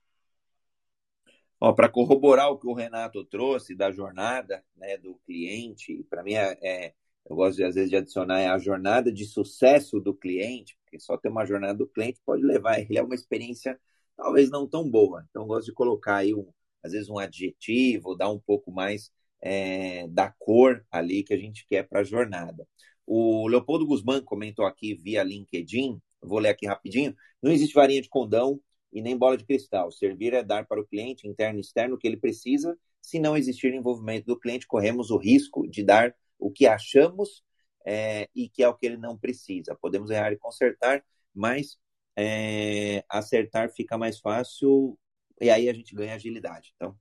Para 1.77 1.89
corroborar 1.89 2.51
o 2.51 2.59
que 2.59 2.67
o 2.67 2.75
Renato 2.75 3.25
trouxe 3.25 3.75
da 3.75 3.91
jornada 3.91 4.65
né, 4.77 4.99
do 4.99 5.15
cliente, 5.27 6.05
para 6.05 6.23
mim 6.23 6.35
é, 6.35 6.59
é 6.63 6.95
eu 7.29 7.37
gosto 7.37 7.57
de, 7.57 7.65
às 7.65 7.75
vezes 7.75 7.91
de 7.91 7.97
adicionar 7.97 8.53
a 8.53 8.59
jornada 8.59 9.11
de 9.13 9.25
sucesso 9.25 10.01
do 10.01 10.15
cliente, 10.15 10.77
porque 10.85 10.99
só 11.01 11.17
ter 11.17 11.29
uma 11.29 11.47
jornada 11.47 11.75
do 11.75 11.87
cliente 11.87 12.21
pode 12.25 12.43
levar 12.43 12.81
ele 12.81 12.99
a 12.99 13.05
uma 13.05 13.15
experiência 13.15 13.79
talvez 14.17 14.51
não 14.51 14.67
tão 14.69 14.89
boa. 14.89 15.25
Então, 15.31 15.43
eu 15.43 15.47
gosto 15.47 15.67
de 15.67 15.73
colocar 15.73 16.17
aí, 16.17 16.35
um, 16.35 16.47
às 16.83 16.93
vezes, 16.93 17.09
um 17.09 17.19
adjetivo, 17.19 18.15
dar 18.15 18.31
um 18.31 18.39
pouco 18.39 18.71
mais 18.71 19.11
é, 19.41 20.07
da 20.09 20.31
cor 20.39 20.85
ali 20.91 21.23
que 21.23 21.35
a 21.35 21.39
gente 21.39 21.67
quer 21.69 21.89
para 21.89 22.01
a 22.01 22.05
jornada. 22.05 22.67
O 23.07 23.47
Leopoldo 23.49 23.87
Guzmán 23.87 24.23
comentou 24.23 24.65
aqui 24.65 24.95
via 24.95 25.23
LinkedIn, 25.23 26.01
vou 26.23 26.39
ler 26.39 26.51
aqui 26.51 26.67
rapidinho. 26.67 27.15
Não 27.43 27.53
existe 27.53 27.75
varinha 27.75 28.01
de 28.01 28.09
condão 28.09 28.61
e 28.93 29.03
nem 29.03 29.17
bola 29.17 29.37
de 29.37 29.45
cristal. 29.45 29.91
Servir 29.91 30.33
é 30.33 30.43
dar 30.43 30.67
para 30.67 30.81
o 30.81 30.87
cliente, 30.87 31.29
interno 31.29 31.59
e 31.59 31.61
externo, 31.61 31.97
o 31.97 31.99
que 31.99 32.07
ele 32.07 32.17
precisa. 32.17 32.79
Se 33.03 33.19
não 33.19 33.37
existir 33.37 33.75
envolvimento 33.75 34.27
do 34.27 34.39
cliente, 34.39 34.67
corremos 34.67 35.11
o 35.11 35.19
risco 35.19 35.69
de 35.69 35.83
dar 35.83 36.15
o 36.39 36.51
que 36.51 36.67
achamos 36.67 37.45
é, 37.87 38.29
e 38.35 38.49
que 38.49 38.63
é 38.63 38.69
o 38.69 38.75
que 38.75 38.87
ele 38.87 38.97
não 38.97 39.19
precisa. 39.19 39.77
Podemos 39.77 40.11
errar 40.11 40.33
e 40.33 40.39
consertar, 40.39 41.05
mas 41.35 41.79
é, 42.17 43.05
acertar 43.09 43.71
fica 43.71 43.99
mais 43.99 44.21
fácil 44.21 44.99
e 45.41 45.51
aí 45.51 45.69
a 45.69 45.75
gente 45.75 45.95
ganha 45.95 46.15
agilidade. 46.15 46.73
Então, 46.77 46.97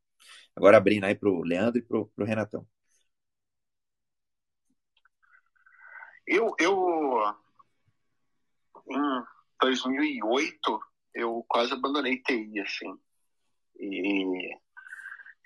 agora 0.55 0.78
abrindo 0.78 1.05
aí 1.05 1.16
para 1.16 1.30
o 1.30 1.43
Leandro 1.43 1.80
e 1.80 1.84
para 1.84 1.99
o 1.99 2.26
Renatão. 2.26 2.68
Eu, 6.26 6.55
eu, 6.58 7.36
em 8.89 9.24
2008, 9.62 10.80
eu 11.14 11.45
quase 11.47 11.74
abandonei 11.74 12.22
TI, 12.22 12.60
assim. 12.62 12.97
E 13.78 14.58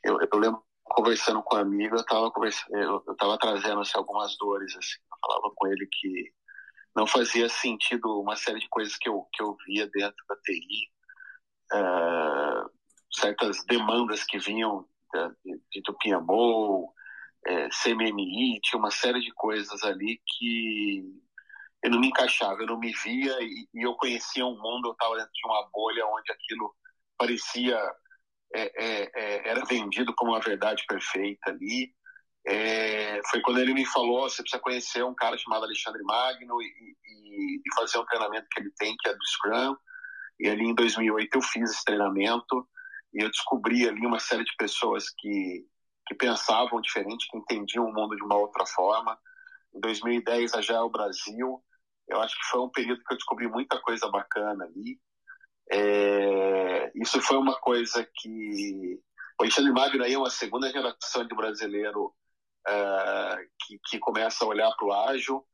eu, 0.04 0.20
eu 0.22 0.40
lembro 0.40 0.67
conversando 0.90 1.42
com 1.44 1.56
um 1.56 1.60
amigo, 1.60 1.96
eu 1.96 2.02
estava 2.02 2.32
eu, 2.72 3.16
tava 3.16 3.38
trazendo 3.38 3.82
assim, 3.82 3.98
algumas 3.98 4.38
dores, 4.38 4.76
assim. 4.76 5.00
Eu 5.12 5.18
falava 5.22 5.54
com 5.56 5.68
ele 5.68 5.88
que 5.92 6.34
não 6.96 7.06
fazia 7.06 7.48
sentido 7.50 8.20
uma 8.20 8.36
série 8.36 8.60
de 8.60 8.70
coisas 8.70 8.98
que 8.98 9.08
eu, 9.08 9.28
que 9.34 9.42
eu 9.42 9.56
via 9.66 9.88
dentro 9.88 10.26
da 10.28 10.36
TI, 10.38 10.90
uh, 11.74 12.70
certas 13.12 13.64
demandas 13.66 14.24
que 14.24 14.40
vinham 14.40 14.88
de, 15.14 15.62
de 15.72 15.82
do 15.82 15.96
PMO, 15.98 16.94
é, 17.46 17.70
CMMI, 17.70 18.60
tinha 18.62 18.80
uma 18.80 18.92
série 18.92 19.22
de 19.22 19.32
coisas 19.34 19.84
ali 19.84 20.22
que 20.26 21.04
eu 21.84 21.92
não 21.92 22.00
me 22.00 22.08
encaixava, 22.08 22.62
eu 22.62 22.68
não 22.68 22.80
me 22.80 22.92
via 22.92 23.38
e, 23.42 23.70
e 23.74 23.84
eu 23.84 23.94
conhecia 23.96 24.46
um 24.46 24.58
mundo, 24.58 24.90
eu 24.90 24.92
estava 24.92 25.16
dentro 25.16 25.32
de 25.32 25.48
uma 25.48 25.70
bolha 25.72 26.06
onde 26.08 26.32
aquilo 26.32 26.74
parecia 27.18 27.80
é, 28.54 28.62
é, 28.62 29.12
é, 29.16 29.50
era 29.50 29.66
vendido 29.66 30.14
como 30.16 30.32
uma 30.32 30.40
verdade 30.40 30.84
perfeita 30.88 31.50
ali. 31.50 31.94
É, 32.46 33.20
foi 33.30 33.42
quando 33.42 33.60
ele 33.60 33.74
me 33.74 33.86
falou: 33.86 34.30
você 34.30 34.42
precisa 34.42 34.62
conhecer 34.62 35.04
um 35.04 35.16
cara 35.16 35.38
chamado 35.38 35.66
Alexandre 35.66 36.02
Magno 36.04 36.62
e, 36.62 36.66
e, 36.66 37.56
e, 37.58 37.76
fazer 37.76 37.98
um 37.98 38.06
treinamento 38.06 38.48
que 38.52 38.62
ele 38.62 38.72
tem, 38.78 38.96
que 38.98 39.10
é 39.10 39.14
do 39.14 39.26
Scrum. 39.26 39.76
E 40.40 40.48
ali 40.50 40.64
em 40.66 40.76
2008 40.76 41.36
eu 41.36 41.42
fiz 41.42 41.72
esse 41.72 41.84
treinamento 41.84 42.68
e 43.14 43.24
eu 43.24 43.30
descobri 43.30 43.88
ali 43.88 44.06
uma 44.06 44.20
série 44.20 44.44
de 44.44 44.56
pessoas 44.58 45.10
que, 45.18 45.66
que 46.08 46.16
pensavam 46.16 46.80
diferente, 46.80 47.28
que 47.30 47.38
entendiam 47.38 47.86
o 47.86 47.94
mundo 47.94 48.16
de 48.16 48.24
uma 48.24 48.38
outra 48.38 48.66
forma. 48.66 49.18
Em 49.74 49.80
2010, 49.80 50.54
a 50.54 50.62
Gel 50.62 50.90
Brasil, 50.90 51.62
eu 52.08 52.22
acho 52.22 52.36
que 52.36 52.46
foi 52.48 52.62
um 52.62 52.70
período 52.70 53.04
que 53.04 53.14
eu 53.14 53.18
descobri 53.18 53.48
muita 53.48 53.80
coisa 53.82 54.10
bacana 54.10 54.66
ali. 54.66 55.00
É, 55.72 56.92
isso 56.96 57.22
foi 57.22 57.38
uma 57.38 57.56
coisa 57.60 58.08
que. 58.16 59.00
O 59.40 59.44
Alexandre 59.44 59.72
Magno 59.72 60.04
aí 60.04 60.14
é 60.14 60.18
uma 60.18 60.32
segunda 60.32 60.70
geração 60.70 61.28
de 61.28 61.36
brasileiro 61.36 62.06
uh, 62.68 63.38
que, 63.62 63.80
que 63.86 64.00
começa 64.00 64.44
a 64.44 64.48
olhar 64.48 64.72
para 64.76 64.88
o 64.88 64.94
ágil 64.94 65.46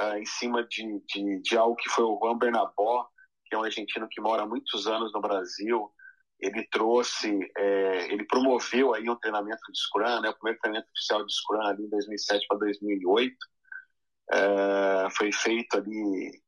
uh, 0.00 0.16
em 0.16 0.26
cima 0.26 0.62
de, 0.66 1.02
de, 1.06 1.40
de, 1.40 1.56
algo 1.56 1.74
que 1.76 1.88
foi 1.88 2.04
o 2.04 2.18
Juan 2.22 2.36
Bernabó, 2.36 3.08
que 3.46 3.54
é 3.54 3.58
um 3.58 3.64
argentino 3.64 4.08
que 4.10 4.20
mora 4.20 4.42
há 4.42 4.46
muitos 4.46 4.86
anos 4.86 5.12
no 5.14 5.22
Brasil. 5.22 5.90
Ele 6.38 6.66
trouxe, 6.70 7.38
é, 7.56 8.12
ele 8.12 8.24
promoveu 8.24 8.94
aí 8.94 9.08
um 9.08 9.16
treinamento 9.16 9.60
de 9.72 9.78
Scrum, 9.78 10.20
né, 10.20 10.30
o 10.30 10.34
primeiro 10.34 10.58
treinamento 10.60 10.90
oficial 10.90 11.24
de 11.24 11.34
Scrum 11.34 11.62
ali 11.62 11.84
em 11.84 11.90
2007 11.90 12.46
para 12.46 12.58
2008. 12.58 13.34
Uh, 14.32 15.10
foi 15.16 15.32
feito 15.32 15.76
ali 15.76 16.40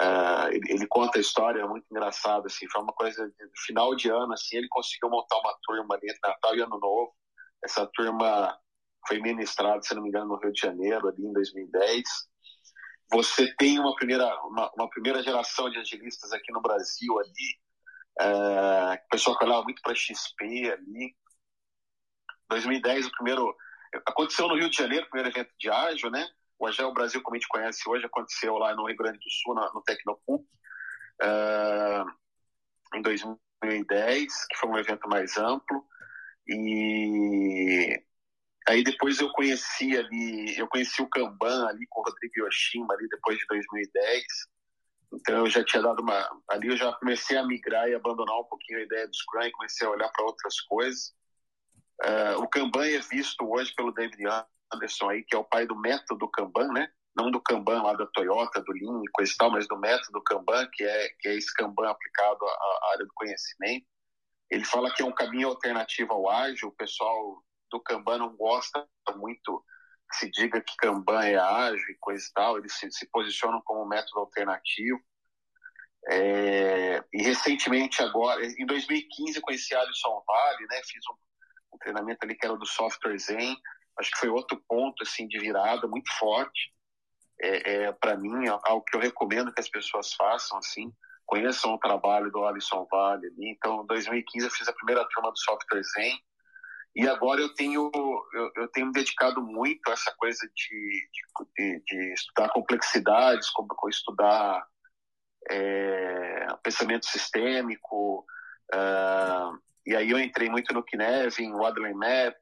Uh, 0.00 0.48
ele, 0.50 0.72
ele, 0.72 0.86
conta 0.88 1.18
a 1.18 1.20
história 1.20 1.66
muito 1.68 1.86
engraçada, 1.88 2.48
assim, 2.48 2.68
foi 2.68 2.82
uma 2.82 2.92
coisa 2.92 3.28
de 3.28 3.62
final 3.64 3.94
de 3.94 4.10
ano, 4.10 4.32
assim, 4.32 4.56
ele 4.56 4.66
conseguiu 4.68 5.08
montar 5.08 5.38
uma 5.38 5.56
turma 5.62 5.94
ali 5.94 6.10
entre 6.10 6.18
Natal 6.22 6.56
e 6.56 6.60
Ano 6.60 6.78
Novo. 6.80 7.14
Essa 7.64 7.86
turma 7.86 8.58
foi 9.06 9.20
ministrada, 9.20 9.82
se 9.82 9.94
não 9.94 10.02
me 10.02 10.08
engano, 10.08 10.26
no 10.26 10.38
Rio 10.38 10.52
de 10.52 10.60
Janeiro, 10.60 11.08
ali 11.08 11.24
em 11.24 11.32
2010. 11.32 12.02
Você 13.12 13.54
tem 13.56 13.78
uma 13.78 13.94
primeira, 13.94 14.26
uma, 14.46 14.70
uma 14.76 14.90
primeira 14.90 15.22
geração 15.22 15.70
de 15.70 15.78
agilistas 15.78 16.32
aqui 16.32 16.52
no 16.52 16.60
Brasil, 16.60 17.18
ali, 17.20 17.60
uh, 18.20 19.08
pessoal 19.10 19.38
que 19.38 19.44
olhava 19.44 19.62
muito 19.62 19.80
para 19.82 19.94
XP 19.94 20.72
ali. 20.72 21.14
2010, 22.48 23.06
o 23.06 23.10
primeiro. 23.12 23.56
Aconteceu 24.06 24.48
no 24.48 24.56
Rio 24.56 24.68
de 24.68 24.76
Janeiro, 24.76 25.06
o 25.06 25.10
primeiro 25.10 25.30
evento 25.36 25.54
de 25.58 25.70
ágil, 25.70 26.10
né? 26.10 26.26
O 26.64 26.66
Agel 26.66 26.94
Brasil, 26.94 27.20
como 27.22 27.36
a 27.36 27.38
gente 27.38 27.48
conhece 27.48 27.86
hoje, 27.86 28.06
aconteceu 28.06 28.56
lá 28.56 28.74
no 28.74 28.86
Rio 28.86 28.96
Grande 28.96 29.18
do 29.18 29.30
Sul, 29.30 29.54
no, 29.54 29.70
no 29.74 29.82
uh, 31.22 32.06
em 32.96 33.02
2010, 33.02 34.46
que 34.46 34.56
foi 34.56 34.70
um 34.70 34.78
evento 34.78 35.06
mais 35.06 35.36
amplo. 35.36 35.84
E 36.48 38.02
aí 38.66 38.82
depois 38.82 39.20
eu 39.20 39.30
conheci 39.32 39.94
ali, 39.94 40.58
eu 40.58 40.66
conheci 40.66 41.02
o 41.02 41.08
Kanban 41.10 41.68
ali 41.68 41.86
com 41.90 42.00
o 42.00 42.04
Rodrigo 42.04 42.46
Yoshima 42.46 42.94
ali 42.94 43.06
depois 43.10 43.36
de 43.38 43.44
2010. 43.46 44.24
Então 45.12 45.40
eu 45.40 45.50
já 45.50 45.62
tinha 45.62 45.82
dado 45.82 46.00
uma. 46.00 46.26
Ali 46.48 46.68
eu 46.68 46.78
já 46.78 46.94
comecei 46.94 47.36
a 47.36 47.46
migrar 47.46 47.90
e 47.90 47.94
abandonar 47.94 48.40
um 48.40 48.44
pouquinho 48.44 48.78
a 48.78 48.84
ideia 48.84 49.06
do 49.06 49.14
Scrum 49.14 49.42
e 49.42 49.52
comecei 49.52 49.86
a 49.86 49.90
olhar 49.90 50.08
para 50.08 50.24
outras 50.24 50.58
coisas. 50.62 51.14
Uh, 52.02 52.40
o 52.42 52.48
Kanban 52.48 52.86
é 52.86 53.00
visto 53.00 53.46
hoje 53.46 53.74
pelo 53.74 53.92
David 53.92 54.26
Anderson 54.72 55.10
aí, 55.10 55.24
que 55.24 55.34
é 55.34 55.38
o 55.38 55.44
pai 55.44 55.66
do 55.66 55.76
método 55.76 56.28
Kanban, 56.30 56.68
né? 56.72 56.88
Não 57.16 57.30
do 57.30 57.40
Kanban 57.40 57.82
lá 57.82 57.94
da 57.94 58.06
Toyota, 58.06 58.60
do 58.60 58.72
Lean 58.72 59.00
e 59.02 59.10
coisa 59.12 59.32
e 59.32 59.36
tal, 59.36 59.50
mas 59.50 59.68
do 59.68 59.78
método 59.78 60.22
Kanban, 60.22 60.68
que 60.72 60.82
é, 60.82 61.08
que 61.20 61.28
é 61.28 61.34
esse 61.36 61.52
Kanban 61.54 61.88
aplicado 61.88 62.44
à, 62.44 62.90
área 62.92 63.06
do 63.06 63.12
conhecimento. 63.14 63.86
Ele 64.50 64.64
fala 64.64 64.92
que 64.92 65.02
é 65.02 65.04
um 65.04 65.14
caminho 65.14 65.48
alternativo 65.48 66.12
ao 66.12 66.28
ágil. 66.28 66.68
O 66.68 66.76
pessoal 66.76 67.42
do 67.70 67.80
Kanban 67.80 68.18
não 68.18 68.36
gosta 68.36 68.86
muito 69.16 69.64
que 70.10 70.16
se 70.16 70.30
diga 70.30 70.60
que 70.60 70.76
Kanban 70.76 71.24
é 71.24 71.36
ágil 71.36 71.88
e 71.88 71.98
coisa 72.00 72.24
e 72.24 72.32
tal. 72.32 72.58
Eles 72.58 72.72
se, 72.74 72.90
se 72.90 73.08
posicionam 73.10 73.62
como 73.64 73.86
método 73.86 74.20
alternativo. 74.20 75.00
É, 76.06 77.02
e 77.12 77.22
recentemente 77.22 78.02
agora, 78.02 78.44
em 78.44 78.66
2015 78.66 79.36
eu 79.36 79.42
conheci 79.42 79.74
Alisson 79.74 80.22
Vale, 80.26 80.66
né? 80.68 80.80
Fiz 80.84 81.02
um, 81.10 81.74
um 81.74 81.78
treinamento 81.78 82.24
ali 82.24 82.34
que 82.34 82.44
era 82.44 82.56
do 82.56 82.66
Software 82.66 83.18
Zen 83.18 83.56
acho 83.98 84.10
que 84.10 84.18
foi 84.18 84.28
outro 84.28 84.62
ponto 84.68 85.02
assim 85.02 85.26
de 85.26 85.38
virada 85.38 85.86
muito 85.86 86.10
forte. 86.18 86.72
É, 87.40 87.84
é 87.84 87.92
para 87.92 88.16
mim 88.16 88.46
é 88.46 88.50
algo 88.50 88.84
que 88.84 88.96
eu 88.96 89.00
recomendo 89.00 89.52
que 89.52 89.60
as 89.60 89.68
pessoas 89.68 90.12
façam 90.14 90.58
assim 90.58 90.92
conheçam 91.26 91.74
o 91.74 91.78
trabalho 91.78 92.30
do 92.30 92.44
Alisson 92.44 92.86
Vale 92.90 93.26
ali. 93.26 93.50
então 93.50 93.82
em 93.82 93.86
2015 93.86 94.46
eu 94.46 94.52
fiz 94.52 94.68
a 94.68 94.72
primeira 94.72 95.06
turma 95.08 95.30
do 95.30 95.38
software 95.38 95.82
Zen. 95.82 96.18
E 96.96 97.08
agora 97.08 97.40
eu 97.40 97.52
tenho 97.54 97.90
eu, 98.32 98.52
eu 98.56 98.68
tenho 98.68 98.86
me 98.86 98.92
dedicado 98.92 99.42
muito 99.42 99.88
a 99.88 99.92
essa 99.92 100.14
coisa 100.16 100.48
de, 100.54 101.08
de, 101.58 101.82
de 101.84 102.12
estudar 102.12 102.50
complexidades 102.50 103.50
como 103.50 103.68
estudar 103.88 104.64
é, 105.50 106.46
pensamento 106.64 107.06
sistêmico. 107.06 108.24
Uh, 108.72 109.58
e 109.86 109.94
aí 109.94 110.10
eu 110.10 110.18
entrei 110.18 110.48
muito 110.48 110.72
no 110.72 110.82
Kinevin, 110.82 111.52
o 111.52 111.64
Adler 111.64 111.94
Map 111.94 112.40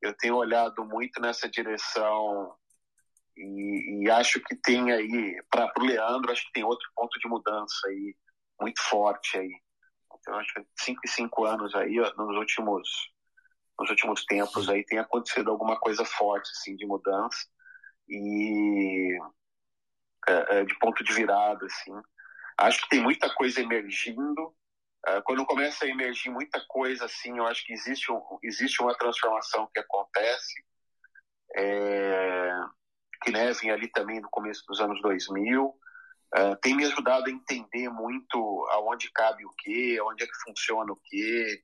eu 0.00 0.14
tenho 0.16 0.36
olhado 0.36 0.84
muito 0.84 1.20
nessa 1.20 1.48
direção 1.48 2.54
e, 3.36 4.04
e 4.04 4.10
acho 4.10 4.40
que 4.40 4.56
tem 4.56 4.90
aí, 4.92 5.42
para 5.50 5.72
o 5.78 5.84
Leandro, 5.84 6.32
acho 6.32 6.44
que 6.46 6.52
tem 6.52 6.64
outro 6.64 6.88
ponto 6.94 7.18
de 7.18 7.28
mudança 7.28 7.86
aí, 7.88 8.16
muito 8.60 8.80
forte 8.82 9.36
aí. 9.38 9.50
Então, 10.18 10.38
acho 10.38 10.54
que 10.54 10.66
cinco 10.78 11.00
e 11.04 11.08
cinco 11.08 11.44
anos 11.44 11.74
aí, 11.74 11.96
nos 12.16 12.36
últimos, 12.36 12.88
nos 13.78 13.90
últimos 13.90 14.24
tempos 14.24 14.68
aí, 14.68 14.84
tem 14.84 14.98
acontecido 14.98 15.50
alguma 15.50 15.78
coisa 15.78 16.04
forte, 16.04 16.50
assim, 16.50 16.74
de 16.76 16.86
mudança 16.86 17.38
e 18.08 19.18
é, 20.28 20.58
é, 20.58 20.64
de 20.64 20.76
ponto 20.78 21.04
de 21.04 21.12
virada, 21.12 21.66
assim. 21.66 21.92
Acho 22.58 22.80
que 22.82 22.88
tem 22.88 23.00
muita 23.02 23.32
coisa 23.34 23.60
emergindo, 23.60 24.54
quando 25.24 25.46
começa 25.46 25.84
a 25.84 25.88
emergir 25.88 26.30
muita 26.30 26.60
coisa 26.66 27.04
assim, 27.04 27.38
eu 27.38 27.46
acho 27.46 27.64
que 27.64 27.72
existe, 27.72 28.10
um, 28.10 28.20
existe 28.42 28.82
uma 28.82 28.96
transformação 28.96 29.68
que 29.72 29.78
acontece, 29.78 30.54
é, 31.56 32.50
que 33.22 33.30
né, 33.30 33.52
vem 33.52 33.70
ali 33.70 33.88
também 33.88 34.20
no 34.20 34.28
começo 34.28 34.64
dos 34.66 34.80
anos 34.80 35.00
2000, 35.02 35.64
uh, 35.64 35.76
ah, 36.34 36.56
tem 36.60 36.74
me 36.74 36.84
ajudado 36.84 37.26
a 37.26 37.30
entender 37.30 37.88
muito 37.88 38.66
aonde 38.70 39.10
cabe 39.12 39.44
o 39.44 39.50
que, 39.58 39.98
aonde 39.98 40.24
é 40.24 40.26
que 40.26 40.42
funciona 40.44 40.92
o 40.92 41.00
que. 41.04 41.62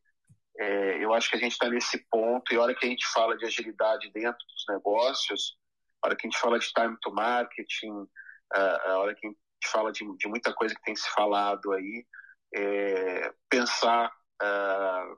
É, 0.58 1.04
eu 1.04 1.14
acho 1.14 1.30
que 1.30 1.36
a 1.36 1.40
gente 1.40 1.52
está 1.52 1.68
nesse 1.68 1.98
ponto, 2.10 2.52
e 2.52 2.56
a 2.56 2.62
hora 2.62 2.74
que 2.74 2.86
a 2.86 2.88
gente 2.88 3.06
fala 3.08 3.36
de 3.36 3.44
agilidade 3.44 4.10
dentro 4.12 4.38
dos 4.46 4.64
negócios, 4.68 5.56
a 6.02 6.08
hora 6.08 6.16
que 6.16 6.26
a 6.26 6.30
gente 6.30 6.40
fala 6.40 6.58
de 6.58 6.72
time 6.72 6.96
to 7.00 7.12
marketing, 7.12 7.92
uh, 7.92 8.80
a 8.86 8.98
hora 8.98 9.14
que 9.14 9.26
a 9.26 9.30
gente 9.30 9.38
fala 9.66 9.90
de, 9.92 10.04
de 10.16 10.28
muita 10.28 10.52
coisa 10.52 10.74
que 10.74 10.82
tem 10.82 10.94
se 10.94 11.08
falado 11.10 11.72
aí, 11.72 12.06
é, 12.54 13.32
pensar, 13.48 14.12
uh, 14.42 15.16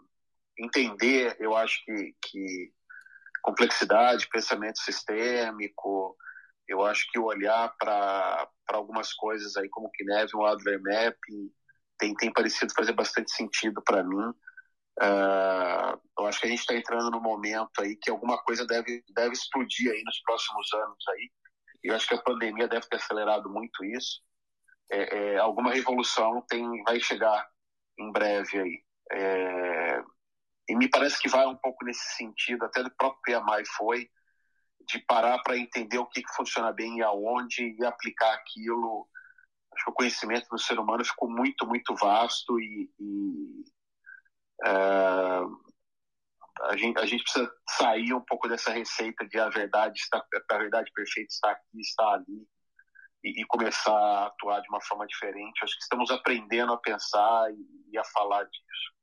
entender, 0.58 1.36
eu 1.40 1.56
acho 1.56 1.84
que, 1.84 2.14
que 2.22 2.72
complexidade, 3.42 4.28
pensamento 4.28 4.78
sistêmico, 4.78 6.16
eu 6.66 6.84
acho 6.84 7.10
que 7.10 7.18
olhar 7.18 7.74
para 7.78 8.48
algumas 8.68 9.12
coisas 9.12 9.56
aí 9.56 9.68
como 9.68 9.90
o 10.34 10.46
Adler 10.46 10.80
Map, 10.80 11.16
tem, 11.98 12.14
tem 12.14 12.32
parecido 12.32 12.72
fazer 12.74 12.92
bastante 12.92 13.30
sentido 13.32 13.82
para 13.82 14.02
mim. 14.02 14.32
Uh, 15.00 16.00
eu 16.18 16.26
acho 16.26 16.40
que 16.40 16.46
a 16.46 16.50
gente 16.50 16.60
está 16.60 16.74
entrando 16.74 17.10
num 17.10 17.20
momento 17.20 17.80
aí 17.80 17.96
que 17.96 18.10
alguma 18.10 18.38
coisa 18.38 18.64
deve, 18.66 19.04
deve 19.14 19.32
explodir 19.32 19.92
aí 19.92 20.02
nos 20.04 20.20
próximos 20.20 20.72
anos 20.72 21.08
aí. 21.08 21.30
Eu 21.82 21.94
acho 21.94 22.08
que 22.08 22.14
a 22.14 22.22
pandemia 22.22 22.68
deve 22.68 22.88
ter 22.88 22.96
acelerado 22.96 23.50
muito 23.50 23.84
isso 23.84 24.22
é, 24.90 25.34
é, 25.34 25.38
alguma 25.38 25.72
revolução 25.72 26.42
tem, 26.48 26.82
vai 26.82 27.00
chegar 27.00 27.48
em 27.98 28.10
breve 28.12 28.60
aí. 28.60 28.84
É, 29.12 30.02
e 30.68 30.76
me 30.76 30.88
parece 30.88 31.20
que 31.20 31.28
vai 31.28 31.46
um 31.46 31.56
pouco 31.56 31.84
nesse 31.84 32.16
sentido, 32.16 32.64
até 32.64 32.82
do 32.82 32.90
próprio 32.90 33.40
PMI 33.40 33.64
foi, 33.76 34.10
de 34.88 34.98
parar 35.00 35.42
para 35.42 35.56
entender 35.56 35.98
o 35.98 36.06
que, 36.06 36.22
que 36.22 36.34
funciona 36.34 36.72
bem 36.72 36.98
e 36.98 37.02
aonde 37.02 37.76
e 37.78 37.84
aplicar 37.84 38.34
aquilo. 38.34 39.08
Acho 39.74 39.84
que 39.84 39.90
o 39.90 39.94
conhecimento 39.94 40.48
do 40.48 40.58
ser 40.58 40.78
humano 40.78 41.04
ficou 41.04 41.28
muito, 41.28 41.66
muito 41.66 41.94
vasto 41.96 42.60
e, 42.60 42.90
e 42.98 43.64
uh, 44.66 45.64
a, 46.62 46.76
gente, 46.76 46.98
a 46.98 47.06
gente 47.06 47.24
precisa 47.24 47.50
sair 47.70 48.14
um 48.14 48.20
pouco 48.20 48.48
dessa 48.48 48.70
receita 48.70 49.26
de 49.26 49.38
a 49.38 49.48
verdade 49.48 49.98
está, 49.98 50.24
a 50.50 50.58
verdade 50.58 50.90
perfeita 50.94 51.32
está 51.32 51.50
aqui, 51.50 51.80
está 51.80 52.08
ali 52.12 52.46
e, 53.24 53.40
e, 53.40 53.46
começar 53.46 53.90
a 53.90 54.26
atuar 54.26 54.60
de 54.60 54.68
uma 54.68 54.80
forma 54.82 55.06
diferente. 55.06 55.64
Acho 55.64 55.74
que 55.76 55.82
estamos 55.82 56.10
aprendendo 56.10 56.72
a 56.72 56.78
pensar 56.78 57.50
e, 57.50 57.92
e 57.92 57.98
a 57.98 58.04
falar 58.04 58.44
disso. 58.44 58.94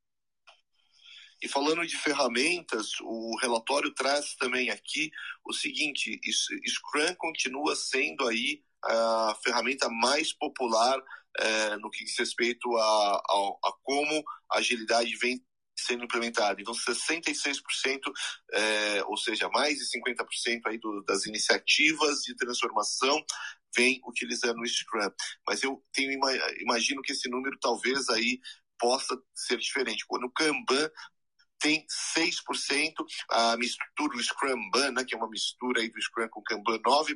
E 1.42 1.48
falando 1.48 1.86
de 1.88 1.98
ferramentas, 1.98 2.92
o 3.02 3.36
relatório 3.42 3.92
traz 3.96 4.36
também 4.36 4.70
aqui 4.70 5.10
o 5.44 5.52
seguinte: 5.52 6.20
Scrum 6.68 7.16
continua 7.18 7.76
sendo 7.76 8.28
aí 8.28 8.64
a 8.84 9.36
ferramenta 9.44 9.90
mais 9.90 10.32
popular 10.34 11.02
é, 11.40 11.78
no 11.78 11.90
que 11.90 12.04
diz 12.04 12.18
respeito 12.18 12.76
a, 12.78 13.16
a, 13.16 13.70
a 13.70 13.74
como 13.84 14.24
a 14.52 14.60
agilidade 14.60 15.16
vem 15.18 15.44
sendo 15.82 16.04
implementada. 16.06 16.62
Então, 16.62 16.74
66%, 16.74 17.62
é, 18.54 19.04
ou 19.06 19.18
seja, 19.18 19.50
mais 19.50 19.78
de 19.78 19.86
50% 19.86 20.62
aí 20.66 20.78
do, 20.78 21.04
das 21.04 21.26
iniciativas 21.26 22.22
de 22.22 22.36
transformação 22.36 23.24
vem 23.76 24.02
utilizando 24.06 24.60
o 24.60 24.68
Scrum. 24.68 25.12
Mas 25.48 25.64
eu 25.64 25.84
tenho, 25.94 26.20
imagino 26.60 27.02
que 27.02 27.14
esse 27.14 27.30
número 27.30 27.58
talvez 27.60 28.10
aí 28.10 28.40
possa 28.78 29.18
ser 29.34 29.58
diferente. 29.58 30.06
Quando 30.08 30.26
o 30.26 30.32
Kanban 30.32 30.90
tem 31.62 31.86
6%, 32.16 32.94
a 33.30 33.56
mistura 33.56 34.18
do 34.18 34.24
Scrum-Ban, 34.24 34.92
né, 34.92 35.06
que 35.06 35.14
é 35.14 35.18
uma 35.18 35.30
mistura 35.30 35.82
aí 35.82 35.90
do 35.90 36.02
Scrum 36.02 36.28
com 36.30 36.42
Kanban, 36.42 36.80
9%, 36.80 37.16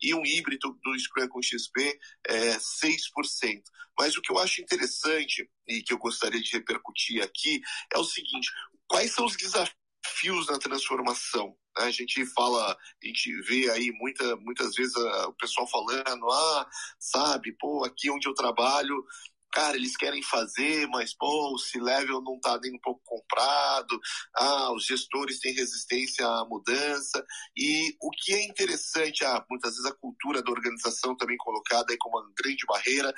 e 0.00 0.14
um 0.14 0.24
híbrido 0.24 0.78
do 0.82 0.98
Scrum 0.98 1.28
com 1.28 1.42
XP, 1.42 1.98
é 2.26 2.56
6%. 2.56 3.62
Mas 3.98 4.16
o 4.16 4.22
que 4.22 4.32
eu 4.32 4.38
acho 4.38 4.62
interessante 4.62 5.50
e 5.68 5.82
que 5.82 5.92
eu 5.92 5.98
gostaria 5.98 6.40
de 6.40 6.52
repercutir 6.52 7.22
aqui 7.22 7.60
é 7.92 7.98
o 7.98 8.04
seguinte, 8.04 8.50
quais 8.86 9.12
são 9.12 9.26
os 9.26 9.36
desafios 9.36 10.46
na 10.48 10.58
transformação? 10.58 11.54
A 11.76 11.90
gente 11.90 12.24
fala, 12.26 12.72
a 12.72 13.06
gente 13.06 13.32
vê 13.42 13.70
aí 13.70 13.92
muita, 13.92 14.36
muitas 14.36 14.74
vezes 14.74 14.94
o 14.96 15.32
pessoal 15.34 15.66
falando, 15.68 16.30
ah, 16.30 16.68
sabe, 16.98 17.52
pô, 17.58 17.84
aqui 17.84 18.10
onde 18.10 18.28
eu 18.28 18.34
trabalho 18.34 19.04
cara, 19.50 19.76
eles 19.76 19.96
querem 19.96 20.22
fazer, 20.22 20.86
mas 20.88 21.14
pô, 21.14 21.54
o 21.54 21.58
C-Level 21.58 22.20
não 22.22 22.36
está 22.36 22.58
nem 22.60 22.74
um 22.74 22.80
pouco 22.80 23.00
comprado, 23.04 23.98
ah, 24.36 24.72
os 24.72 24.86
gestores 24.86 25.40
têm 25.40 25.52
resistência 25.52 26.26
à 26.26 26.44
mudança, 26.44 27.24
e 27.56 27.94
o 28.00 28.10
que 28.10 28.32
é 28.34 28.44
interessante, 28.44 29.24
ah, 29.24 29.44
muitas 29.50 29.72
vezes 29.72 29.86
a 29.86 29.96
cultura 29.96 30.42
da 30.42 30.50
organização 30.50 31.16
também 31.16 31.36
colocada 31.38 31.92
aí 31.92 31.98
como 31.98 32.18
uma 32.18 32.32
grande 32.36 32.64
barreira, 32.66 33.12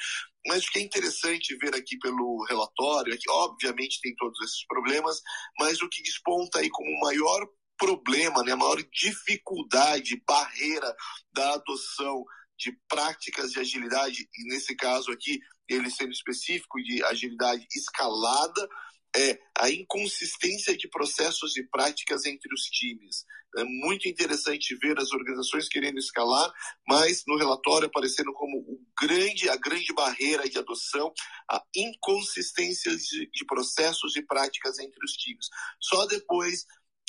mas 0.47 0.64
o 0.64 0.70
que 0.70 0.78
é 0.78 0.83
interessante 0.83 1.57
ver 1.57 1.74
aqui 1.74 1.99
pelo 1.99 2.45
relatório 2.49 3.14
é 3.14 3.16
que, 3.16 3.30
obviamente, 3.30 4.01
tem 4.01 4.14
todos 4.16 4.41
esses 4.43 4.66
problemas, 4.66 5.20
mas 5.59 5.80
o 5.80 5.89
que 5.89 6.03
desponta 6.03 6.59
aí 6.59 6.68
como 6.70 6.91
o 6.91 7.01
maior 7.01 7.47
problema, 7.78 8.43
né, 8.43 8.53
a 8.53 8.57
maior 8.57 8.83
dificuldade, 8.93 10.22
barreira 10.26 10.95
da 11.33 11.55
adoção 11.55 12.24
de 12.59 12.76
práticas 12.89 13.51
de 13.51 13.59
agilidade, 13.59 14.28
e 14.39 14.45
nesse 14.49 14.76
caso 14.76 15.11
aqui, 15.11 15.41
ele 15.73 15.91
sendo 15.91 16.12
específico 16.12 16.83
de 16.83 17.03
agilidade 17.05 17.66
escalada, 17.75 18.68
é 19.14 19.39
a 19.59 19.70
inconsistência 19.70 20.77
de 20.77 20.89
processos 20.89 21.57
e 21.57 21.62
práticas 21.64 22.25
entre 22.25 22.53
os 22.55 22.62
times. 22.62 23.25
É 23.59 23.64
muito 23.64 24.09
interessante 24.09 24.75
ver 24.77 24.99
as 24.99 25.12
organizações 25.12 25.68
querendo 25.68 25.99
escalar, 25.99 26.51
mas 26.89 27.23
no 27.27 27.37
relatório 27.37 27.87
aparecendo 27.87 28.33
como 28.33 28.57
o 28.57 28.81
grande, 28.99 29.51
a 29.51 29.57
grande 29.57 29.93
barreira 29.93 30.49
de 30.49 30.57
adoção, 30.57 31.12
a 31.51 31.62
inconsistência 31.77 32.97
de, 32.97 33.31
de 33.31 33.45
processos 33.45 34.16
e 34.16 34.23
práticas 34.23 34.79
entre 34.79 35.05
os 35.05 35.12
times. 35.12 35.49
Só 35.79 36.07
depois 36.07 36.64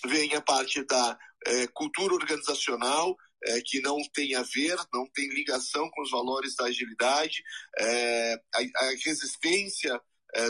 vem 0.06 0.36
a 0.36 0.41
parte 0.41 0.84
da 0.86 1.18
é, 1.45 1.68
cultura 1.68 2.14
organizacional, 2.14 3.16
é, 3.45 3.62
que 3.62 3.82
não 3.82 3.97
tem 4.14 4.36
a 4.36 4.43
ver, 4.43 4.78
não 4.93 5.06
tem 5.14 5.28
ligação 5.30 5.89
com 5.91 6.01
os 6.01 6.12
valores 6.12 6.56
da 6.56 6.66
agilidade, 6.66 7.43
é, 7.78 8.34
a, 8.54 8.60
a, 8.60 8.89
resistência 9.04 9.99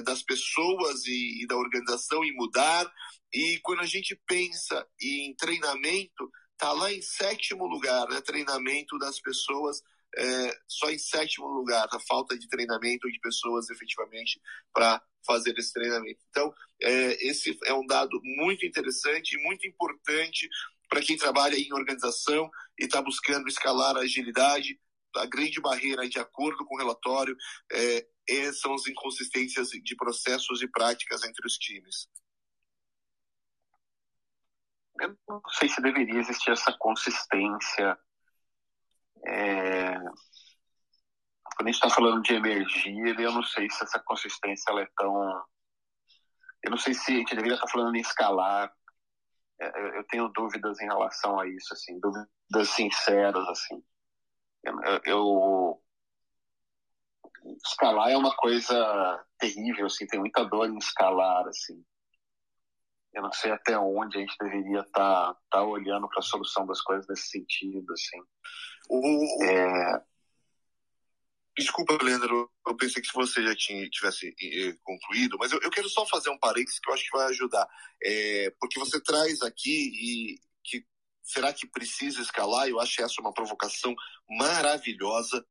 das 0.06 0.24
pessoas 0.24 1.06
e, 1.06 1.44
e, 1.44 1.46
da 1.46 1.58
organização 1.58 2.24
em 2.24 2.34
mudar. 2.34 2.90
E 3.34 3.60
quando 3.62 3.82
a 3.82 3.86
gente 3.86 4.18
pensa 4.26 4.88
em 5.02 5.36
treinamento, 5.36 6.32
está 6.54 6.72
lá 6.72 6.90
em 6.90 7.02
sétimo 7.02 7.66
lugar, 7.66 8.08
né? 8.08 8.22
treinamento 8.22 8.98
das 8.98 9.20
pessoas 9.20 9.82
é, 10.18 10.58
só 10.68 10.90
em 10.90 10.98
sétimo 10.98 11.48
lugar, 11.48 11.88
a 11.92 12.00
falta 12.00 12.38
de 12.38 12.48
treinamento 12.48 13.12
de 13.12 13.20
pessoas 13.20 13.70
efetivamente 13.70 14.40
para 14.74 15.02
fazer 15.26 15.58
esse 15.58 15.74
treinamento. 15.74 16.20
Então, 16.30 16.54
é, 16.82 17.28
esse 17.28 17.58
é 17.66 17.74
um 17.74 17.86
dado 17.86 18.20
muito 18.24 18.66
interessante 18.66 19.36
e 19.36 19.44
muito 19.44 19.68
importante 19.68 20.50
para 20.90 21.02
quem 21.02 21.18
trabalha 21.18 21.56
em 21.56 21.74
organização 21.74 22.50
e 22.80 22.86
está 22.86 23.02
buscando 23.02 23.48
escalar 23.48 23.96
a 23.96 24.02
agilidade. 24.02 24.80
A 25.16 25.26
grande 25.26 25.62
barreira, 25.62 26.08
de 26.10 26.20
acordo 26.20 26.66
com 26.66 26.76
o 26.76 26.78
relatório, 26.78 27.36
é, 27.72 28.52
são 28.54 28.74
as 28.74 28.88
inconsistências 28.88 29.70
de 29.70 29.96
processos 29.96 30.62
e 30.62 30.68
práticas 30.68 31.24
entre 31.24 31.46
os 31.46 31.54
times. 31.54 32.08
Eu 35.00 35.18
não 35.28 35.42
sei 35.58 35.70
se 35.70 35.82
deveria 35.82 36.20
existir 36.20 36.52
essa 36.52 36.72
consistência. 36.78 37.98
É... 39.26 39.94
Quando 41.56 41.68
a 41.68 41.72
gente 41.72 41.76
está 41.76 41.90
falando 41.90 42.22
de 42.22 42.34
energia, 42.34 43.16
eu 43.20 43.32
não 43.32 43.44
sei 43.44 43.70
se 43.70 43.84
essa 43.84 44.00
consistência 44.00 44.72
é 44.72 44.88
tão. 44.98 45.46
Eu 46.64 46.72
não 46.72 46.78
sei 46.78 46.94
se 46.94 47.12
a 47.12 47.18
gente 47.18 47.36
deveria 47.36 47.56
estar 47.56 47.68
falando 47.68 47.96
em 47.96 48.02
escalar 48.02 48.74
é, 49.60 49.98
eu 49.98 50.04
tenho 50.06 50.28
dúvidas 50.30 50.80
em 50.82 50.86
relação 50.86 51.40
a 51.40 51.48
isso, 51.48 51.74
assim, 51.74 52.00
dúvidas 52.00 52.70
sinceras, 52.70 53.48
assim. 53.48 53.84
Eu, 55.06 55.82
escalar 57.66 58.10
é 58.12 58.18
uma 58.18 58.36
coisa 58.36 59.26
terrível, 59.38 59.86
assim, 59.86 60.08
tem 60.08 60.20
muita 60.20 60.44
dor 60.46 60.70
em 60.70 60.78
escalar, 60.78 61.48
assim. 61.48 61.84
Eu 63.14 63.22
não 63.22 63.32
sei 63.32 63.52
até 63.52 63.78
onde 63.78 64.18
a 64.18 64.22
gente 64.22 64.36
deveria 64.40 64.82
estar 64.82 65.34
tá, 65.34 65.40
tá 65.52 65.64
olhando 65.64 66.08
para 66.10 66.20
a 66.20 66.24
solução 66.24 66.66
das 66.66 66.82
coisas 66.82 67.08
nesse 67.08 67.30
sentido, 67.30 67.94
assim. 67.94 68.20
O, 68.90 69.44
é... 69.44 70.02
Desculpa, 71.56 71.96
Leandro, 72.02 72.52
eu 72.66 72.76
pensei 72.76 73.00
que 73.02 73.14
você 73.14 73.44
já 73.44 73.56
tinha, 73.56 73.88
tivesse 73.88 74.36
concluído, 74.84 75.38
mas 75.38 75.52
eu, 75.52 75.60
eu, 75.62 75.70
quero 75.70 75.88
só 75.88 76.04
fazer 76.08 76.32
um 76.32 76.40
parênteses 76.40 76.80
que 76.80 76.90
eu 76.90 76.94
acho 76.96 77.04
que 77.04 77.16
vai 77.16 77.28
ajudar. 77.28 77.68
É, 78.04 78.52
porque 78.60 78.80
você 78.80 79.00
traz 79.00 79.40
aqui 79.44 79.70
e 79.70 80.40
que 80.64 80.84
será 81.22 81.54
que 81.54 81.68
precisa 81.68 82.22
escalar? 82.22 82.68
Eu 82.68 82.80
acho 82.80 83.04
essa 83.04 83.22
uma 83.22 83.34
provocação 83.34 83.94
maravilhosa 84.28 85.46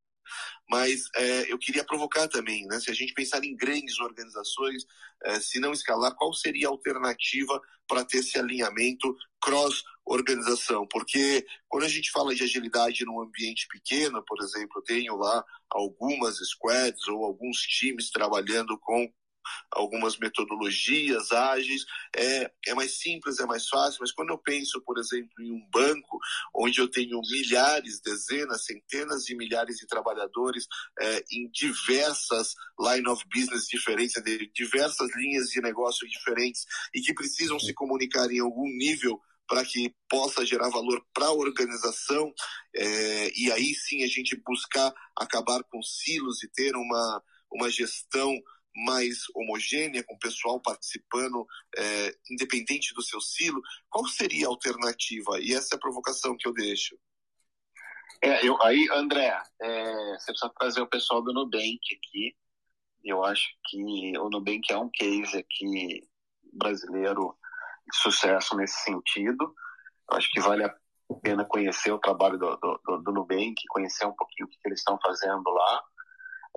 mas 0.69 1.09
é, 1.17 1.53
eu 1.53 1.59
queria 1.59 1.85
provocar 1.85 2.29
também, 2.29 2.67
né? 2.67 2.81
Se 2.81 2.91
a 2.91 2.95
gente 2.95 3.13
pensar 3.13 3.45
em 3.45 3.57
grandes 3.57 3.99
organizações, 4.01 4.85
é, 5.25 5.41
se 5.41 5.61
não 5.61 5.73
escalar, 5.73 6.15
qual 6.15 6.33
seria 6.33 6.69
a 6.69 6.71
alternativa 6.71 7.61
para 7.89 8.05
ter 8.05 8.19
esse 8.19 8.39
alinhamento 8.39 9.15
cross-organização? 9.41 10.87
Porque 10.89 11.45
quando 11.69 11.85
a 11.85 11.89
gente 11.89 12.11
fala 12.11 12.35
de 12.35 12.45
agilidade 12.45 13.05
num 13.05 13.21
ambiente 13.21 13.67
pequeno, 13.69 14.25
por 14.27 14.43
exemplo, 14.43 14.73
eu 14.77 14.83
tenho 14.83 15.17
lá 15.17 15.45
algumas 15.71 16.37
squads 16.39 17.07
ou 17.09 17.25
alguns 17.25 17.59
times 17.63 18.11
trabalhando 18.11 18.79
com 18.79 19.13
algumas 19.71 20.19
metodologias 20.19 21.33
ágeis, 21.33 21.85
é, 22.15 22.51
é 22.67 22.75
mais 22.75 22.99
simples, 22.99 23.39
é 23.39 23.47
mais 23.47 23.69
fácil, 23.69 23.99
mas 24.01 24.13
quando 24.13 24.31
eu 24.31 24.39
penso, 24.39 24.81
por 24.83 24.99
exemplo, 24.99 25.31
em 25.41 25.53
um 25.53 25.69
banco 25.71 26.19
onde 26.55 26.81
eu 26.81 26.89
tenho 26.89 27.21
milhares, 27.31 28.01
dezenas, 28.01 28.65
centenas 28.65 29.25
de 29.25 29.37
milhares 29.37 29.77
de 29.77 29.87
trabalhadores 29.87 30.67
é, 31.01 31.25
em 31.33 31.51
diversas 31.51 32.55
line 32.81 33.09
of 33.09 33.25
business 33.33 33.67
diferentes, 33.67 34.21
diversas 34.55 35.15
linhas 35.17 35.49
de 35.49 35.61
negócio 35.61 36.09
diferentes 36.09 36.65
e 36.95 37.01
que 37.01 37.15
precisam 37.15 37.59
se 37.59 37.73
comunicar 37.73 38.31
em 38.31 38.41
algum 38.41 38.67
nível 38.77 39.21
para 39.47 39.65
que 39.65 39.95
possa 40.09 40.47
gerar 40.47 40.69
valor 40.71 41.05
para 41.13 41.27
a 41.27 41.33
organização 41.33 42.33
é, 42.75 43.39
e 43.39 43.53
aí 43.53 43.75
sim 43.75 44.03
a 44.03 44.07
gente 44.07 44.35
buscar 44.45 44.93
acabar 45.17 45.63
com 45.65 45.83
silos 45.83 46.43
e 46.43 46.49
ter 46.49 46.75
uma, 46.75 47.23
uma 47.51 47.71
gestão 47.71 48.35
mais 48.75 49.25
homogênea, 49.35 50.05
com 50.05 50.15
o 50.15 50.19
pessoal 50.19 50.61
participando, 50.61 51.47
é, 51.77 52.17
independente 52.31 52.95
do 52.95 53.03
seu 53.03 53.21
silo, 53.21 53.61
qual 53.91 54.07
seria 54.07 54.47
a 54.47 54.51
alternativa? 54.51 55.41
E 55.41 55.53
essa 55.53 55.75
é 55.75 55.77
a 55.77 55.81
provocação 55.81 56.37
que 56.37 56.49
eu 56.49 56.53
deixo. 56.53 56.97
É, 58.23 58.47
eu, 58.47 58.61
aí, 58.63 58.89
André, 58.93 59.37
é, 59.61 59.93
você 60.19 60.33
precisa 60.33 60.53
trazer 60.57 60.81
o 60.81 60.87
pessoal 60.87 61.23
do 61.23 61.33
Nubank 61.33 61.81
aqui. 61.97 62.37
Eu 63.05 63.25
acho 63.25 63.49
que 63.67 64.17
o 64.17 64.31
Nubank 64.31 64.73
é 64.73 64.79
um 64.79 64.89
case 64.89 65.37
aqui 65.37 66.09
brasileiro 66.53 67.37
de 67.91 67.97
sucesso 67.99 68.57
nesse 68.57 68.81
sentido. 68.85 69.55
Eu 70.11 70.17
acho 70.17 70.31
que 70.31 70.41
vale 70.41 70.65
a 70.65 70.75
pena 71.21 71.45
conhecer 71.45 71.91
o 71.91 71.99
trabalho 71.99 72.39
do, 72.39 72.57
do, 72.57 72.99
do 72.99 73.13
Nubank, 73.13 73.55
conhecer 73.69 74.07
um 74.07 74.15
pouquinho 74.15 74.47
o 74.47 74.49
que, 74.49 74.57
eles 74.65 74.79
estão 74.79 74.99
fazendo 75.03 75.51
lá. 75.51 75.83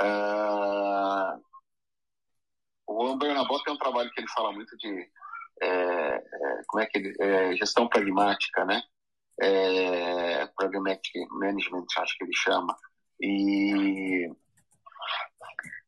Uh, 0.01 1.43
o 2.87 3.07
Amber 3.07 3.33
Nabot 3.33 3.63
tem 3.63 3.73
um 3.73 3.77
trabalho 3.77 4.11
que 4.11 4.21
ele 4.21 4.29
fala 4.29 4.51
muito 4.51 4.75
de 4.77 5.09
é, 5.61 5.67
é, 5.67 6.61
como 6.67 6.83
é 6.83 6.85
que 6.85 6.97
ele, 6.97 7.15
é, 7.19 7.55
gestão 7.55 7.87
pragmática, 7.87 8.65
né? 8.65 8.81
É, 9.41 10.45
pragmatic 10.57 11.13
management, 11.31 11.85
acho 11.97 12.17
que 12.17 12.23
ele 12.23 12.33
chama. 12.33 12.75
E 13.21 14.29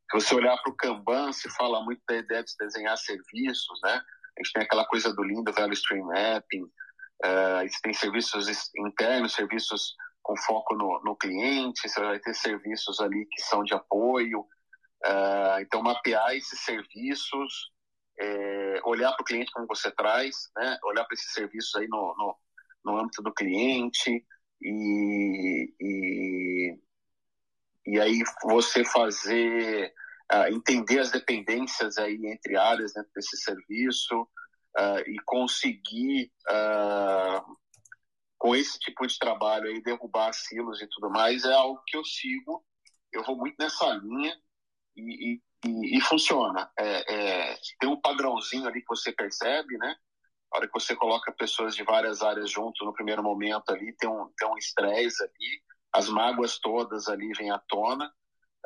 se 0.10 0.14
você 0.14 0.36
olhar 0.36 0.58
para 0.58 0.72
o 0.72 0.76
Kanban, 0.76 1.32
se 1.34 1.50
fala 1.50 1.84
muito 1.84 2.02
da 2.08 2.16
ideia 2.16 2.44
de 2.44 2.54
desenhar 2.60 2.98
serviços, 2.98 3.80
né? 3.84 4.02
A 4.38 4.44
gente 4.44 4.54
tem 4.54 4.64
aquela 4.64 4.86
coisa 4.86 5.14
do 5.14 5.24
lindo 5.24 5.52
Value 5.52 5.74
Stream 5.74 6.06
Mapping, 6.06 6.64
uh, 6.64 7.82
tem 7.82 7.94
serviços 7.94 8.48
internos, 8.78 9.34
serviços 9.34 9.96
com 10.22 10.38
foco 10.38 10.76
no, 10.76 11.02
no 11.04 11.16
cliente, 11.16 11.90
você 11.90 12.00
vai 12.00 12.20
ter 12.20 12.34
serviços 12.34 13.00
ali 13.00 13.26
que 13.26 13.42
são 13.42 13.64
de 13.64 13.74
apoio. 13.74 14.46
Uh, 15.08 15.62
então, 15.62 15.82
mapear 15.82 16.36
esses 16.36 16.60
serviços, 16.60 17.72
é, 18.20 18.82
olhar 18.84 19.14
para 19.14 19.22
o 19.22 19.26
cliente 19.26 19.52
como 19.54 19.66
você 19.66 19.90
traz, 19.92 20.36
né? 20.56 20.78
olhar 20.84 21.06
para 21.06 21.14
esses 21.14 21.32
serviços 21.32 21.74
aí 21.76 21.88
no, 21.88 22.14
no, 22.18 22.36
no 22.84 23.00
âmbito 23.00 23.22
do 23.22 23.34
cliente 23.34 24.26
e, 24.62 25.74
e, 25.80 26.80
e 27.86 28.00
aí 28.02 28.22
você 28.44 28.84
fazer, 28.84 29.94
uh, 30.34 30.54
entender 30.54 31.00
as 31.00 31.12
dependências 31.12 31.98
aí 31.98 32.20
entre 32.26 32.58
áreas 32.58 32.94
dentro 32.94 33.12
desse 33.16 33.38
serviço 33.38 34.22
uh, 34.24 35.00
e 35.08 35.16
conseguir 35.26 36.32
com 38.38 38.56
esse 38.56 38.78
tipo 38.80 39.08
de 39.08 39.18
trabalho 39.18 39.68
aí, 39.68 39.82
derrubar 39.82 40.34
silos 40.34 40.82
e 40.82 40.88
tudo 40.88 41.10
mais, 41.10 41.46
é 41.46 41.54
algo 41.54 41.82
que 41.88 41.98
eu 41.98 42.04
sigo. 42.04 42.64
Eu 43.12 43.24
vou 43.24 43.38
muito 43.38 43.56
nessa 43.58 43.86
linha 43.94 44.36
e, 45.08 45.42
e, 45.66 45.98
e 45.98 46.02
funciona. 46.02 46.70
É, 46.78 47.14
é, 47.14 47.58
tem 47.80 47.90
um 47.90 48.00
padrãozinho 48.00 48.68
ali 48.68 48.82
que 48.82 48.90
você 48.90 49.12
percebe, 49.12 49.78
né? 49.78 49.96
A 50.52 50.58
hora 50.58 50.68
que 50.68 50.74
você 50.74 50.96
coloca 50.96 51.32
pessoas 51.32 51.76
de 51.76 51.84
várias 51.84 52.22
áreas 52.22 52.50
junto 52.50 52.86
no 52.86 52.94
primeiro 52.94 53.22
momento 53.22 53.70
ali, 53.70 53.94
tem 53.98 54.10
um, 54.10 54.32
tem 54.38 54.48
um 54.48 54.58
estresse 54.58 55.22
ali, 55.24 55.62
as 55.94 56.10
mágoas 56.10 56.60
todas 56.60 57.08
ali 57.08 57.32
vêm 57.34 57.52
à 57.52 57.60
tona, 57.68 58.06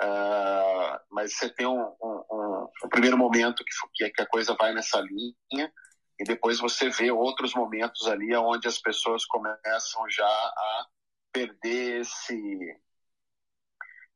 uh, 0.01 0.99
mas 1.09 1.33
você 1.35 1.49
tem 1.49 1.65
um, 1.65 1.81
um, 1.81 2.23
um, 2.31 2.67
um 2.85 2.89
primeiro 2.89 3.17
momento 3.17 3.63
que, 3.95 4.09
que 4.11 4.21
a 4.21 4.27
coisa 4.27 4.55
vai 4.55 4.73
nessa 4.73 4.99
linha, 4.99 5.71
e 6.19 6.23
depois 6.23 6.59
você 6.59 6.87
vê 6.89 7.09
outros 7.09 7.55
momentos 7.55 8.07
ali 8.07 8.35
onde 8.35 8.67
as 8.67 8.77
pessoas 8.77 9.25
começam 9.25 10.07
já 10.09 10.27
a 10.27 10.85
perder 11.33 12.01
esse 12.01 12.79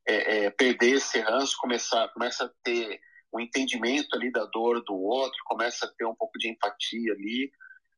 é, 0.07 0.45
é, 0.45 0.49
perder 0.49 0.95
esse 0.95 1.19
ranço, 1.19 1.57
começar, 1.57 2.07
começa 2.09 2.45
a 2.45 2.51
ter 2.63 2.99
um 3.33 3.39
entendimento 3.39 4.15
ali 4.15 4.31
da 4.31 4.45
dor 4.45 4.83
do 4.83 4.95
outro, 4.95 5.37
começa 5.45 5.85
a 5.85 5.91
ter 5.97 6.05
um 6.05 6.15
pouco 6.15 6.37
de 6.37 6.49
empatia 6.49 7.13
ali, 7.13 7.51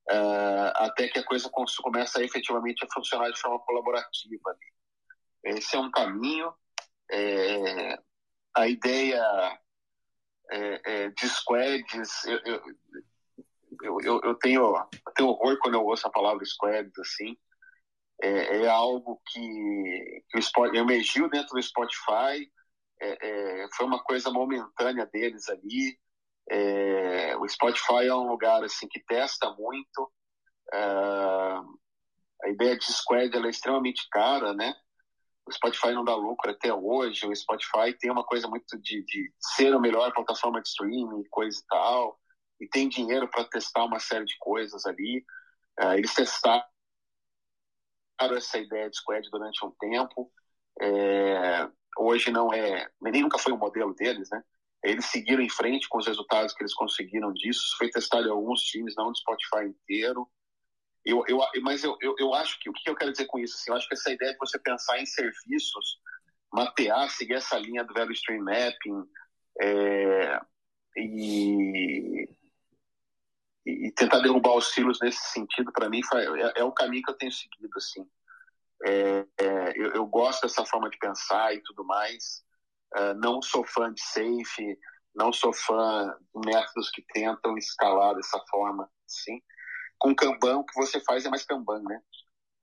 uh, 0.09 0.71
até 0.75 1.07
que 1.07 1.19
a 1.19 1.23
coisa 1.23 1.49
começa 1.81 2.19
a 2.19 2.23
efetivamente 2.23 2.83
a 2.83 2.93
funcionar 2.93 3.29
de 3.31 3.39
forma 3.39 3.59
colaborativa 3.59 4.49
ali. 4.49 5.57
Esse 5.57 5.75
é 5.75 5.79
um 5.79 5.91
caminho. 5.91 6.53
É, 7.09 7.99
a 8.55 8.67
ideia 8.67 9.21
é, 10.49 10.81
é 10.85 11.09
de 11.09 11.29
squads, 11.29 12.25
eu, 12.25 12.39
eu, 12.45 12.61
eu, 14.01 14.21
eu, 14.23 14.35
tenho, 14.35 14.75
eu 14.75 15.13
tenho 15.15 15.29
horror 15.29 15.57
quando 15.61 15.75
eu 15.75 15.85
ouço 15.85 16.07
a 16.07 16.11
palavra 16.11 16.43
squads, 16.45 16.97
assim. 16.99 17.37
É, 18.21 18.63
é 18.63 18.67
algo 18.67 19.21
que, 19.27 20.23
que 20.29 20.37
o 20.37 20.39
Spot, 20.39 20.73
emergiu 20.73 21.29
dentro 21.29 21.55
do 21.55 21.61
Spotify, 21.61 22.49
é, 22.99 23.63
é, 23.63 23.67
foi 23.75 23.85
uma 23.85 24.03
coisa 24.03 24.31
momentânea 24.31 25.05
deles 25.05 25.47
ali. 25.49 25.99
É, 26.49 27.35
o 27.37 27.47
Spotify 27.47 28.07
é 28.07 28.15
um 28.15 28.27
lugar 28.27 28.63
assim 28.63 28.87
que 28.87 29.03
testa 29.03 29.51
muito. 29.53 30.11
É, 30.73 30.77
a 32.43 32.49
ideia 32.49 32.77
de 32.77 32.85
squad 32.85 33.35
é 33.35 33.49
extremamente 33.49 34.07
cara, 34.09 34.53
né? 34.53 34.73
O 35.45 35.51
Spotify 35.51 35.91
não 35.93 36.03
dá 36.03 36.15
lucro 36.15 36.51
até 36.51 36.73
hoje. 36.73 37.25
O 37.25 37.35
Spotify 37.35 37.93
tem 37.99 38.11
uma 38.11 38.23
coisa 38.23 38.47
muito 38.47 38.77
de, 38.79 39.03
de 39.03 39.33
ser 39.39 39.73
a 39.73 39.79
melhor 39.79 40.11
plataforma 40.13 40.61
de 40.61 40.67
streaming, 40.67 41.23
coisa 41.29 41.59
e 41.59 41.65
tal 41.67 42.19
e 42.59 42.67
tem 42.67 42.89
dinheiro 42.89 43.27
para 43.29 43.45
testar 43.45 43.85
uma 43.85 43.99
série 43.99 44.25
de 44.25 44.35
coisas 44.39 44.85
ali. 44.85 45.23
Uh, 45.79 45.93
eles 45.93 46.13
testaram 46.13 46.63
essa 48.19 48.57
ideia 48.57 48.89
de 48.89 48.97
squad 48.97 49.27
durante 49.29 49.65
um 49.65 49.71
tempo. 49.71 50.31
É, 50.81 51.67
hoje 51.97 52.31
não 52.31 52.53
é, 52.53 52.89
nem 53.01 53.21
nunca 53.21 53.37
foi 53.37 53.51
o 53.51 53.55
um 53.55 53.59
modelo 53.59 53.93
deles, 53.93 54.29
né? 54.31 54.43
Eles 54.83 55.05
seguiram 55.05 55.41
em 55.41 55.49
frente 55.49 55.89
com 55.89 55.97
os 55.97 56.07
resultados 56.07 56.53
que 56.53 56.61
eles 56.61 56.73
conseguiram 56.73 57.33
disso. 57.33 57.75
Foi 57.77 57.89
testado 57.89 58.27
em 58.27 58.31
alguns 58.31 58.61
times, 58.61 58.95
não 58.95 59.11
do 59.11 59.17
Spotify 59.17 59.65
inteiro. 59.65 60.27
Eu, 61.03 61.23
eu, 61.27 61.39
mas 61.61 61.83
eu, 61.83 61.97
eu, 62.01 62.15
eu 62.19 62.33
acho 62.33 62.59
que 62.59 62.69
o 62.69 62.73
que 62.73 62.89
eu 62.89 62.95
quero 62.95 63.11
dizer 63.11 63.25
com 63.25 63.39
isso? 63.39 63.55
Assim, 63.55 63.71
eu 63.71 63.75
acho 63.75 63.87
que 63.87 63.93
essa 63.93 64.11
ideia 64.11 64.33
de 64.33 64.37
você 64.37 64.59
pensar 64.59 64.99
em 64.99 65.05
serviços, 65.05 65.99
mapear, 66.51 67.09
seguir 67.09 67.35
essa 67.35 67.57
linha 67.57 67.83
do 67.83 67.93
value 67.93 68.11
stream 68.11 68.43
mapping, 68.43 69.03
é, 69.59 70.39
e 70.97 72.29
e, 73.67 73.91
tentar 73.91 74.19
derrubar 74.19 74.55
os 74.55 74.71
silos 74.73 74.99
nesse 75.01 75.21
sentido, 75.31 75.71
para 75.71 75.89
mim, 75.89 76.01
é, 76.13 76.61
é, 76.61 76.63
o 76.63 76.71
caminho 76.71 77.03
que 77.03 77.11
eu 77.11 77.17
tenho 77.17 77.31
seguido, 77.31 77.69
assim. 77.75 78.07
É, 78.85 79.25
é, 79.37 79.73
eu, 79.75 79.91
eu, 79.93 80.05
gosto 80.05 80.43
dessa 80.43 80.65
forma 80.65 80.89
de 80.89 80.97
pensar 80.97 81.53
e 81.53 81.61
tudo 81.63 81.83
mais. 81.83 82.45
Uh, 82.95 83.13
não 83.15 83.41
sou 83.41 83.65
fã 83.65 83.93
de 83.93 84.01
safe, 84.01 84.79
não 85.13 85.33
sou 85.33 85.51
fã 85.51 86.15
de 86.33 86.49
métodos 86.49 86.89
que 86.91 87.01
tentam 87.13 87.57
escalar 87.57 88.15
dessa 88.15 88.39
forma, 88.49 88.89
assim. 89.05 89.41
Com 89.97 90.15
Kanban, 90.15 90.59
o 90.59 90.65
que 90.65 90.75
você 90.75 91.01
faz 91.01 91.25
é 91.25 91.29
mais 91.29 91.43
Kanban, 91.43 91.81
né? 91.81 92.01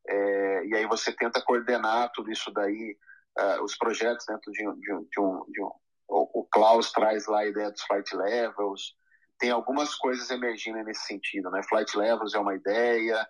É, 0.06 0.66
e 0.66 0.74
aí 0.74 0.86
você 0.86 1.12
tenta 1.12 1.42
coordenar 1.42 2.10
tudo 2.14 2.30
isso 2.30 2.50
daí, 2.52 2.96
uh, 3.38 3.62
os 3.62 3.76
projetos 3.76 4.24
dentro 4.26 4.50
de, 4.52 4.62
de, 4.62 5.08
de 5.10 5.20
um, 5.20 5.44
de 5.50 5.62
um 5.62 5.72
o, 6.08 6.40
o 6.40 6.44
Klaus 6.44 6.92
traz 6.92 7.26
lá 7.26 7.40
a 7.40 7.46
ideia 7.46 7.70
dos 7.70 7.82
flight 7.82 8.14
levels, 8.14 8.94
tem 9.38 9.50
algumas 9.50 9.94
coisas 9.94 10.30
emergindo 10.30 10.82
nesse 10.84 11.06
sentido, 11.06 11.50
né? 11.50 11.62
Flight 11.68 11.96
levels 11.96 12.34
é 12.34 12.38
uma 12.38 12.54
ideia, 12.54 13.26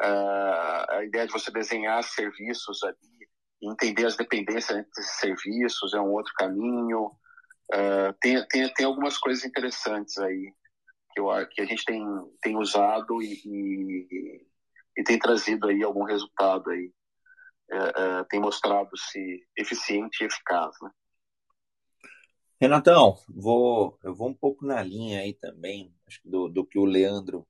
uh, 0.00 0.94
a 0.94 1.04
ideia 1.04 1.26
de 1.26 1.32
você 1.32 1.50
desenhar 1.50 2.02
serviços 2.04 2.82
ali, 2.82 2.96
entender 3.62 4.06
as 4.06 4.16
dependências 4.16 4.76
entre 4.76 4.90
esses 4.98 5.18
serviços 5.18 5.94
é 5.94 6.00
um 6.00 6.12
outro 6.12 6.32
caminho. 6.34 7.06
Uh, 7.72 8.12
tem, 8.20 8.46
tem, 8.48 8.72
tem 8.74 8.86
algumas 8.86 9.16
coisas 9.18 9.44
interessantes 9.44 10.18
aí 10.18 10.52
que, 11.12 11.20
eu, 11.20 11.26
que 11.48 11.60
a 11.60 11.64
gente 11.64 11.84
tem, 11.84 12.04
tem 12.40 12.56
usado 12.56 13.22
e, 13.22 13.40
e, 13.44 14.46
e 14.98 15.04
tem 15.04 15.18
trazido 15.18 15.68
aí 15.68 15.82
algum 15.82 16.04
resultado 16.04 16.70
aí. 16.70 16.92
Uh, 17.70 18.24
tem 18.28 18.38
mostrado-se 18.38 19.46
eficiente 19.56 20.22
e 20.22 20.26
eficaz, 20.26 20.74
né? 20.82 20.90
Renatão, 22.62 23.16
vou, 23.28 23.98
eu 24.04 24.14
vou 24.14 24.28
um 24.28 24.34
pouco 24.34 24.64
na 24.64 24.80
linha 24.80 25.18
aí 25.18 25.34
também, 25.34 25.92
acho 26.06 26.22
que 26.22 26.28
do, 26.28 26.48
do 26.48 26.64
que 26.64 26.78
o 26.78 26.84
Leandro, 26.84 27.44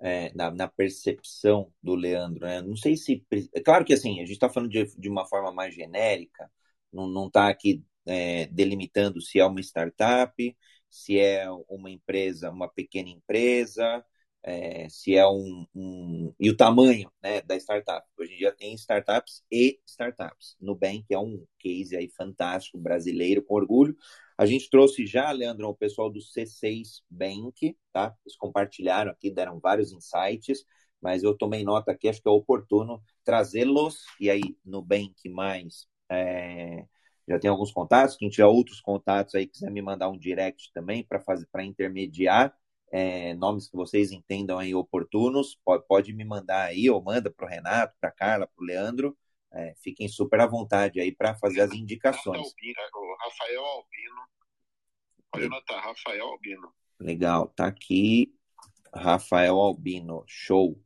é, 0.00 0.32
na, 0.34 0.50
na, 0.50 0.66
percepção 0.66 1.72
do 1.80 1.94
Leandro, 1.94 2.44
né? 2.44 2.60
Não 2.62 2.74
sei 2.76 2.96
se. 2.96 3.24
É 3.54 3.60
claro 3.60 3.84
que 3.84 3.92
assim, 3.94 4.16
a 4.16 4.24
gente 4.24 4.32
está 4.32 4.50
falando 4.50 4.70
de, 4.72 4.84
de 4.98 5.08
uma 5.08 5.24
forma 5.24 5.52
mais 5.52 5.72
genérica, 5.72 6.50
não 6.92 7.28
está 7.28 7.48
aqui 7.48 7.84
é, 8.06 8.46
delimitando 8.48 9.20
se 9.20 9.38
é 9.38 9.46
uma 9.46 9.60
startup, 9.60 10.56
se 10.90 11.16
é 11.16 11.46
uma 11.68 11.88
empresa, 11.88 12.50
uma 12.50 12.68
pequena 12.68 13.08
empresa, 13.08 14.04
é, 14.42 14.88
se 14.88 15.14
é 15.16 15.24
um, 15.28 15.64
um, 15.76 16.34
e 16.40 16.50
o 16.50 16.56
tamanho 16.56 17.08
né, 17.22 17.40
da 17.42 17.54
startup. 17.56 18.04
Hoje 18.18 18.34
em 18.34 18.38
dia 18.38 18.52
tem 18.52 18.74
startups 18.74 19.44
e 19.48 19.80
startups. 19.86 20.56
Nubank 20.60 21.04
é 21.10 21.18
um 21.20 21.46
case 21.56 21.96
aí 21.96 22.08
fantástico, 22.08 22.78
brasileiro, 22.78 23.44
com 23.44 23.54
orgulho. 23.54 23.96
A 24.38 24.44
gente 24.46 24.68
trouxe 24.70 25.06
já, 25.06 25.30
Leandro, 25.32 25.68
o 25.68 25.74
pessoal 25.74 26.10
do 26.10 26.20
C6 26.20 27.02
Bank, 27.10 27.76
tá? 27.92 28.14
Eles 28.24 28.36
compartilharam 28.36 29.10
aqui, 29.10 29.30
deram 29.30 29.58
vários 29.58 29.92
insights, 29.92 30.64
mas 31.00 31.22
eu 31.22 31.36
tomei 31.36 31.64
nota 31.64 31.92
aqui, 31.92 32.08
acho 32.08 32.20
que 32.22 32.28
é 32.28 32.30
oportuno 32.30 33.02
trazê-los, 33.24 34.04
e 34.20 34.30
aí 34.30 34.42
Nubank 34.64 35.28
mais... 35.30 35.86
É, 36.10 36.84
já 37.28 37.38
tem 37.40 37.50
alguns 37.50 37.72
contatos, 37.72 38.16
quem 38.16 38.28
tiver 38.28 38.46
outros 38.46 38.80
contatos 38.80 39.34
aí, 39.34 39.46
quiser 39.48 39.70
me 39.70 39.82
mandar 39.82 40.08
um 40.08 40.18
direct 40.18 40.70
também 40.72 41.02
para 41.04 41.18
fazer 41.20 41.46
para 41.50 41.64
intermediar, 41.64 42.54
é, 42.92 43.34
nomes 43.34 43.68
que 43.68 43.76
vocês 43.76 44.12
entendam 44.12 44.58
aí 44.58 44.74
oportunos, 44.74 45.58
pode, 45.64 45.84
pode 45.88 46.12
me 46.12 46.24
mandar 46.24 46.66
aí, 46.66 46.88
ou 46.88 47.02
manda 47.02 47.30
para 47.30 47.46
o 47.46 47.48
Renato, 47.48 47.94
para 48.00 48.10
Carla, 48.12 48.46
para 48.46 48.62
o 48.62 48.66
Leandro. 48.66 49.16
É, 49.52 49.74
fiquem 49.82 50.08
super 50.08 50.40
à 50.40 50.46
vontade 50.46 51.00
aí 51.00 51.12
para 51.12 51.34
fazer 51.36 51.60
as 51.60 51.72
indicações. 51.72 52.52
Rafael 53.18 53.64
Albino. 53.64 54.26
Anotar, 55.32 55.84
Rafael 55.84 56.26
Albino. 56.26 56.72
Legal, 56.98 57.48
tá 57.48 57.66
aqui 57.66 58.34
Rafael 58.94 59.56
Albino, 59.56 60.24
show. 60.26 60.80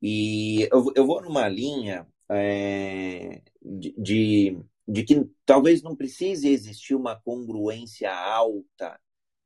E 0.00 0.68
eu, 0.72 0.92
eu 0.94 1.06
vou 1.06 1.20
numa 1.20 1.48
linha 1.48 2.06
é, 2.30 3.42
de, 3.60 3.94
de, 3.98 4.58
de 4.86 5.04
que 5.04 5.30
talvez 5.44 5.82
não 5.82 5.96
precise 5.96 6.48
existir 6.48 6.94
uma 6.94 7.16
congruência 7.16 8.12
alta 8.12 8.98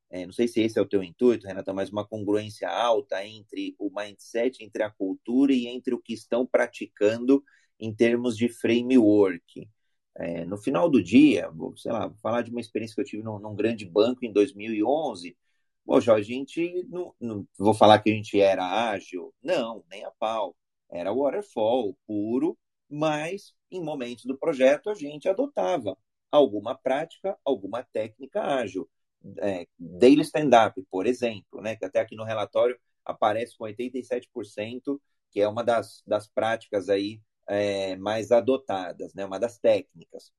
é, 0.09 0.25
não 0.25 0.31
sei 0.31 0.47
se 0.47 0.61
esse 0.61 0.79
é 0.79 0.81
o 0.81 0.87
teu 0.87 1.03
intuito, 1.03 1.45
Renata, 1.45 1.73
mas 1.73 1.89
uma 1.89 2.07
congruência 2.07 2.69
alta 2.69 3.25
entre 3.25 3.75
o 3.77 3.89
mindset, 3.89 4.63
entre 4.63 4.83
a 4.83 4.89
cultura 4.89 5.51
e 5.51 5.67
entre 5.67 5.93
o 5.93 6.01
que 6.01 6.13
estão 6.13 6.45
praticando 6.45 7.43
em 7.79 7.93
termos 7.93 8.37
de 8.37 8.49
framework. 8.49 9.69
É, 10.17 10.45
no 10.45 10.57
final 10.57 10.89
do 10.89 11.03
dia, 11.03 11.49
vou, 11.51 11.75
sei 11.77 11.91
lá, 11.91 12.07
vou 12.07 12.17
falar 12.17 12.41
de 12.41 12.51
uma 12.51 12.61
experiência 12.61 12.95
que 12.95 13.01
eu 13.01 13.05
tive 13.05 13.23
num, 13.23 13.39
num 13.39 13.55
grande 13.55 13.85
banco 13.85 14.25
em 14.25 14.31
2011. 14.31 15.37
Poxa, 15.85 16.13
a 16.13 16.21
gente 16.21 16.83
não, 16.89 17.13
não, 17.19 17.47
vou 17.57 17.73
falar 17.73 17.99
que 17.99 18.09
a 18.09 18.13
gente 18.13 18.39
era 18.39 18.89
ágil, 18.91 19.33
não, 19.43 19.83
nem 19.89 20.03
a 20.05 20.11
pau. 20.11 20.55
Era 20.89 21.13
waterfall 21.13 21.97
puro, 22.07 22.57
mas 22.89 23.53
em 23.71 23.83
momentos 23.83 24.25
do 24.25 24.37
projeto 24.37 24.89
a 24.89 24.95
gente 24.95 25.27
adotava 25.27 25.97
alguma 26.31 26.75
prática, 26.75 27.37
alguma 27.43 27.83
técnica 27.83 28.41
ágil. 28.41 28.89
É, 29.39 29.67
daily 29.77 30.21
stand-up, 30.21 30.81
por 30.89 31.07
exemplo, 31.07 31.61
né, 31.61 31.75
que 31.75 31.85
até 31.85 31.99
aqui 31.99 32.15
no 32.15 32.23
relatório 32.23 32.79
aparece 33.03 33.57
com 33.57 33.65
87%, 33.65 34.99
que 35.31 35.41
é 35.41 35.47
uma 35.47 35.63
das, 35.63 36.03
das 36.05 36.27
práticas 36.27 36.89
aí 36.89 37.21
é, 37.47 37.95
mais 37.97 38.31
adotadas, 38.31 39.13
né, 39.13 39.25
uma 39.25 39.39
das 39.39 39.57
técnicas. 39.57 40.31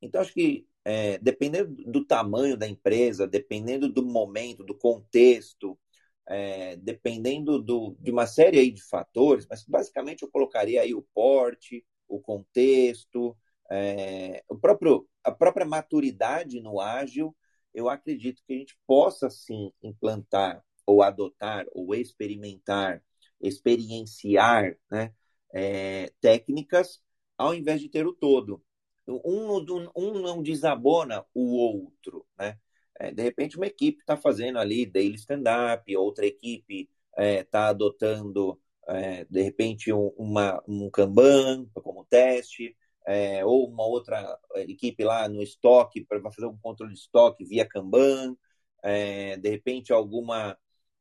Então, 0.00 0.20
acho 0.20 0.32
que 0.32 0.66
é, 0.84 1.18
dependendo 1.18 1.74
do 1.90 2.04
tamanho 2.04 2.56
da 2.56 2.68
empresa, 2.68 3.26
dependendo 3.26 3.88
do 3.88 4.04
momento, 4.04 4.62
do 4.62 4.74
contexto, 4.74 5.78
é, 6.26 6.76
dependendo 6.76 7.60
do, 7.60 7.96
de 8.00 8.10
uma 8.10 8.26
série 8.26 8.58
aí 8.58 8.70
de 8.70 8.82
fatores, 8.82 9.46
mas 9.48 9.64
basicamente 9.64 10.22
eu 10.22 10.30
colocaria 10.30 10.82
aí 10.82 10.94
o 10.94 11.06
porte, 11.14 11.84
o 12.08 12.20
contexto, 12.20 13.36
é, 13.70 14.42
o 14.48 14.56
próprio, 14.56 15.08
a 15.22 15.32
própria 15.32 15.66
maturidade 15.66 16.60
no 16.60 16.80
ágil, 16.80 17.34
eu 17.72 17.88
acredito 17.88 18.42
que 18.46 18.54
a 18.54 18.58
gente 18.58 18.78
possa 18.86 19.28
sim 19.30 19.72
implantar 19.82 20.62
ou 20.86 21.02
adotar 21.02 21.66
ou 21.72 21.94
experimentar, 21.94 23.02
experienciar 23.40 24.76
né, 24.90 25.12
é, 25.54 26.12
técnicas 26.20 27.00
ao 27.38 27.54
invés 27.54 27.80
de 27.80 27.88
ter 27.88 28.06
o 28.06 28.12
todo. 28.12 28.62
Um, 29.06 29.58
um 29.96 30.20
não 30.20 30.42
desabona 30.42 31.24
o 31.34 31.56
outro, 31.56 32.26
né? 32.38 32.58
É, 32.98 33.12
de 33.12 33.22
repente, 33.22 33.56
uma 33.56 33.66
equipe 33.66 34.00
está 34.00 34.16
fazendo 34.16 34.58
ali 34.58 34.86
daily 34.86 35.16
stand-up, 35.16 35.96
outra 35.96 36.26
equipe 36.26 36.88
está 37.16 37.66
é, 37.66 37.70
adotando, 37.70 38.60
é, 38.88 39.24
de 39.24 39.42
repente, 39.42 39.92
um, 39.92 40.08
uma, 40.16 40.62
um 40.66 40.90
Kanban 40.90 41.66
como 41.74 42.04
teste, 42.04 42.76
é, 43.06 43.44
ou 43.44 43.68
uma 43.68 43.84
outra 43.84 44.38
equipe 44.56 45.04
lá 45.04 45.28
no 45.28 45.42
estoque 45.42 46.04
para 46.04 46.20
fazer 46.30 46.46
um 46.46 46.56
controle 46.58 46.92
de 46.94 47.00
estoque 47.00 47.44
via 47.44 47.68
Kanban, 47.68 48.36
é, 48.82 49.36
de 49.36 49.50
repente, 49.50 49.92
alguma, 49.92 50.56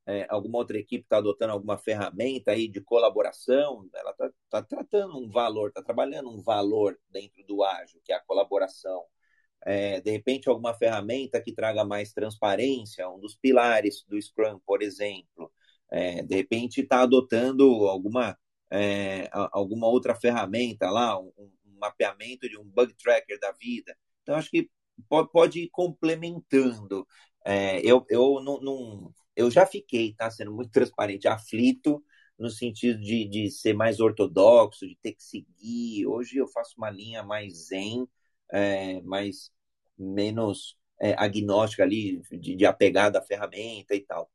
é, 0.05 0.25
alguma 0.29 0.57
outra 0.57 0.77
equipe 0.77 1.03
está 1.03 1.17
adotando 1.17 1.53
alguma 1.53 1.77
ferramenta 1.77 2.51
aí 2.51 2.67
de 2.67 2.81
colaboração, 2.81 3.87
ela 3.93 4.11
está 4.11 4.31
tá 4.49 4.61
tratando 4.63 5.17
um 5.17 5.29
valor, 5.29 5.69
está 5.69 5.81
trabalhando 5.81 6.29
um 6.29 6.41
valor 6.41 6.99
dentro 7.09 7.43
do 7.45 7.63
ágil, 7.63 8.01
que 8.03 8.11
é 8.11 8.15
a 8.15 8.23
colaboração 8.23 9.03
é, 9.65 10.01
de 10.01 10.11
repente, 10.11 10.49
alguma 10.49 10.73
ferramenta 10.73 11.41
que 11.41 11.53
traga 11.53 11.85
mais 11.85 12.11
transparência, 12.13 13.09
um 13.09 13.19
dos 13.19 13.35
pilares 13.35 14.03
do 14.07 14.21
Scrum, 14.21 14.59
por 14.65 14.81
exemplo. 14.81 15.51
É, 15.91 16.23
de 16.23 16.35
repente, 16.35 16.81
está 16.81 17.01
adotando 17.01 17.63
alguma, 17.87 18.37
é, 18.71 19.29
alguma 19.31 19.87
outra 19.87 20.15
ferramenta 20.15 20.89
lá, 20.89 21.19
um, 21.19 21.31
um, 21.37 21.51
mapeamento 21.79 22.47
de 22.47 22.57
um 22.57 22.63
bug 22.63 22.93
tracker 22.95 23.39
da 23.39 23.51
vida. 23.53 23.95
Então, 24.21 24.35
acho 24.35 24.49
que 24.49 24.69
pode, 25.09 25.31
pode 25.31 25.59
ir 25.61 25.69
complementando. 25.69 27.05
É, 27.45 27.79
eu, 27.81 28.05
eu, 28.09 28.41
não, 28.41 29.13
eu 29.35 29.49
já 29.51 29.65
fiquei, 29.65 30.13
tá, 30.13 30.29
sendo 30.31 30.53
muito 30.53 30.71
transparente, 30.71 31.27
aflito 31.27 32.03
no 32.37 32.49
sentido 32.49 32.99
de, 32.99 33.25
de 33.27 33.51
ser 33.51 33.73
mais 33.73 33.99
ortodoxo, 33.99 34.87
de 34.87 34.97
ter 35.01 35.13
que 35.13 35.23
seguir. 35.23 36.05
Hoje 36.07 36.37
eu 36.37 36.47
faço 36.47 36.73
uma 36.77 36.89
linha 36.89 37.23
mais 37.23 37.67
zen, 37.67 38.07
é, 38.51 39.01
mais 39.01 39.51
menos 39.97 40.77
é, 40.99 41.13
agnóstica 41.17 41.83
ali, 41.83 42.21
de, 42.31 42.55
de 42.55 42.65
apegada 42.65 43.19
à 43.19 43.21
ferramenta 43.21 43.95
e 43.95 44.01
tal. 44.01 44.29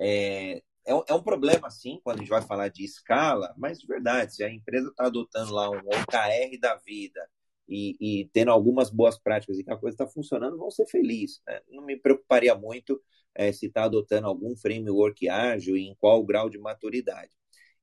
É, 0.00 0.62
é, 0.86 0.92
é, 1.08 1.14
um 1.14 1.22
problema, 1.22 1.70
sim, 1.70 2.00
quando 2.02 2.18
a 2.18 2.20
gente 2.20 2.30
vai 2.30 2.42
falar 2.42 2.68
de 2.68 2.84
escala, 2.84 3.54
mas 3.56 3.78
de 3.78 3.86
verdade, 3.86 4.34
se 4.34 4.44
a 4.44 4.50
empresa 4.52 4.88
está 4.88 5.06
adotando 5.06 5.52
lá 5.52 5.70
um 5.70 5.78
OKR 5.78 6.58
da 6.60 6.74
vida 6.76 7.26
e, 7.68 7.96
e, 8.00 8.28
tendo 8.32 8.50
algumas 8.50 8.90
boas 8.90 9.18
práticas 9.18 9.58
e 9.58 9.64
que 9.64 9.72
a 9.72 9.76
coisa 9.76 9.94
está 9.94 10.06
funcionando, 10.06 10.58
vão 10.58 10.70
ser 10.70 10.86
felizes. 10.86 11.40
Né? 11.46 11.60
Não 11.70 11.84
me 11.84 11.96
preocuparia 11.96 12.54
muito 12.54 13.00
é, 13.34 13.52
se 13.52 13.66
está 13.66 13.84
adotando 13.84 14.26
algum 14.26 14.56
framework 14.56 15.28
ágil 15.28 15.76
e 15.76 15.88
em 15.88 15.94
qual 15.94 16.24
grau 16.24 16.50
de 16.50 16.58
maturidade. 16.58 17.30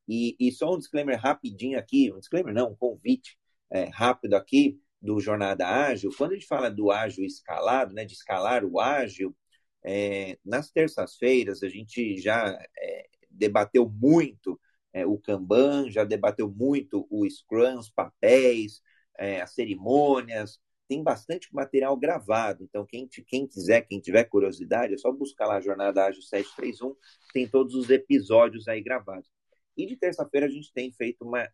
E, 0.07 0.35
e, 0.39 0.51
só 0.51 0.73
um 0.73 0.77
disclaimer 0.77 1.19
rapidinho 1.19 1.79
aqui, 1.79 2.11
um 2.11 2.19
disclaimer 2.19 2.53
não, 2.53 2.71
um 2.71 2.75
convite 2.75 3.37
é, 3.69 3.85
rápido 3.85 4.35
aqui, 4.35 4.79
do 5.01 5.19
Jornada 5.19 5.67
Ágil, 5.67 6.11
quando 6.15 6.31
a 6.31 6.33
gente 6.35 6.45
fala 6.45 6.69
do 6.69 6.91
ágil 6.91 7.25
escalado, 7.25 7.93
né, 7.93 8.05
de 8.05 8.13
escalar 8.13 8.63
o 8.63 8.79
ágil, 8.79 9.35
é, 9.83 10.37
nas 10.45 10.69
terças-feiras 10.69 11.63
a 11.63 11.69
gente 11.69 12.17
já 12.17 12.55
é, 12.77 13.07
debateu 13.29 13.89
muito 13.89 14.59
é, 14.93 15.05
o 15.05 15.17
Kanban, 15.17 15.89
já 15.89 16.03
debateu 16.03 16.49
muito 16.49 17.07
o 17.09 17.27
Scrum, 17.27 17.79
os 17.79 17.89
papéis, 17.89 18.81
é, 19.17 19.41
as 19.41 19.53
cerimônias, 19.53 20.59
tem 20.87 21.01
bastante 21.01 21.47
material 21.53 21.95
gravado, 21.95 22.63
então 22.63 22.85
quem, 22.85 23.07
quem 23.07 23.47
quiser, 23.47 23.81
quem 23.81 23.99
tiver 24.01 24.25
curiosidade, 24.25 24.93
é 24.93 24.97
só 24.97 25.11
buscar 25.11 25.47
lá 25.47 25.55
a 25.55 25.61
Jornada 25.61 26.05
Ágil 26.05 26.21
731, 26.21 26.95
tem 27.33 27.47
todos 27.47 27.75
os 27.75 27.89
episódios 27.89 28.67
aí 28.67 28.81
gravados. 28.81 29.29
E 29.77 29.85
de 29.85 29.95
terça-feira 29.95 30.47
a 30.47 30.49
gente 30.49 30.71
tem 30.73 30.91
feito 30.91 31.23
uma 31.23 31.47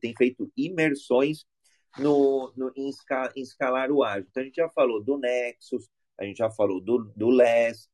tem 0.00 0.14
feito 0.14 0.52
imersões 0.54 1.46
no, 1.98 2.52
no, 2.56 2.70
em, 2.76 2.90
em 3.36 3.42
escalar 3.42 3.90
o 3.90 4.02
ágil. 4.04 4.26
Então, 4.30 4.42
a 4.42 4.46
gente 4.46 4.56
já 4.56 4.68
falou 4.68 5.02
do 5.02 5.16
Nexus, 5.16 5.88
a 6.18 6.24
gente 6.24 6.36
já 6.36 6.50
falou 6.50 6.80
do, 6.80 7.10
do 7.16 7.30
LES, 7.30 7.88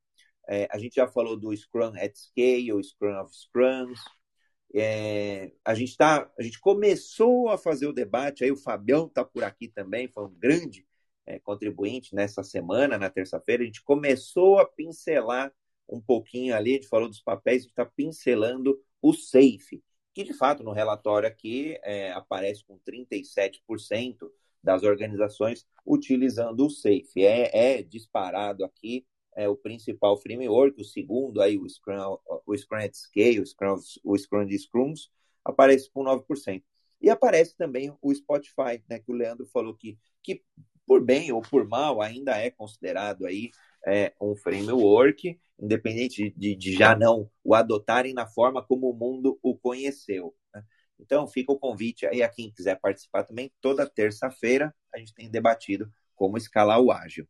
é, 0.48 0.68
a 0.70 0.78
gente 0.78 0.96
já 0.96 1.06
falou 1.06 1.36
do 1.36 1.56
Scrum 1.56 1.92
at 1.96 2.14
Scale, 2.16 2.82
Scrum 2.82 3.20
of 3.20 3.32
Scrums. 3.34 4.00
É, 4.72 5.52
a, 5.64 5.74
gente 5.74 5.96
tá, 5.96 6.30
a 6.38 6.42
gente 6.42 6.60
começou 6.60 7.48
a 7.48 7.58
fazer 7.58 7.86
o 7.86 7.92
debate, 7.92 8.44
aí 8.44 8.52
o 8.52 8.56
Fabião 8.56 9.06
está 9.06 9.24
por 9.24 9.44
aqui 9.44 9.68
também, 9.68 10.08
foi 10.08 10.24
um 10.24 10.34
grande 10.34 10.86
é, 11.26 11.38
contribuinte 11.38 12.14
nessa 12.14 12.42
semana, 12.42 12.98
na 12.98 13.10
terça-feira. 13.10 13.62
A 13.62 13.66
gente 13.66 13.82
começou 13.82 14.58
a 14.58 14.66
pincelar 14.66 15.52
um 15.88 16.00
pouquinho 16.00 16.54
ali, 16.54 16.72
a 16.72 16.74
gente 16.74 16.88
falou 16.88 17.08
dos 17.08 17.20
papéis, 17.20 17.58
a 17.58 17.62
gente 17.62 17.70
está 17.70 17.84
pincelando 17.84 18.80
o 19.02 19.12
SAFE 19.12 19.82
que 20.14 20.22
de 20.22 20.32
fato 20.32 20.62
no 20.62 20.72
relatório 20.72 21.28
aqui 21.28 21.76
é, 21.82 22.12
aparece 22.12 22.64
com 22.64 22.78
37% 22.78 24.30
das 24.62 24.84
organizações 24.84 25.66
utilizando 25.84 26.64
o 26.64 26.70
SAFE. 26.70 27.24
É, 27.26 27.78
é, 27.78 27.82
disparado 27.82 28.64
aqui 28.64 29.04
é, 29.36 29.48
o 29.48 29.56
principal 29.56 30.16
framework, 30.16 30.80
o 30.80 30.84
segundo 30.84 31.40
aí 31.40 31.58
o 31.58 31.68
Scrum, 31.68 32.18
o 32.46 32.56
Scrum 32.56 32.78
at 32.78 32.94
Scale, 32.94 33.40
o 33.40 33.46
Scrum, 33.46 33.76
o 34.04 34.18
Scrum 34.18 34.46
de 34.46 34.58
Scrums, 34.58 35.10
aparece 35.44 35.90
com 35.90 36.04
9%. 36.04 36.62
E 37.00 37.10
aparece 37.10 37.56
também 37.56 37.94
o 38.00 38.14
Spotify, 38.14 38.82
né, 38.88 38.98
que 38.98 39.10
o 39.10 39.14
Leandro 39.14 39.46
falou 39.46 39.74
que, 39.74 39.98
que 40.22 40.42
por 40.86 41.04
bem 41.04 41.32
ou 41.32 41.42
por 41.42 41.66
mal 41.68 42.00
ainda 42.00 42.36
é 42.38 42.50
considerado 42.50 43.26
aí 43.26 43.50
é, 43.86 44.12
um 44.20 44.34
framework, 44.34 45.38
independente 45.58 46.32
de, 46.36 46.54
de, 46.56 46.72
já 46.72 46.96
não 46.96 47.30
o 47.42 47.54
adotarem 47.54 48.14
na 48.14 48.26
forma 48.26 48.62
como 48.62 48.90
o 48.90 48.96
mundo 48.96 49.38
o 49.42 49.56
conheceu. 49.56 50.34
Né? 50.54 50.64
Então, 50.98 51.26
fica 51.26 51.52
o 51.52 51.58
convite 51.58 52.06
aí 52.06 52.22
a 52.22 52.28
quem 52.28 52.50
quiser 52.50 52.80
participar 52.80 53.24
também. 53.24 53.52
Toda 53.60 53.88
terça-feira 53.88 54.74
a 54.92 54.98
gente 54.98 55.14
tem 55.14 55.30
debatido 55.30 55.90
como 56.14 56.38
escalar 56.38 56.80
o 56.80 56.90
ágil. 56.90 57.28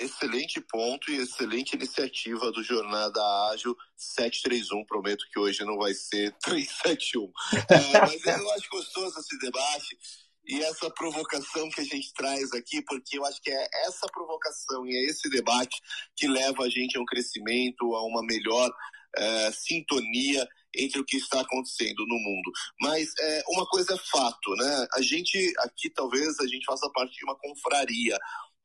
Excelente 0.00 0.60
ponto 0.62 1.10
e 1.10 1.16
excelente 1.16 1.76
iniciativa 1.76 2.50
do 2.50 2.62
Jornada 2.62 3.20
Ágil 3.52 3.76
731. 3.96 4.84
Prometo 4.86 5.26
que 5.30 5.38
hoje 5.38 5.62
não 5.64 5.76
vai 5.76 5.92
ser 5.92 6.34
371. 6.42 7.30
É, 7.68 8.00
mas 8.00 8.24
eu 8.24 8.50
acho 8.52 8.70
gostoso 8.70 9.18
esse 9.18 9.38
debate 9.38 9.98
e 10.46 10.62
essa 10.62 10.90
provocação 10.90 11.68
que 11.68 11.82
a 11.82 11.84
gente 11.84 12.14
traz 12.14 12.52
aqui, 12.52 12.82
porque 12.82 13.18
eu 13.18 13.26
acho 13.26 13.42
que 13.42 13.50
é 13.50 13.68
essa 13.86 14.06
provocação 14.08 14.86
e 14.86 14.96
é 14.96 15.10
esse 15.10 15.28
debate 15.28 15.78
que 16.16 16.26
leva 16.26 16.64
a 16.64 16.68
gente 16.68 16.96
a 16.96 17.00
um 17.00 17.04
crescimento, 17.04 17.94
a 17.94 18.02
uma 18.06 18.22
melhor 18.22 18.70
é, 19.16 19.52
sintonia 19.52 20.48
entre 20.74 21.00
o 21.00 21.04
que 21.04 21.16
está 21.16 21.40
acontecendo 21.40 22.06
no 22.06 22.16
mundo. 22.16 22.50
Mas 22.80 23.12
é, 23.18 23.42
uma 23.48 23.66
coisa 23.66 23.94
é 23.94 23.98
fato, 24.10 24.54
né? 24.56 24.86
A 24.94 25.02
gente 25.02 25.52
aqui 25.58 25.90
talvez 25.90 26.38
a 26.40 26.46
gente 26.46 26.64
faça 26.64 26.88
parte 26.90 27.16
de 27.16 27.24
uma 27.24 27.36
confraria, 27.36 28.18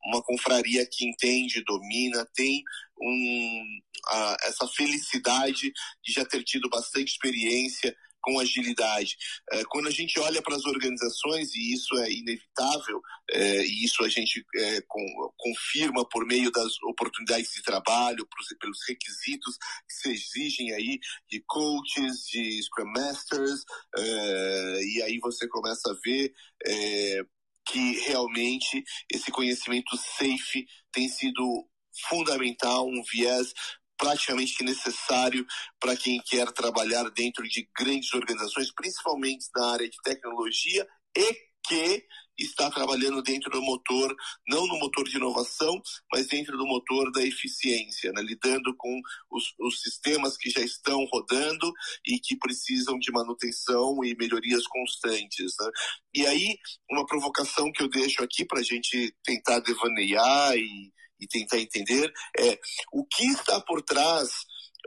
uma 0.06 0.22
confraria 0.22 0.86
que 0.86 1.06
entende, 1.06 1.64
domina, 1.64 2.26
tem 2.34 2.62
um, 3.00 3.80
a, 4.06 4.36
essa 4.44 4.66
felicidade 4.68 5.72
de 6.04 6.12
já 6.12 6.24
ter 6.24 6.42
tido 6.44 6.68
bastante 6.68 7.12
experiência 7.12 7.94
com 8.26 8.40
agilidade. 8.40 9.16
É, 9.52 9.62
quando 9.66 9.86
a 9.86 9.90
gente 9.90 10.18
olha 10.18 10.42
para 10.42 10.56
as 10.56 10.64
organizações, 10.64 11.54
e 11.54 11.72
isso 11.72 11.96
é 11.98 12.10
inevitável, 12.10 13.00
é, 13.30 13.64
e 13.64 13.84
isso 13.84 14.02
a 14.04 14.08
gente 14.08 14.44
é, 14.56 14.80
com, 14.88 15.32
confirma 15.36 16.06
por 16.08 16.26
meio 16.26 16.50
das 16.50 16.72
oportunidades 16.82 17.52
de 17.52 17.62
trabalho, 17.62 18.26
pelos 18.58 18.78
requisitos 18.88 19.56
que 19.56 19.94
se 19.94 20.12
exigem 20.12 20.72
aí 20.72 20.98
de 21.30 21.40
coaches, 21.46 22.26
de 22.26 22.62
Scrum 22.64 22.90
Masters, 22.90 23.62
é, 23.96 24.80
e 24.82 25.02
aí 25.02 25.18
você 25.20 25.46
começa 25.46 25.88
a 25.88 25.96
ver 26.04 26.34
é, 26.66 27.22
que 27.66 28.00
realmente 28.00 28.84
esse 29.12 29.30
conhecimento 29.30 29.96
safe 29.96 30.66
tem 30.92 31.08
sido 31.08 31.68
fundamental, 32.08 32.86
um 32.86 33.02
viés 33.02 33.52
praticamente 33.96 34.62
necessário 34.62 35.46
para 35.80 35.96
quem 35.96 36.20
quer 36.20 36.52
trabalhar 36.52 37.08
dentro 37.10 37.42
de 37.44 37.68
grandes 37.76 38.12
organizações, 38.12 38.72
principalmente 38.72 39.46
na 39.54 39.72
área 39.72 39.88
de 39.88 39.96
tecnologia 40.02 40.86
e 41.16 41.34
que 41.66 42.04
está 42.38 42.70
trabalhando 42.70 43.22
dentro 43.22 43.50
do 43.50 43.62
motor, 43.62 44.14
não 44.48 44.66
no 44.66 44.78
motor 44.78 45.04
de 45.04 45.16
inovação, 45.16 45.80
mas 46.12 46.26
dentro 46.26 46.56
do 46.56 46.66
motor 46.66 47.10
da 47.12 47.22
eficiência, 47.22 48.12
né? 48.12 48.22
lidando 48.22 48.74
com 48.76 49.00
os, 49.30 49.54
os, 49.60 49.80
sistemas 49.80 50.36
que 50.36 50.50
já 50.50 50.60
estão 50.60 51.04
rodando 51.12 51.72
e 52.06 52.18
que 52.18 52.36
precisam 52.36 52.98
de 52.98 53.10
manutenção 53.12 54.04
e 54.04 54.14
melhorias 54.16 54.66
constantes. 54.66 55.54
Né? 55.60 55.70
E 56.14 56.26
aí, 56.26 56.56
uma 56.90 57.06
provocação 57.06 57.70
que 57.72 57.82
eu 57.82 57.88
deixo 57.88 58.22
aqui 58.22 58.44
para 58.44 58.60
a 58.60 58.64
gente 58.64 59.14
tentar 59.24 59.60
devanear 59.60 60.56
e, 60.56 60.92
e 61.20 61.26
tentar 61.26 61.58
entender 61.58 62.12
é 62.38 62.58
o 62.92 63.04
que 63.06 63.26
está 63.26 63.60
por 63.60 63.82
trás 63.82 64.30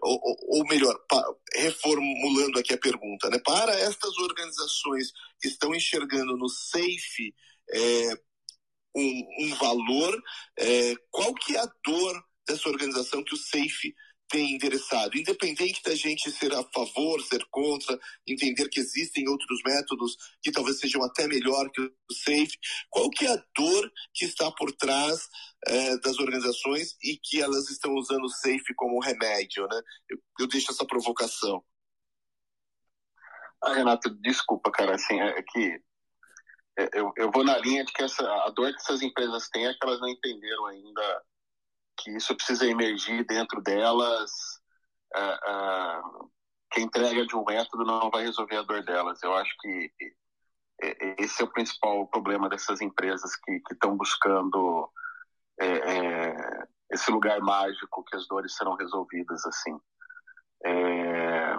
ou, 0.01 0.37
ou, 0.47 0.67
melhor, 0.67 0.95
reformulando 1.55 2.59
aqui 2.59 2.73
a 2.73 2.77
pergunta, 2.77 3.29
né? 3.29 3.39
para 3.39 3.73
estas 3.79 4.17
organizações 4.17 5.11
que 5.39 5.47
estão 5.47 5.73
enxergando 5.73 6.37
no 6.37 6.49
SAFE 6.49 7.33
é, 7.71 8.13
um, 8.95 9.27
um, 9.39 9.55
valor, 9.55 10.23
é, 10.57 10.95
qual 11.11 11.33
que 11.33 11.55
é 11.55 11.59
a 11.59 11.71
dor 11.85 12.23
dessa 12.47 12.67
organização 12.69 13.23
que 13.23 13.33
o 13.33 13.37
SAFE 13.37 13.93
tem 14.29 14.55
endereçado, 14.55 15.17
independente 15.17 15.81
da 15.83 15.95
gente 15.95 16.31
ser 16.31 16.53
a 16.53 16.63
favor, 16.63 17.21
ser 17.21 17.43
contra, 17.49 17.99
entender 18.27 18.69
que 18.69 18.79
existem 18.79 19.27
outros 19.27 19.59
métodos 19.65 20.15
que 20.41 20.51
talvez 20.51 20.79
sejam 20.79 21.03
até 21.03 21.27
melhor 21.27 21.69
que 21.71 21.81
o 21.81 22.13
SAFE, 22.13 22.57
qual 22.89 23.09
que 23.09 23.25
é 23.25 23.33
a 23.33 23.43
dor 23.55 23.91
que 24.13 24.25
está 24.25 24.51
por 24.51 24.71
trás 24.73 25.27
é, 25.67 25.97
das 25.97 26.19
organizações 26.19 26.95
e 27.03 27.17
que 27.17 27.41
elas 27.41 27.69
estão 27.69 27.93
usando 27.95 28.23
o 28.23 28.29
SAFE 28.29 28.73
como 28.75 29.01
remédio, 29.01 29.67
né? 29.67 29.81
Eu, 30.09 30.17
eu 30.41 30.47
deixo 30.47 30.71
essa 30.71 30.85
provocação. 30.85 31.63
Ah, 33.61 33.73
Renato, 33.73 34.09
desculpa, 34.21 34.71
cara, 34.71 34.95
assim, 34.95 35.19
é 35.19 35.41
que 35.41 35.81
é, 36.77 36.89
eu, 36.93 37.11
eu 37.17 37.29
vou 37.31 37.43
na 37.43 37.57
linha 37.57 37.83
de 37.83 37.91
que 37.91 38.03
essa, 38.03 38.23
a 38.23 38.49
dor 38.51 38.71
que 38.71 38.79
essas 38.79 39.01
empresas 39.01 39.49
têm 39.49 39.67
é 39.67 39.73
que 39.73 39.79
elas 39.83 39.99
não 39.99 40.07
entenderam 40.07 40.65
ainda 40.67 41.23
que 41.99 42.11
isso 42.11 42.35
precisa 42.35 42.65
emergir 42.65 43.25
dentro 43.25 43.61
delas, 43.61 44.31
uh, 45.15 46.23
uh, 46.23 46.31
que 46.71 46.79
a 46.79 46.83
entrega 46.83 47.25
de 47.25 47.35
um 47.35 47.43
método 47.43 47.83
não 47.83 48.09
vai 48.09 48.23
resolver 48.23 48.57
a 48.57 48.63
dor 48.63 48.83
delas. 48.83 49.21
Eu 49.23 49.35
acho 49.35 49.53
que 49.59 49.91
esse 51.17 51.41
é 51.41 51.45
o 51.45 51.51
principal 51.51 52.07
problema 52.07 52.47
dessas 52.47 52.79
empresas 52.79 53.35
que 53.35 53.61
estão 53.71 53.97
buscando 53.97 54.89
é, 55.59 55.67
é, 55.67 56.67
esse 56.91 57.11
lugar 57.11 57.39
mágico 57.41 58.03
que 58.05 58.15
as 58.15 58.25
dores 58.27 58.55
serão 58.55 58.75
resolvidas 58.75 59.45
assim. 59.45 59.77
É, 60.65 61.55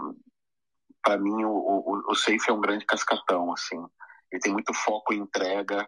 Para 1.02 1.18
mim, 1.18 1.44
o, 1.44 1.50
o, 1.50 2.12
o 2.12 2.14
Safe 2.14 2.48
é 2.48 2.52
um 2.52 2.60
grande 2.60 2.86
cascatão, 2.86 3.52
assim. 3.52 3.84
Ele 4.32 4.40
tem 4.40 4.52
muito 4.52 4.72
foco 4.72 5.12
em 5.12 5.18
entrega, 5.18 5.86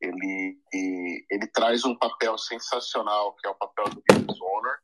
ele, 0.00 0.58
ele 1.30 1.46
traz 1.52 1.84
um 1.84 1.96
papel 1.96 2.36
sensacional, 2.36 3.34
que 3.36 3.46
é 3.46 3.50
o 3.50 3.54
papel 3.82 3.94
do 3.94 4.02
business 4.08 4.40
owner. 4.40 4.76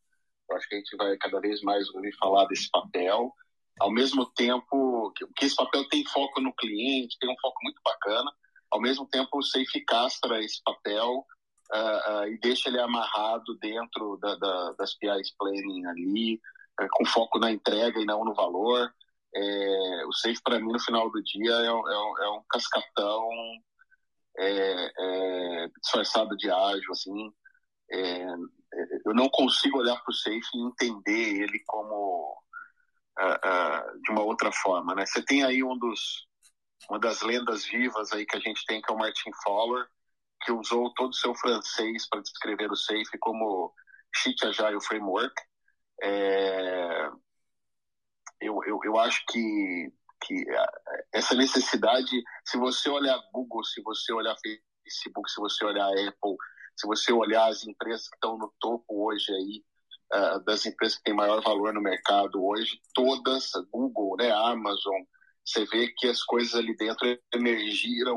Eu 0.51 0.57
acho 0.57 0.69
que 0.69 0.75
a 0.75 0.79
gente 0.79 0.97
vai 0.97 1.17
cada 1.19 1.41
vez 1.41 1.63
mais 1.63 1.89
ouvir 1.95 2.13
falar 2.17 2.47
desse 2.47 2.69
papel. 2.71 3.33
Ao 3.81 3.91
mesmo 3.91 4.27
tempo 4.33 5.13
que, 5.13 5.45
esse 5.45 5.55
papel 5.55 5.89
tem 5.89 6.05
foco 6.07 6.41
no 6.41 6.55
cliente, 6.55 7.19
tem 7.21 7.31
um 7.31 7.39
foco 7.41 7.59
muito 7.63 7.81
bacana. 7.85 8.31
Ao 8.71 8.81
mesmo 8.81 9.07
tempo, 9.07 9.39
o 9.39 9.43
Safe 9.43 9.85
castra 9.85 10.43
esse 10.43 10.63
papel 10.63 11.25
uh, 11.73 12.13
uh, 12.13 12.29
e 12.29 12.39
deixa 12.41 12.69
ele 12.69 12.81
amarrado 12.81 13.57
dentro 13.59 14.17
da, 14.19 14.35
da, 14.37 14.73
das 14.73 14.95
PIs 14.95 15.35
Planning 15.39 15.87
ali, 15.87 16.41
uh, 16.81 16.89
com 16.93 17.05
foco 17.07 17.39
na 17.39 17.53
entrega 17.53 18.01
e 18.01 18.05
não 18.05 18.25
no 18.25 18.35
valor. 18.35 18.93
É, 19.35 20.07
o 20.07 20.13
Safe, 20.13 20.43
para 20.43 20.59
mim, 20.59 20.73
no 20.73 20.81
final 20.81 21.11
do 21.11 21.23
dia, 21.23 21.53
é, 21.53 21.67
é, 21.67 22.27
é 22.27 22.31
um 22.31 22.43
cascatão 22.49 23.29
é, 24.39 24.93
é, 24.99 25.69
disfarçado 25.83 26.37
de 26.37 26.51
ágil, 26.51 26.93
assim. 26.93 27.33
Eu 29.09 29.15
não 29.15 29.29
consigo 29.29 29.79
olhar 29.79 29.97
para 29.97 30.11
o 30.11 30.15
Safe 30.15 30.41
e 30.55 30.63
entender 30.63 31.43
ele 31.43 31.63
como 31.67 32.43
uh, 33.19 33.23
uh, 33.23 34.03
de 34.03 34.11
uma 34.11 34.23
outra 34.23 34.53
forma, 34.53 34.95
né? 34.95 35.07
Você 35.07 35.23
tem 35.23 35.45
aí 35.45 35.63
um 35.63 35.77
dos 35.79 36.27
uma 36.89 36.99
das 36.99 37.21
lendas 37.23 37.67
vivas 37.67 38.13
aí 38.13 38.25
que 38.25 38.37
a 38.37 38.41
gente 38.41 38.65
tem 38.65 38.81
que 38.81 38.91
é 38.91 38.95
o 38.95 38.99
Martin 38.99 39.31
Fowler, 39.43 39.87
que 40.43 40.53
usou 40.53 40.93
todo 40.95 41.11
o 41.11 41.17
seu 41.17 41.35
francês 41.35 42.09
para 42.09 42.23
descrever 42.23 42.71
o 42.71 42.77
Safe 42.77 43.19
como 43.21 43.75
Shit 44.15 44.47
Agile 44.47 44.81
Framework. 44.83 45.35
É, 46.03 47.11
eu, 48.41 48.61
eu, 48.65 48.81
eu 48.85 48.99
acho 48.99 49.25
que 49.29 49.93
que 50.21 50.45
essa 51.13 51.35
necessidade, 51.35 52.23
se 52.45 52.59
você 52.59 52.91
olhar 52.91 53.21
Google, 53.33 53.63
se 53.65 53.81
você 53.83 54.13
olhar 54.13 54.35
Facebook, 54.85 55.31
se 55.31 55.41
você 55.41 55.65
olhar 55.65 55.87
Apple, 55.87 56.37
se 56.77 56.87
você 56.87 57.13
olhar 57.13 57.47
as 57.49 57.65
empresas 57.65 58.09
que 58.09 58.17
estão 58.17 58.37
no 58.37 58.48
hoje 59.09 59.33
aí, 59.33 59.65
uh, 60.15 60.45
das 60.45 60.65
empresas 60.67 60.99
que 60.99 61.05
têm 61.05 61.15
maior 61.15 61.43
valor 61.43 61.73
no 61.73 61.81
mercado 61.81 62.45
hoje, 62.45 62.81
todas, 62.95 63.51
Google, 63.71 64.17
né, 64.17 64.31
Amazon, 64.31 65.03
você 65.45 65.65
vê 65.67 65.89
que 65.97 66.07
as 66.07 66.23
coisas 66.23 66.55
ali 66.55 66.77
dentro 66.77 67.19
emergiram 67.33 68.17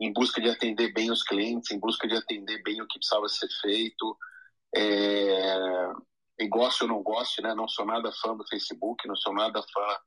em 0.00 0.12
busca 0.12 0.40
de 0.40 0.48
atender 0.48 0.92
bem 0.92 1.10
os 1.10 1.24
clientes, 1.24 1.72
em 1.72 1.78
busca 1.78 2.06
de 2.06 2.14
atender 2.14 2.62
bem 2.62 2.80
o 2.80 2.86
que 2.86 2.98
precisava 2.98 3.28
ser 3.28 3.48
feito. 3.60 4.16
É, 4.76 5.88
e 6.38 6.46
goste 6.46 6.84
ou 6.84 6.88
não 6.88 7.02
goste, 7.02 7.42
né? 7.42 7.52
Não 7.52 7.66
sou 7.66 7.84
nada 7.84 8.12
fã 8.12 8.36
do 8.36 8.46
Facebook, 8.46 9.08
não 9.08 9.16
sou 9.16 9.34
nada 9.34 9.60
fã 9.60 9.98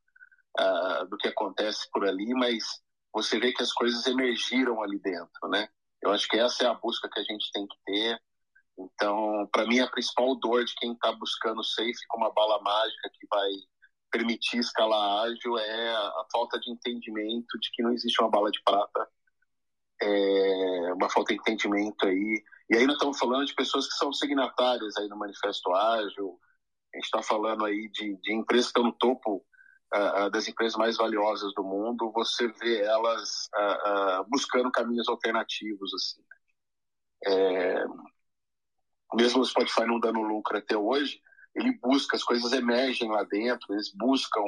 uh, 0.61 1.05
do 1.07 1.17
que 1.17 1.27
acontece 1.27 1.89
por 1.91 2.07
ali, 2.07 2.33
mas 2.33 2.63
você 3.13 3.37
vê 3.37 3.51
que 3.51 3.61
as 3.61 3.73
coisas 3.73 4.07
emergiram 4.07 4.81
ali 4.81 4.97
dentro, 4.99 5.49
né? 5.49 5.67
Eu 6.01 6.11
acho 6.11 6.27
que 6.27 6.37
essa 6.37 6.63
é 6.63 6.67
a 6.67 6.73
busca 6.73 7.09
que 7.11 7.19
a 7.19 7.23
gente 7.23 7.51
tem 7.51 7.67
que 7.67 7.75
ter. 7.85 8.21
Para 9.61 9.69
mim, 9.69 9.79
a 9.79 9.87
principal 9.87 10.33
dor 10.39 10.65
de 10.65 10.73
quem 10.73 10.93
está 10.93 11.11
buscando 11.11 11.63
safe 11.63 12.07
com 12.07 12.17
uma 12.17 12.33
bala 12.33 12.59
mágica 12.63 13.11
que 13.13 13.27
vai 13.29 13.47
permitir 14.11 14.57
escalar 14.57 15.27
ágil 15.27 15.55
é 15.55 15.89
a 15.93 16.25
falta 16.31 16.59
de 16.59 16.71
entendimento 16.71 17.59
de 17.59 17.69
que 17.71 17.83
não 17.83 17.91
existe 17.91 18.19
uma 18.19 18.31
bala 18.31 18.49
de 18.49 18.59
prata, 18.63 19.07
é 20.01 20.93
uma 20.93 21.07
falta 21.11 21.31
de 21.31 21.39
entendimento 21.39 22.07
aí. 22.07 22.43
E 22.71 22.75
aí 22.75 22.87
nós 22.87 22.95
estamos 22.95 23.19
falando 23.19 23.45
de 23.45 23.53
pessoas 23.53 23.87
que 23.87 23.93
são 23.93 24.11
signatárias 24.11 24.97
aí 24.97 25.07
no 25.07 25.15
Manifesto 25.15 25.71
Ágil, 25.71 26.39
a 26.91 26.97
gente 26.97 27.05
está 27.05 27.21
falando 27.21 27.63
aí 27.63 27.87
de, 27.89 28.17
de 28.19 28.33
empresas 28.33 28.71
que 28.71 28.79
estão 28.79 28.85
no 28.85 28.97
topo 28.97 29.45
uh, 29.93 30.31
das 30.31 30.47
empresas 30.47 30.75
mais 30.75 30.97
valiosas 30.97 31.53
do 31.53 31.63
mundo, 31.63 32.11
você 32.11 32.47
vê 32.47 32.81
elas 32.81 33.47
uh, 33.55 34.21
uh, 34.21 34.25
buscando 34.27 34.71
caminhos 34.71 35.07
alternativos, 35.07 35.93
assim. 35.93 36.23
É, 37.27 37.85
mesmo 39.15 39.41
o 39.41 39.45
Spotify 39.45 39.85
não 39.85 39.99
dando 39.99 40.21
lucro 40.21 40.57
até 40.57 40.77
hoje, 40.77 41.21
ele 41.55 41.77
busca, 41.81 42.15
as 42.15 42.23
coisas 42.23 42.51
emergem 42.53 43.09
lá 43.09 43.23
dentro, 43.23 43.73
eles 43.73 43.91
buscam, 43.93 44.43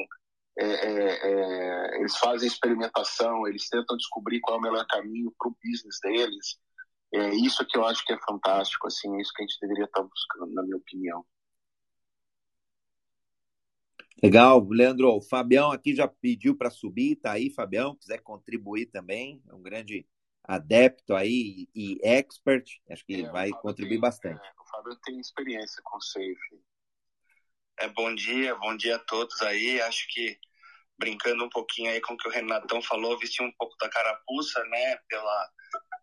é, 0.57 0.65
é, 0.65 1.95
é 1.95 1.99
eles 1.99 2.17
fazem 2.17 2.47
experimentação, 2.47 3.47
eles 3.47 3.67
tentam 3.69 3.97
descobrir 3.97 4.39
qual 4.39 4.57
é 4.57 4.59
o 4.59 4.61
melhor 4.61 4.85
caminho 4.87 5.33
para 5.37 5.49
o 5.49 5.55
business 5.63 5.99
deles. 6.01 6.57
É 7.13 7.35
isso 7.35 7.65
que 7.67 7.77
eu 7.77 7.85
acho 7.85 8.03
que 8.05 8.13
é 8.13 8.19
fantástico, 8.19 8.87
assim, 8.87 9.15
é 9.15 9.21
isso 9.21 9.31
que 9.35 9.43
a 9.43 9.45
gente 9.45 9.59
deveria 9.59 9.85
estar 9.85 10.01
buscando, 10.01 10.53
na 10.53 10.63
minha 10.63 10.77
opinião. 10.77 11.23
Legal, 14.23 14.65
Leandro. 14.69 15.09
O 15.09 15.21
Fabião 15.21 15.69
aqui 15.69 15.93
já 15.93 16.07
pediu 16.07 16.55
para 16.55 16.69
subir, 16.69 17.17
tá 17.17 17.33
aí, 17.33 17.49
Fabião, 17.49 17.95
quiser 17.95 18.19
contribuir 18.19 18.85
também, 18.85 19.43
é 19.49 19.53
um 19.53 19.61
grande 19.61 20.07
adepto 20.43 21.15
aí 21.15 21.67
e 21.73 21.99
expert, 22.03 22.65
acho 22.89 23.05
que 23.05 23.23
é, 23.23 23.29
vai 23.29 23.49
contribuir 23.49 23.95
tem, 23.95 24.01
bastante. 24.01 24.45
É, 24.45 24.51
o 24.61 24.65
Fábio 24.65 24.95
tem 25.03 25.19
experiência 25.19 25.81
com 25.83 25.99
Safe. 26.01 26.61
É, 27.79 27.87
bom 27.87 28.13
dia, 28.13 28.55
bom 28.55 28.75
dia 28.75 28.97
a 28.97 28.99
todos 28.99 29.41
aí. 29.41 29.81
Acho 29.81 30.05
que 30.09 30.37
brincando 30.97 31.45
um 31.45 31.49
pouquinho 31.49 31.91
aí 31.91 31.99
com 32.01 32.13
o 32.13 32.17
que 32.17 32.27
o 32.27 32.31
Renatão 32.31 32.81
falou, 32.81 33.17
vesti 33.17 33.41
um 33.41 33.51
pouco 33.57 33.75
da 33.77 33.89
carapuça, 33.89 34.63
né, 34.65 34.97
pela, 35.09 35.49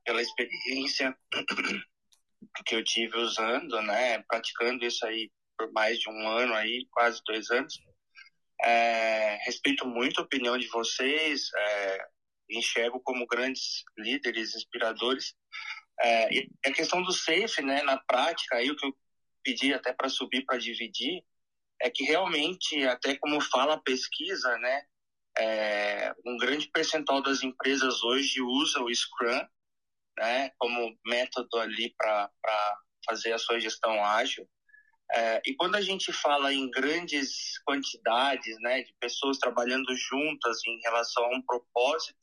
pela 0.05 0.23
experiência 0.23 1.17
que 2.67 2.75
eu 2.75 2.85
tive 2.85 3.17
usando, 3.19 3.81
né, 3.83 4.23
praticando 4.29 4.85
isso 4.85 5.07
aí 5.07 5.31
por 5.57 5.71
mais 5.73 5.99
de 5.99 6.09
um 6.09 6.29
ano 6.29 6.55
aí, 6.55 6.87
quase 6.91 7.21
dois 7.27 7.51
anos. 7.51 7.79
É, 8.63 9.39
respeito 9.45 9.87
muito 9.87 10.21
a 10.21 10.25
opinião 10.25 10.59
de 10.59 10.67
vocês, 10.69 11.51
é, 11.55 12.07
enxergo 12.51 13.01
como 13.01 13.27
grandes 13.27 13.85
líderes, 13.97 14.55
inspiradores. 14.55 15.35
É, 16.01 16.35
e 16.35 16.51
a 16.65 16.73
questão 16.73 17.03
do 17.03 17.13
safe, 17.13 17.63
né, 17.63 17.83
na 17.83 17.99
prática, 17.99 18.57
aí 18.57 18.71
o 18.71 18.77
que 18.77 18.87
eu 18.87 18.97
pedi 19.43 19.73
até 19.73 19.93
para 19.93 20.09
subir 20.09 20.45
para 20.45 20.59
dividir, 20.59 21.23
é 21.81 21.91
que 21.91 22.05
realmente, 22.05 22.85
até 22.87 23.17
como 23.17 23.41
fala 23.41 23.75
a 23.75 23.81
pesquisa, 23.81 24.57
né, 24.59 24.83
é, 25.39 26.13
um 26.27 26.37
grande 26.37 26.69
percentual 26.69 27.23
das 27.23 27.43
empresas 27.43 28.03
hoje 28.03 28.43
usa 28.43 28.83
o 28.83 28.95
Scrum, 28.95 29.47
né, 30.19 30.51
como 30.59 30.99
método 31.07 31.59
ali 31.59 31.95
para 31.97 32.31
fazer 33.07 33.33
a 33.33 33.39
sua 33.39 33.59
gestão 33.59 34.05
ágil. 34.05 34.47
É, 35.13 35.43
e 35.45 35.55
quando 35.57 35.75
a 35.75 35.81
gente 35.81 36.13
fala 36.13 36.53
em 36.53 36.71
grandes 36.71 37.59
quantidades, 37.65 38.57
né, 38.61 38.83
de 38.83 38.95
pessoas 39.01 39.39
trabalhando 39.39 39.95
juntas 39.97 40.59
em 40.67 40.79
relação 40.83 41.25
a 41.25 41.37
um 41.37 41.43
propósito, 41.43 42.20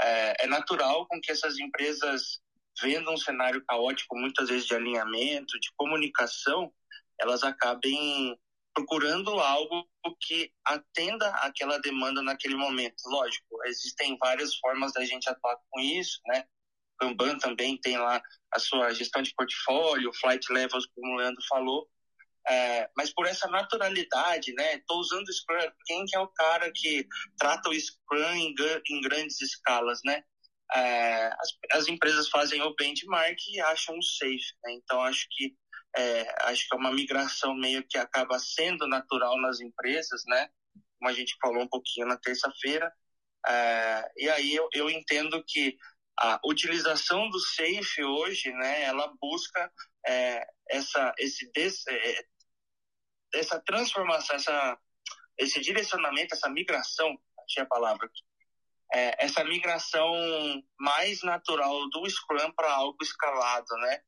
é, 0.00 0.44
é 0.44 0.46
natural 0.46 1.06
com 1.06 1.20
que 1.20 1.30
essas 1.30 1.58
empresas 1.58 2.40
vendo 2.80 3.10
um 3.10 3.16
cenário 3.16 3.62
caótico, 3.66 4.16
muitas 4.16 4.48
vezes 4.48 4.66
de 4.66 4.74
alinhamento, 4.74 5.58
de 5.60 5.70
comunicação, 5.76 6.72
elas 7.20 7.42
acabem 7.42 8.38
procurando 8.74 9.30
algo 9.38 9.86
que 10.20 10.50
atenda 10.64 11.28
aquela 11.36 11.78
demanda 11.78 12.22
naquele 12.22 12.54
momento. 12.54 12.96
Lógico, 13.06 13.62
existem 13.66 14.16
várias 14.18 14.54
formas 14.56 14.92
da 14.92 15.04
gente 15.04 15.28
atuar 15.28 15.56
com 15.68 15.80
isso, 15.80 16.20
né? 16.26 16.44
Kanban 16.98 17.38
também 17.38 17.78
tem 17.78 17.98
lá 17.98 18.22
a 18.52 18.58
sua 18.58 18.92
gestão 18.92 19.22
de 19.22 19.34
portfólio, 19.34 20.12
flight 20.14 20.52
levels, 20.52 20.86
como 20.94 21.14
o 21.14 21.16
Leandro 21.16 21.42
falou, 21.48 21.88
é, 22.50 22.90
mas 22.96 23.12
por 23.14 23.26
essa 23.26 23.46
naturalidade, 23.46 24.52
né? 24.54 24.74
Estou 24.74 24.98
usando 24.98 25.28
o 25.28 25.32
Scrum. 25.32 25.70
Quem 25.86 26.04
que 26.04 26.16
é 26.16 26.20
o 26.20 26.26
cara 26.26 26.70
que 26.74 27.06
trata 27.38 27.68
o 27.68 27.80
Scrum 27.80 28.32
em, 28.32 28.54
em 28.88 29.00
grandes 29.00 29.40
escalas, 29.40 30.00
né? 30.04 30.24
É, 30.74 31.26
as, 31.26 31.48
as, 31.72 31.88
empresas 31.88 32.28
fazem 32.28 32.60
o 32.62 32.74
benchmark 32.74 33.38
e 33.52 33.60
acham 33.60 33.96
o 33.96 34.02
safe, 34.02 34.52
né? 34.64 34.72
Então 34.72 35.00
acho 35.02 35.26
que 35.30 35.54
é, 35.96 36.44
acho 36.50 36.68
que 36.68 36.74
é 36.74 36.78
uma 36.78 36.92
migração 36.92 37.54
meio 37.54 37.84
que 37.88 37.98
acaba 37.98 38.38
sendo 38.38 38.86
natural 38.88 39.40
nas 39.40 39.60
empresas, 39.60 40.22
né? 40.26 40.48
Como 40.98 41.08
a 41.08 41.12
gente 41.12 41.36
falou 41.40 41.62
um 41.62 41.68
pouquinho 41.68 42.08
na 42.08 42.16
terça-feira. 42.16 42.92
É, 43.46 44.10
e 44.16 44.28
aí 44.28 44.54
eu, 44.56 44.68
eu 44.72 44.90
entendo 44.90 45.42
que 45.46 45.76
a 46.18 46.40
utilização 46.44 47.30
do 47.30 47.38
safe 47.38 48.02
hoje, 48.02 48.50
né? 48.52 48.82
Ela 48.82 49.12
busca 49.20 49.72
é, 50.04 50.44
essa 50.68 51.14
esse 51.18 51.50
des, 51.52 51.86
é, 51.86 52.24
essa 53.34 53.60
transformação, 53.60 54.36
essa 54.36 54.78
esse 55.38 55.58
direcionamento, 55.60 56.34
essa 56.34 56.50
migração, 56.50 57.18
achei 57.46 57.62
a 57.62 57.66
palavra 57.66 58.10
é, 58.92 59.24
essa 59.24 59.44
migração 59.44 60.12
mais 60.78 61.22
natural 61.22 61.88
do 61.90 62.08
Scrum 62.08 62.52
para 62.52 62.72
algo 62.72 62.98
escalado, 63.02 63.72
né? 63.82 64.00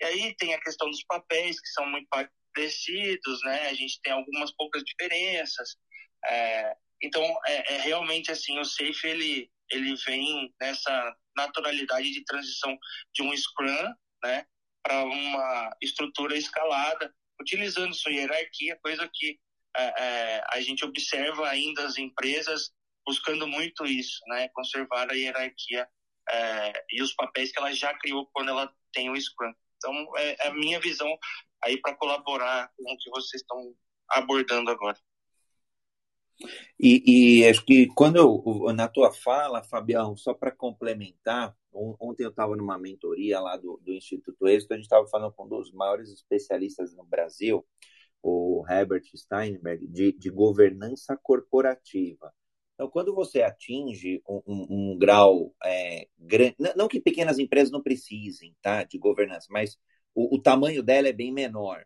E 0.00 0.04
aí 0.04 0.36
tem 0.36 0.54
a 0.54 0.60
questão 0.60 0.88
dos 0.88 1.02
papéis, 1.04 1.60
que 1.60 1.68
são 1.68 1.86
muito 1.86 2.08
parecidos, 2.08 3.42
né? 3.42 3.68
A 3.68 3.74
gente 3.74 4.00
tem 4.00 4.12
algumas 4.12 4.52
poucas 4.52 4.82
diferenças. 4.84 5.76
É, 6.24 6.76
então, 7.02 7.22
é, 7.46 7.74
é, 7.74 7.80
realmente 7.80 8.30
assim, 8.30 8.58
o 8.58 8.64
Safe, 8.64 9.06
ele, 9.06 9.50
ele 9.70 9.96
vem 10.06 10.54
nessa 10.60 11.16
naturalidade 11.36 12.10
de 12.12 12.24
transição 12.24 12.76
de 13.14 13.22
um 13.22 13.36
Scrum, 13.36 13.94
né? 14.22 14.46
Para 14.84 15.02
uma 15.02 15.76
estrutura 15.82 16.36
escalada, 16.36 17.12
utilizando 17.40 17.94
sua 17.94 18.12
hierarquia, 18.12 18.78
coisa 18.82 19.08
que 19.12 19.38
é, 19.76 19.82
é, 19.82 20.44
a 20.52 20.60
gente 20.60 20.84
observa 20.84 21.48
ainda 21.48 21.84
as 21.84 21.98
empresas 21.98 22.72
buscando 23.06 23.46
muito 23.46 23.86
isso, 23.86 24.20
né? 24.26 24.48
Conservar 24.50 25.10
a 25.10 25.14
hierarquia 25.14 25.88
é, 26.30 26.84
e 26.90 27.02
os 27.02 27.14
papéis 27.14 27.52
que 27.52 27.58
ela 27.58 27.72
já 27.72 27.94
criou 27.98 28.28
quando 28.32 28.50
ela 28.50 28.72
tem 28.92 29.10
o 29.10 29.20
Scrum. 29.20 29.52
Então, 29.76 30.16
é, 30.16 30.46
é 30.46 30.48
a 30.48 30.54
minha 30.54 30.80
visão 30.80 31.16
aí 31.62 31.80
para 31.80 31.94
colaborar 31.94 32.70
com 32.76 32.92
o 32.92 32.98
que 32.98 33.10
vocês 33.10 33.40
estão 33.42 33.74
abordando 34.10 34.70
agora. 34.70 34.98
E, 36.78 37.40
e, 37.40 37.48
acho 37.48 37.64
que 37.64 37.88
quando 37.94 38.16
eu, 38.16 38.72
na 38.72 38.88
tua 38.88 39.12
fala, 39.12 39.64
Fabião, 39.64 40.16
só 40.16 40.32
para 40.32 40.52
complementar, 40.52 41.56
ontem 41.72 42.24
eu 42.24 42.30
estava 42.30 42.56
numa 42.56 42.78
mentoria 42.78 43.40
lá 43.40 43.56
do, 43.56 43.80
do 43.84 43.92
Instituto 43.92 44.46
Êxito, 44.46 44.72
a 44.72 44.76
gente 44.76 44.84
estava 44.84 45.06
falando 45.08 45.32
com 45.32 45.44
um 45.44 45.48
dos 45.48 45.72
maiores 45.72 46.10
especialistas 46.10 46.94
no 46.94 47.04
Brasil, 47.04 47.66
o 48.22 48.64
Herbert 48.68 49.04
Steinberg, 49.16 49.86
de, 49.88 50.12
de 50.12 50.30
governança 50.30 51.16
corporativa. 51.20 52.32
Então, 52.74 52.88
quando 52.88 53.12
você 53.12 53.42
atinge 53.42 54.22
um, 54.28 54.40
um, 54.46 54.66
um 54.70 54.98
grau 54.98 55.52
é, 55.64 56.06
grande, 56.16 56.54
não 56.76 56.86
que 56.86 57.00
pequenas 57.00 57.38
empresas 57.38 57.72
não 57.72 57.82
precisem 57.82 58.54
tá, 58.62 58.84
de 58.84 58.98
governança, 58.98 59.48
mas 59.50 59.76
o, 60.14 60.36
o 60.36 60.40
tamanho 60.40 60.82
dela 60.82 61.08
é 61.08 61.12
bem 61.12 61.32
menor, 61.32 61.84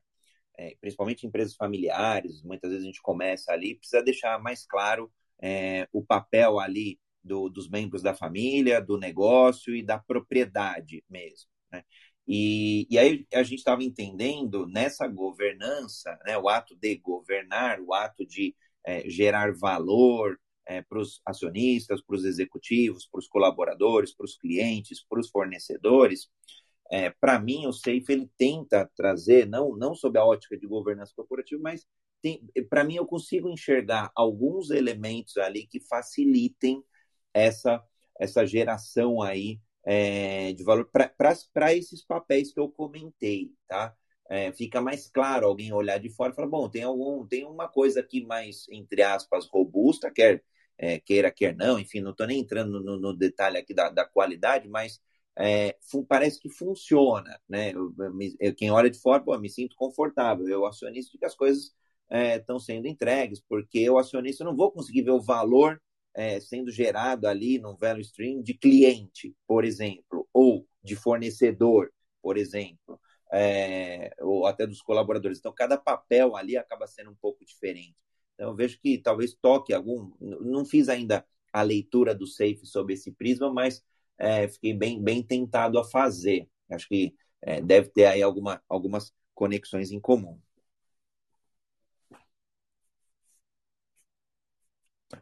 é, 0.56 0.76
principalmente 0.80 1.26
empresas 1.26 1.54
familiares, 1.54 2.42
muitas 2.42 2.70
vezes 2.70 2.84
a 2.84 2.86
gente 2.86 3.02
começa 3.02 3.52
ali, 3.52 3.76
precisa 3.76 4.02
deixar 4.02 4.40
mais 4.40 4.66
claro 4.66 5.10
é, 5.40 5.88
o 5.92 6.04
papel 6.04 6.58
ali 6.58 6.98
do, 7.22 7.48
dos 7.48 7.68
membros 7.68 8.02
da 8.02 8.14
família, 8.14 8.80
do 8.80 8.98
negócio 8.98 9.74
e 9.74 9.82
da 9.82 9.98
propriedade 9.98 11.04
mesmo. 11.08 11.48
Né? 11.70 11.82
E, 12.26 12.86
e 12.90 12.98
aí 12.98 13.26
a 13.32 13.42
gente 13.42 13.58
estava 13.58 13.82
entendendo 13.82 14.66
nessa 14.66 15.06
governança, 15.08 16.18
né, 16.24 16.38
o 16.38 16.48
ato 16.48 16.76
de 16.76 16.96
governar, 16.96 17.80
o 17.80 17.92
ato 17.92 18.24
de 18.26 18.54
é, 18.84 19.08
gerar 19.08 19.52
valor, 19.54 20.38
é, 20.66 20.82
para 20.82 20.98
os 20.98 21.20
acionistas, 21.26 22.00
para 22.02 22.16
os 22.16 22.24
executivos, 22.24 23.06
para 23.06 23.18
os 23.18 23.28
colaboradores, 23.28 24.14
para 24.14 24.24
os 24.24 24.36
clientes, 24.36 25.04
para 25.08 25.20
os 25.20 25.28
fornecedores, 25.28 26.28
é, 26.92 27.08
para 27.08 27.38
mim 27.40 27.66
o 27.66 27.72
Safe 27.72 28.04
ele 28.10 28.30
tenta 28.36 28.88
trazer, 28.94 29.48
não, 29.48 29.74
não 29.74 29.94
sob 29.94 30.18
a 30.18 30.24
ótica 30.26 30.58
de 30.58 30.66
governança 30.66 31.14
corporativa, 31.16 31.58
mas 31.62 31.86
para 32.68 32.84
mim 32.84 32.96
eu 32.96 33.06
consigo 33.06 33.48
enxergar 33.48 34.12
alguns 34.14 34.70
elementos 34.70 35.38
ali 35.38 35.66
que 35.66 35.80
facilitem 35.80 36.84
essa, 37.32 37.82
essa 38.20 38.46
geração 38.46 39.22
aí 39.22 39.58
é, 39.86 40.52
de 40.52 40.62
valor 40.62 40.88
para 40.90 41.74
esses 41.74 42.04
papéis 42.04 42.52
que 42.52 42.60
eu 42.60 42.68
comentei, 42.68 43.52
tá? 43.66 43.96
É, 44.28 44.52
fica 44.52 44.80
mais 44.80 45.10
claro 45.10 45.46
alguém 45.46 45.72
olhar 45.72 45.98
de 45.98 46.10
fora 46.10 46.32
e 46.32 46.36
falar, 46.36 46.48
bom, 46.48 46.68
tem 46.68 46.82
algum, 46.82 47.26
tem 47.26 47.44
uma 47.44 47.68
coisa 47.68 48.00
aqui 48.00 48.24
mais, 48.24 48.66
entre 48.70 49.02
aspas, 49.02 49.46
robusta, 49.46 50.10
quer 50.10 50.44
é, 50.78 50.98
queira, 51.00 51.30
quer 51.30 51.56
não, 51.56 51.78
enfim, 51.78 52.00
não 52.00 52.10
estou 52.10 52.26
nem 52.26 52.40
entrando 52.40 52.82
no, 52.82 52.98
no, 52.98 53.16
detalhe 53.16 53.56
aqui 53.58 53.74
da, 53.74 53.88
da 53.88 54.04
qualidade, 54.04 54.68
mas 54.68 55.00
é, 55.38 55.76
parece 56.08 56.40
que 56.40 56.50
funciona, 56.50 57.40
né? 57.48 57.72
Eu, 57.72 57.94
eu, 58.40 58.54
quem 58.54 58.70
olha 58.70 58.90
de 58.90 58.98
fora, 58.98 59.22
pô, 59.22 59.36
me 59.38 59.48
sinto 59.48 59.74
confortável. 59.76 60.48
Eu, 60.48 60.66
acionista, 60.66 61.16
que 61.18 61.24
as 61.24 61.34
coisas 61.34 61.74
estão 62.10 62.56
é, 62.56 62.60
sendo 62.60 62.86
entregues, 62.86 63.40
porque 63.48 63.78
eu, 63.78 63.98
acionista, 63.98 64.44
não 64.44 64.54
vou 64.54 64.70
conseguir 64.70 65.02
ver 65.02 65.12
o 65.12 65.20
valor 65.20 65.80
é, 66.14 66.40
sendo 66.40 66.70
gerado 66.70 67.26
ali 67.26 67.58
no 67.58 67.76
value 67.76 68.02
stream 68.02 68.42
de 68.42 68.54
cliente, 68.54 69.34
por 69.46 69.64
exemplo, 69.64 70.28
ou 70.32 70.66
de 70.82 70.94
fornecedor, 70.94 71.90
por 72.20 72.36
exemplo, 72.36 73.00
é, 73.32 74.14
ou 74.20 74.46
até 74.46 74.66
dos 74.66 74.82
colaboradores. 74.82 75.38
Então, 75.38 75.52
cada 75.54 75.78
papel 75.78 76.36
ali 76.36 76.56
acaba 76.56 76.86
sendo 76.86 77.10
um 77.10 77.14
pouco 77.14 77.44
diferente. 77.44 77.96
Então, 78.34 78.50
eu 78.50 78.54
vejo 78.54 78.78
que 78.78 78.98
talvez 78.98 79.34
toque 79.34 79.72
algum. 79.72 80.12
Não 80.20 80.64
fiz 80.64 80.88
ainda 80.88 81.24
a 81.52 81.62
leitura 81.62 82.14
do 82.14 82.26
Safe 82.26 82.66
sobre 82.66 82.94
esse 82.94 83.12
prisma, 83.12 83.52
mas 83.52 83.82
é, 84.22 84.48
fiquei 84.48 84.72
bem, 84.72 85.02
bem 85.02 85.22
tentado 85.22 85.78
a 85.78 85.84
fazer. 85.84 86.48
Acho 86.70 86.88
que 86.88 87.14
é, 87.42 87.60
deve 87.60 87.88
ter 87.90 88.06
aí 88.06 88.22
alguma, 88.22 88.62
algumas 88.68 89.12
conexões 89.34 89.90
em 89.90 90.00
comum. 90.00 90.38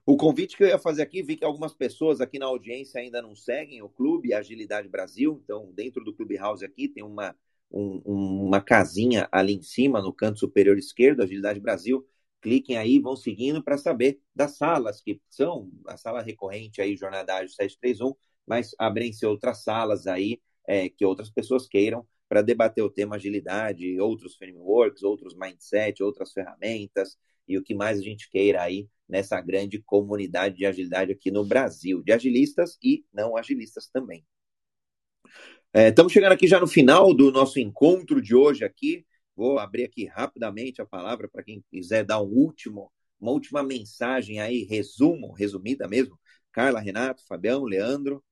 O 0.07 0.17
convite 0.17 0.57
que 0.57 0.63
eu 0.63 0.69
ia 0.69 0.79
fazer 0.79 1.03
aqui, 1.03 1.23
vi 1.23 1.37
que 1.37 1.45
algumas 1.45 1.75
pessoas 1.75 2.21
aqui 2.21 2.39
na 2.39 2.47
audiência 2.47 3.01
ainda 3.01 3.21
não 3.23 3.35
seguem 3.35 3.83
o 3.83 3.89
clube 3.89 4.35
Agilidade 4.35 4.89
Brasil. 4.89 5.41
Então, 5.43 5.73
dentro 5.73 6.05
do 6.05 6.15
Clubhouse 6.15 6.65
aqui 6.65 6.89
tem 6.89 7.03
uma, 7.03 7.35
um, 7.71 8.01
uma 8.47 8.61
casinha 8.61 9.29
ali 9.33 9.55
em 9.55 9.63
cima, 9.63 10.01
no 10.01 10.13
canto 10.13 10.39
superior 10.39 10.79
esquerdo, 10.79 11.23
Agilidade 11.23 11.59
Brasil 11.59 12.07
cliquem 12.41 12.77
aí, 12.77 12.99
vão 12.99 13.17
seguindo 13.17 13.63
para 13.63 13.77
saber 13.77 14.21
das 14.35 14.57
salas 14.57 15.01
que 15.01 15.21
são 15.29 15.71
a 15.87 15.97
sala 15.97 16.23
recorrente 16.23 16.81
aí, 16.81 16.97
Jornada 16.97 17.35
Ágil 17.35 17.51
731, 17.51 18.15
mas 18.51 18.75
abrem-se 18.77 19.25
outras 19.25 19.63
salas 19.63 20.09
aí 20.09 20.41
é, 20.67 20.89
que 20.89 21.05
outras 21.05 21.31
pessoas 21.31 21.69
queiram 21.69 22.05
para 22.29 22.43
debater 22.43 22.83
o 22.83 22.91
tema 22.91 23.15
agilidade, 23.15 24.01
outros 24.01 24.35
frameworks, 24.35 25.05
outros 25.05 25.37
mindset, 25.37 26.03
outras 26.03 26.33
ferramentas 26.33 27.17
e 27.47 27.57
o 27.57 27.63
que 27.63 27.77
mais 27.77 28.01
a 28.01 28.03
gente 28.03 28.29
queira 28.29 28.61
aí 28.61 28.89
nessa 29.09 29.41
grande 29.41 29.81
comunidade 29.81 30.57
de 30.57 30.67
agilidade 30.67 31.13
aqui 31.13 31.31
no 31.31 31.45
Brasil, 31.45 32.03
de 32.03 32.11
agilistas 32.11 32.77
e 32.83 33.05
não 33.13 33.37
agilistas 33.37 33.87
também. 33.87 34.27
É, 35.73 35.91
estamos 35.91 36.13
chegando 36.13 36.33
aqui 36.33 36.49
já 36.49 36.59
no 36.59 36.67
final 36.67 37.15
do 37.15 37.31
nosso 37.31 37.61
encontro 37.61 38.21
de 38.21 38.35
hoje 38.35 38.65
aqui. 38.65 39.07
Vou 39.37 39.61
abrir 39.61 39.85
aqui 39.85 40.07
rapidamente 40.07 40.83
a 40.83 40.87
palavra 40.87 41.29
para 41.29 41.45
quem 41.45 41.65
quiser 41.71 42.05
dar 42.05 42.21
um 42.21 42.27
último, 42.27 42.91
uma 43.21 43.31
última 43.31 43.63
mensagem 43.63 44.41
aí, 44.41 44.65
resumo, 44.65 45.31
resumida 45.33 45.87
mesmo. 45.87 46.19
Carla, 46.53 46.81
Renato, 46.81 47.25
Fabião, 47.29 47.63
Leandro. 47.63 48.25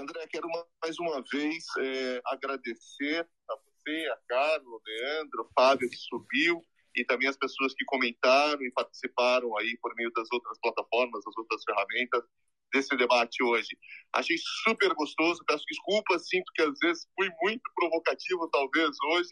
André, 0.00 0.28
quero 0.28 0.48
mais 0.80 0.96
uma 1.00 1.22
vez 1.32 1.64
é, 1.80 2.20
agradecer 2.26 3.28
a 3.50 3.56
você, 3.56 4.06
a 4.12 4.16
Carla, 4.28 4.64
o 4.64 4.80
Leandro, 4.86 5.42
o 5.42 5.48
Fábio 5.52 5.90
que 5.90 5.96
subiu 5.96 6.62
e 6.94 7.04
também 7.04 7.28
as 7.28 7.36
pessoas 7.36 7.74
que 7.74 7.84
comentaram 7.84 8.62
e 8.62 8.70
participaram 8.70 9.56
aí 9.58 9.76
por 9.82 9.92
meio 9.96 10.12
das 10.12 10.28
outras 10.30 10.56
plataformas, 10.60 11.24
das 11.24 11.36
outras 11.36 11.64
ferramentas 11.64 12.22
desse 12.72 12.96
debate 12.96 13.42
hoje. 13.42 13.76
Achei 14.12 14.36
super 14.64 14.94
gostoso, 14.94 15.44
peço 15.44 15.64
desculpas, 15.68 16.28
sinto 16.28 16.52
que 16.54 16.62
às 16.62 16.78
vezes 16.80 17.04
fui 17.18 17.28
muito 17.42 17.62
provocativo, 17.74 18.48
talvez, 18.50 18.96
hoje, 19.10 19.30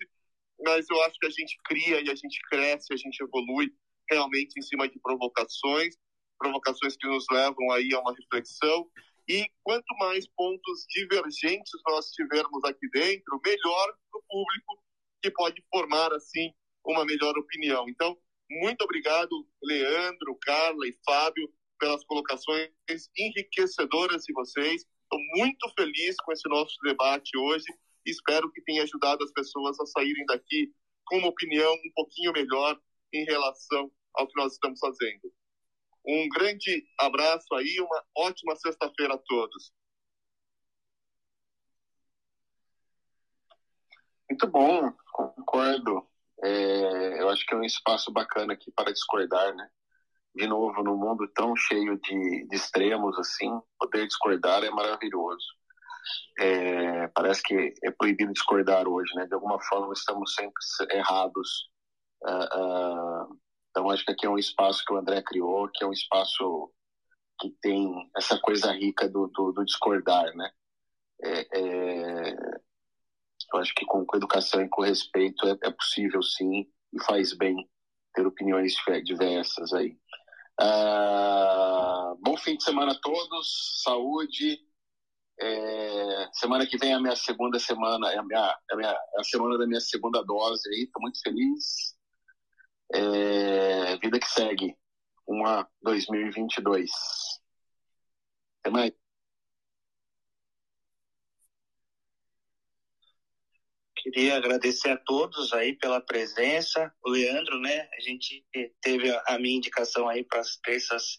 mas 0.64 0.84
eu 0.90 1.00
acho 1.04 1.16
que 1.20 1.26
a 1.26 1.30
gente 1.30 1.56
cria 1.64 2.00
e 2.00 2.10
a 2.10 2.14
gente 2.14 2.40
cresce, 2.50 2.92
a 2.92 2.96
gente 2.96 3.22
evolui 3.22 3.72
realmente 4.10 4.58
em 4.58 4.62
cima 4.62 4.88
de 4.88 4.98
provocações, 4.98 5.94
provocações 6.36 6.96
que 6.96 7.06
nos 7.06 7.24
levam 7.30 7.70
aí 7.70 7.94
a 7.94 8.00
uma 8.00 8.14
reflexão. 8.14 8.90
E 9.28 9.46
quanto 9.62 9.86
mais 9.98 10.26
pontos 10.28 10.86
divergentes 10.88 11.72
nós 11.86 12.10
tivermos 12.10 12.62
aqui 12.64 12.88
dentro, 12.90 13.40
melhor 13.44 13.94
para 14.10 14.20
o 14.20 14.24
público, 14.28 14.82
que 15.22 15.30
pode 15.30 15.62
formar, 15.70 16.12
assim, 16.12 16.52
uma 16.84 17.04
melhor 17.04 17.36
opinião. 17.36 17.88
Então, 17.88 18.16
muito 18.48 18.82
obrigado, 18.82 19.46
Leandro, 19.62 20.38
Carla 20.42 20.86
e 20.86 20.96
Fábio, 21.04 21.52
pelas 21.78 22.04
colocações 22.04 22.70
enriquecedoras 23.18 24.22
de 24.22 24.32
vocês. 24.32 24.82
Estou 25.02 25.20
muito 25.36 25.68
feliz 25.76 26.16
com 26.24 26.32
esse 26.32 26.48
nosso 26.48 26.76
debate 26.84 27.36
hoje 27.36 27.66
espero 28.10 28.50
que 28.52 28.62
tenha 28.62 28.82
ajudado 28.84 29.22
as 29.24 29.32
pessoas 29.32 29.78
a 29.80 29.86
saírem 29.86 30.24
daqui 30.26 30.72
com 31.04 31.18
uma 31.18 31.28
opinião 31.28 31.72
um 31.72 31.92
pouquinho 31.94 32.32
melhor 32.32 32.80
em 33.12 33.24
relação 33.24 33.90
ao 34.14 34.26
que 34.26 34.36
nós 34.36 34.52
estamos 34.52 34.78
fazendo. 34.78 35.32
Um 36.06 36.28
grande 36.28 36.86
abraço 36.98 37.52
aí, 37.54 37.80
uma 37.80 38.04
ótima 38.16 38.54
sexta-feira 38.56 39.14
a 39.14 39.18
todos. 39.18 39.72
Muito 44.30 44.46
bom, 44.46 44.92
concordo. 45.12 46.06
É, 46.44 47.22
eu 47.22 47.28
acho 47.30 47.44
que 47.46 47.54
é 47.54 47.56
um 47.56 47.64
espaço 47.64 48.12
bacana 48.12 48.52
aqui 48.52 48.70
para 48.72 48.92
discordar, 48.92 49.54
né? 49.54 49.68
De 50.34 50.46
novo, 50.46 50.82
num 50.82 50.96
mundo 50.96 51.26
tão 51.34 51.56
cheio 51.56 51.98
de, 51.98 52.46
de 52.46 52.56
extremos 52.56 53.18
assim, 53.18 53.50
poder 53.78 54.06
discordar 54.06 54.62
é 54.62 54.70
maravilhoso. 54.70 55.46
É, 56.38 57.08
parece 57.08 57.42
que 57.42 57.74
é 57.82 57.90
proibido 57.90 58.32
discordar 58.32 58.86
hoje, 58.86 59.12
né? 59.14 59.26
De 59.26 59.34
alguma 59.34 59.60
forma 59.62 59.92
estamos 59.92 60.34
sempre 60.34 60.62
errados. 60.90 61.70
Uh, 62.22 63.30
uh, 63.32 63.40
então 63.76 63.90
acho 63.90 64.06
que 64.06 64.12
aqui 64.12 64.24
é 64.24 64.30
um 64.30 64.38
espaço 64.38 64.82
que 64.86 64.94
o 64.94 64.96
André 64.96 65.20
criou, 65.20 65.68
que 65.68 65.84
é 65.84 65.86
um 65.86 65.92
espaço 65.92 66.72
que 67.38 67.50
tem 67.60 68.10
essa 68.16 68.38
coisa 68.38 68.72
rica 68.72 69.06
do, 69.06 69.26
do, 69.26 69.52
do 69.52 69.64
discordar, 69.66 70.34
né? 70.34 70.50
É, 71.22 71.58
é, 71.58 72.36
eu 73.52 73.60
acho 73.60 73.74
que 73.74 73.84
com, 73.84 74.06
educação 74.14 74.62
e 74.62 74.68
com 74.70 74.80
respeito 74.80 75.46
é, 75.46 75.58
é, 75.62 75.70
possível 75.70 76.22
sim 76.22 76.66
e 76.90 77.04
faz 77.04 77.36
bem 77.36 77.54
ter 78.14 78.26
opiniões 78.26 78.74
diversas 79.04 79.74
aí. 79.74 79.94
Ah, 80.58 82.14
bom 82.22 82.34
fim 82.38 82.56
de 82.56 82.64
semana 82.64 82.92
a 82.92 83.00
todos, 83.00 83.82
saúde, 83.82 84.58
é, 85.38 86.28
semana 86.32 86.66
que 86.66 86.78
vem 86.78 86.92
é 86.92 86.94
a 86.94 87.00
minha 87.00 87.16
segunda 87.16 87.58
semana, 87.58 88.10
é 88.10 88.16
a, 88.16 88.22
minha, 88.22 88.58
é 88.70 88.72
a, 88.72 88.76
minha, 88.76 88.90
é 88.90 89.20
a 89.20 89.24
semana 89.24 89.58
da 89.58 89.66
minha 89.66 89.82
segunda 89.82 90.24
dose 90.24 90.66
aí, 90.70 90.84
estou 90.84 91.02
muito 91.02 91.20
feliz. 91.20 91.95
É, 92.92 93.96
vida 93.98 94.18
que 94.18 94.28
segue, 94.28 94.76
uma 95.26 95.68
2022. 95.82 96.90
Até 98.60 98.70
mais. 98.70 98.92
Queria 103.96 104.36
agradecer 104.36 104.90
a 104.90 104.96
todos 104.96 105.52
aí 105.52 105.76
pela 105.76 106.00
presença. 106.00 106.92
O 107.04 107.10
Leandro, 107.10 107.58
né? 107.58 107.88
A 107.98 108.00
gente 108.00 108.44
teve 108.80 109.10
a 109.26 109.38
minha 109.38 109.56
indicação 109.56 110.08
aí 110.08 110.22
para 110.24 110.40
as 110.40 110.56
terças 110.58 111.18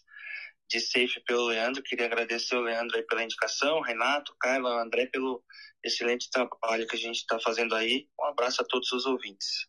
de 0.68 0.80
safe 0.80 1.20
pelo 1.26 1.46
Leandro. 1.48 1.82
Queria 1.82 2.06
agradecer 2.06 2.56
o 2.56 2.62
Leandro 2.62 2.96
aí 2.96 3.02
pela 3.02 3.22
indicação, 3.22 3.80
Renato, 3.80 4.34
Carla, 4.40 4.82
André 4.82 5.06
pelo 5.06 5.44
excelente 5.84 6.30
trabalho 6.30 6.86
que 6.86 6.96
a 6.96 6.98
gente 6.98 7.16
está 7.16 7.38
fazendo 7.40 7.74
aí. 7.74 8.08
Um 8.20 8.24
abraço 8.24 8.62
a 8.62 8.64
todos 8.64 8.90
os 8.92 9.04
ouvintes. 9.06 9.66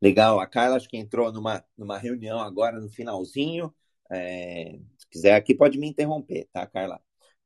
Legal, 0.00 0.38
a 0.40 0.46
Carla 0.46 0.76
acho 0.76 0.88
que 0.88 0.96
entrou 0.96 1.32
numa, 1.32 1.64
numa 1.76 1.98
reunião 1.98 2.38
agora 2.40 2.78
no 2.80 2.88
finalzinho. 2.88 3.74
É, 4.10 4.78
se 4.98 5.08
quiser 5.10 5.34
aqui 5.34 5.54
pode 5.54 5.78
me 5.78 5.88
interromper, 5.88 6.48
tá, 6.52 6.66
Carla? 6.66 7.00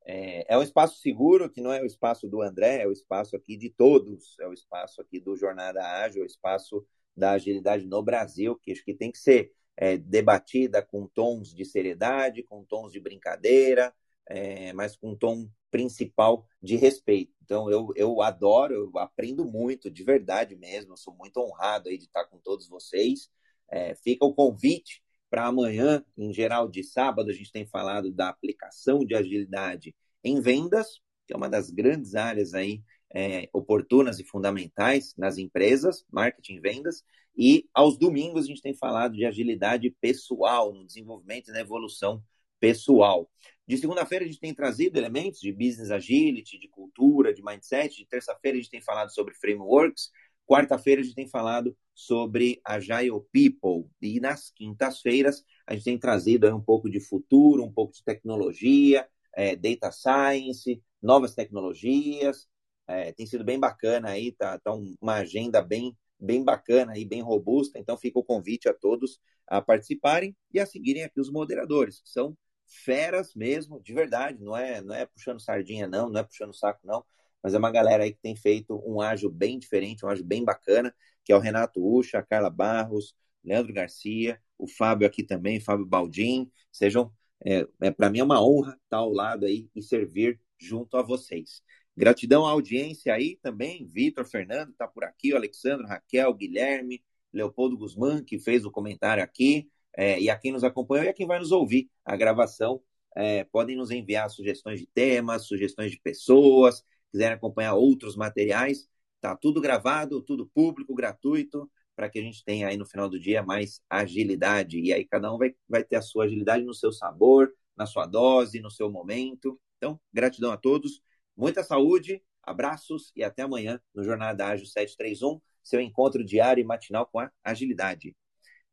É, 0.05 0.55
é 0.55 0.59
um 0.59 0.63
espaço 0.63 0.99
seguro, 1.01 1.49
que 1.51 1.61
não 1.61 1.73
é 1.73 1.81
o 1.81 1.87
espaço 1.87 2.29
do 2.29 2.43
André, 2.43 2.83
é 2.83 2.87
o 2.87 2.93
espaço 2.93 3.37
aqui 3.37 3.57
de 3.57 3.71
todos, 3.71 4.37
é 4.41 4.47
o 4.49 4.53
espaço 4.53 5.01
aqui 5.01 5.21
do 5.21 5.37
Jornada 5.37 5.81
Ágil, 6.03 6.23
é 6.23 6.25
o 6.25 6.27
espaço 6.27 6.85
da 7.17 7.33
agilidade 7.33 7.87
no 7.87 8.03
Brasil, 8.03 8.57
que 8.57 8.73
acho 8.73 8.85
que 8.85 8.95
tem 8.95 9.13
que 9.13 9.19
ser 9.19 9.53
é, 9.77 9.97
debatida 9.97 10.83
com 10.83 11.07
tons 11.07 11.55
de 11.55 11.65
seriedade, 11.65 12.43
com 12.43 12.65
tons 12.65 12.93
de 12.93 13.01
brincadeira, 13.01 13.95
é, 14.31 14.73
mas 14.73 14.97
com 14.97 15.11
um 15.11 15.17
tom 15.17 15.49
principal 15.71 16.47
de 16.63 16.77
respeito. 16.77 17.33
Então, 17.43 17.71
eu, 17.71 17.93
eu 17.97 18.23
adoro, 18.23 18.75
eu 18.75 18.99
aprendo 18.99 19.45
muito, 19.45 19.91
de 19.91 20.05
verdade 20.05 20.57
mesmo, 20.57 20.97
sou 20.97 21.15
muito 21.15 21.39
honrado 21.39 21.89
aí 21.89 21.99
de 21.99 22.05
estar 22.05 22.25
com 22.25 22.39
todos 22.39 22.69
vocês. 22.69 23.29
É, 23.69 23.95
fica 23.97 24.25
o 24.25 24.33
convite 24.33 25.03
para 25.29 25.47
amanhã, 25.47 26.05
em 26.17 26.33
geral 26.33 26.69
de 26.69 26.83
sábado, 26.83 27.31
a 27.31 27.33
gente 27.33 27.53
tem 27.53 27.67
falado 27.67 28.11
da 28.11 28.29
aplicação 28.29 29.05
de 29.05 29.15
agilidade 29.15 29.95
em 30.25 30.41
vendas, 30.41 31.01
que 31.27 31.33
é 31.33 31.37
uma 31.37 31.49
das 31.49 31.71
grandes 31.71 32.15
áreas 32.15 32.55
aí 32.55 32.83
é, 33.13 33.49
oportunas 33.53 34.19
e 34.19 34.25
fundamentais 34.25 35.15
nas 35.17 35.39
empresas, 35.39 36.05
marketing 36.11 36.55
e 36.55 36.61
vendas, 36.61 37.05
e 37.37 37.69
aos 37.73 37.97
domingos 37.97 38.45
a 38.45 38.47
gente 38.49 38.63
tem 38.63 38.75
falado 38.75 39.15
de 39.15 39.25
agilidade 39.25 39.91
pessoal, 40.01 40.73
no 40.73 40.85
desenvolvimento 40.85 41.49
e 41.49 41.53
na 41.53 41.61
evolução 41.61 42.23
pessoal. 42.61 43.29
De 43.67 43.79
segunda-feira 43.79 44.25
a 44.25 44.29
gente 44.29 44.41
tem 44.41 44.55
trazido 44.55 44.99
elementos 44.99 45.41
de 45.41 45.53
business 45.53 45.91
agility, 45.91 46.59
de 46.59 46.69
cultura, 46.69 47.33
de 47.33 47.43
mindset. 47.43 47.97
De 47.97 48.07
terça-feira 48.07 48.59
a 48.59 48.61
gente 48.61 48.71
tem 48.71 48.83
falado 48.83 49.11
sobre 49.11 49.35
frameworks. 49.35 50.11
Quarta-feira 50.47 51.01
a 51.01 51.05
gente 51.05 51.15
tem 51.15 51.29
falado 51.29 51.77
sobre 51.95 52.61
Agile 52.65 53.21
People. 53.33 53.89
E 54.03 54.21
nas 54.21 54.51
quintas-feiras 54.51 55.45
a 55.67 55.75
gente 55.75 55.85
tem 55.85 55.99
trazido 55.99 56.55
um 56.55 56.61
pouco 56.61 56.91
de 56.91 57.01
futuro, 57.01 57.65
um 57.65 57.73
pouco 57.73 57.95
de 57.95 58.03
tecnologia, 58.03 59.09
é, 59.35 59.55
data 59.55 59.93
science, 59.93 60.83
novas 61.01 61.35
tecnologias, 61.35 62.49
é, 62.89 63.13
tem 63.13 63.25
sido 63.25 63.45
bem 63.45 63.59
bacana 63.59 64.11
aí, 64.11 64.33
tá, 64.33 64.59
tá 64.59 64.73
uma 65.01 65.15
agenda 65.15 65.63
bem, 65.63 65.97
bem 66.19 66.43
bacana 66.43 66.99
e 66.99 67.05
bem 67.05 67.23
robusta. 67.23 67.79
Então 67.79 67.97
fica 67.97 68.19
o 68.19 68.25
convite 68.25 68.69
a 68.69 68.75
todos 68.75 69.21
a 69.47 69.63
participarem 69.63 70.37
e 70.53 70.59
a 70.59 70.67
seguirem 70.67 71.05
aqui 71.05 71.21
os 71.21 71.31
moderadores, 71.31 72.01
que 72.01 72.09
são 72.09 72.37
feras 72.71 73.35
mesmo, 73.35 73.81
de 73.83 73.93
verdade, 73.93 74.43
não 74.43 74.57
é, 74.57 74.81
não 74.81 74.95
é 74.95 75.05
puxando 75.05 75.41
sardinha 75.41 75.89
não, 75.89 76.09
não 76.09 76.21
é 76.21 76.25
puxando 76.25 76.55
saco 76.55 76.81
não, 76.85 77.05
mas 77.43 77.55
é 77.55 77.59
uma 77.59 77.71
galera 77.71 78.05
aí 78.05 78.13
que 78.13 78.21
tem 78.21 78.37
feito 78.37 78.81
um 78.87 79.01
ágil 79.01 79.31
bem 79.31 79.59
diferente, 79.59 80.05
um 80.05 80.09
ágil 80.09 80.25
bem 80.25 80.45
bacana, 80.45 80.95
que 81.25 81.33
é 81.33 81.37
o 81.37 81.41
Renato 81.41 81.85
Ucha, 81.85 82.19
a 82.19 82.23
Carla 82.23 82.51
Barros, 82.51 83.15
Leandro 83.45 83.73
Garcia, 83.73 84.41
o 84.59 84.69
Fábio 84.69 85.07
aqui 85.07 85.25
também, 85.25 85.61
Fábio 85.61 85.87
Baldim, 85.87 86.51
sejam, 86.71 87.13
é, 87.45 87.67
é 87.81 87.91
para 87.91 88.11
mim 88.11 88.21
é 88.21 88.25
uma 88.25 88.43
honra 88.43 88.79
estar 88.85 88.99
ao 88.99 89.13
lado 89.13 89.47
aí 89.47 89.69
e 89.75 89.83
servir 89.83 90.41
junto 90.59 90.97
a 90.97 91.03
vocês. 91.03 91.63
Gratidão 91.97 92.47
à 92.47 92.51
audiência 92.51 93.13
aí 93.13 93.37
também, 93.43 93.87
Vitor, 93.87 94.25
Fernando 94.25 94.71
está 94.71 94.87
por 94.87 95.05
aqui, 95.05 95.33
o 95.33 95.37
Alexandre, 95.37 95.87
Raquel, 95.87 96.33
Guilherme, 96.35 97.03
Leopoldo 97.33 97.77
Guzmán, 97.77 98.23
que 98.23 98.39
fez 98.39 98.65
o 98.65 98.71
comentário 98.71 99.23
aqui, 99.23 99.69
é, 99.97 100.21
e 100.21 100.31
a 100.31 100.37
quem 100.39 100.53
nos 100.53 100.65
acompanhou 100.65 101.05
e 101.05 101.09
a 101.09 101.13
quem 101.13 101.27
vai 101.27 101.39
nos 101.39 101.53
ouvir 101.53 101.91
a 102.05 102.17
gravação. 102.17 102.83
É, 103.17 103.45
podem 103.45 103.77
nos 103.77 103.91
enviar 103.91 104.31
sugestões 104.31 104.81
de 104.81 104.87
temas, 104.87 105.47
sugestões 105.47 105.91
de 105.91 106.01
pessoas, 106.01 106.85
quiserem 107.11 107.35
acompanhar 107.35 107.75
outros 107.75 108.17
materiais, 108.17 108.89
tá 109.21 109.37
tudo 109.37 109.61
gravado, 109.61 110.23
tudo 110.23 110.49
público, 110.55 110.95
gratuito, 110.95 111.71
para 111.97 112.09
que 112.09 112.19
a 112.19 112.23
gente 112.23 112.45
tenha 112.45 112.69
aí 112.69 112.77
no 112.77 112.87
final 112.87 113.09
do 113.09 113.19
dia 113.19 113.43
mais 113.43 113.83
agilidade. 113.91 114.81
E 114.81 114.93
aí 114.93 115.05
cada 115.05 115.33
um 115.33 115.39
vai, 115.39 115.55
vai 115.69 115.85
ter 115.85 115.97
a 115.97 116.03
sua 116.03 116.25
agilidade 116.25 116.65
no 116.65 116.73
seu 116.73 116.93
sabor, 116.93 117.53
na 117.77 117.85
sua 117.85 118.07
dose, 118.07 118.61
no 118.61 118.71
seu 118.71 118.91
momento. 118.91 119.61
Então, 119.77 120.01
gratidão 120.13 120.53
a 120.53 120.57
todos. 120.57 121.03
Muita 121.37 121.63
saúde, 121.63 122.23
abraços 122.43 123.13
e 123.15 123.23
até 123.23 123.43
amanhã 123.43 123.81
no 123.95 124.03
Jornada 124.05 124.47
Ágil 124.47 124.67
731, 124.67 125.41
seu 125.63 125.81
encontro 125.81 126.25
diário 126.25 126.61
e 126.61 126.65
matinal 126.65 127.07
com 127.07 127.19
a 127.19 127.31
agilidade. 127.45 128.15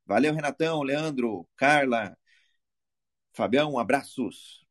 Valeu, 0.07 0.33
Renatão, 0.33 0.81
Leandro, 0.83 1.47
Carla, 1.55 2.17
Fabião, 3.31 3.79
abraços. 3.79 4.66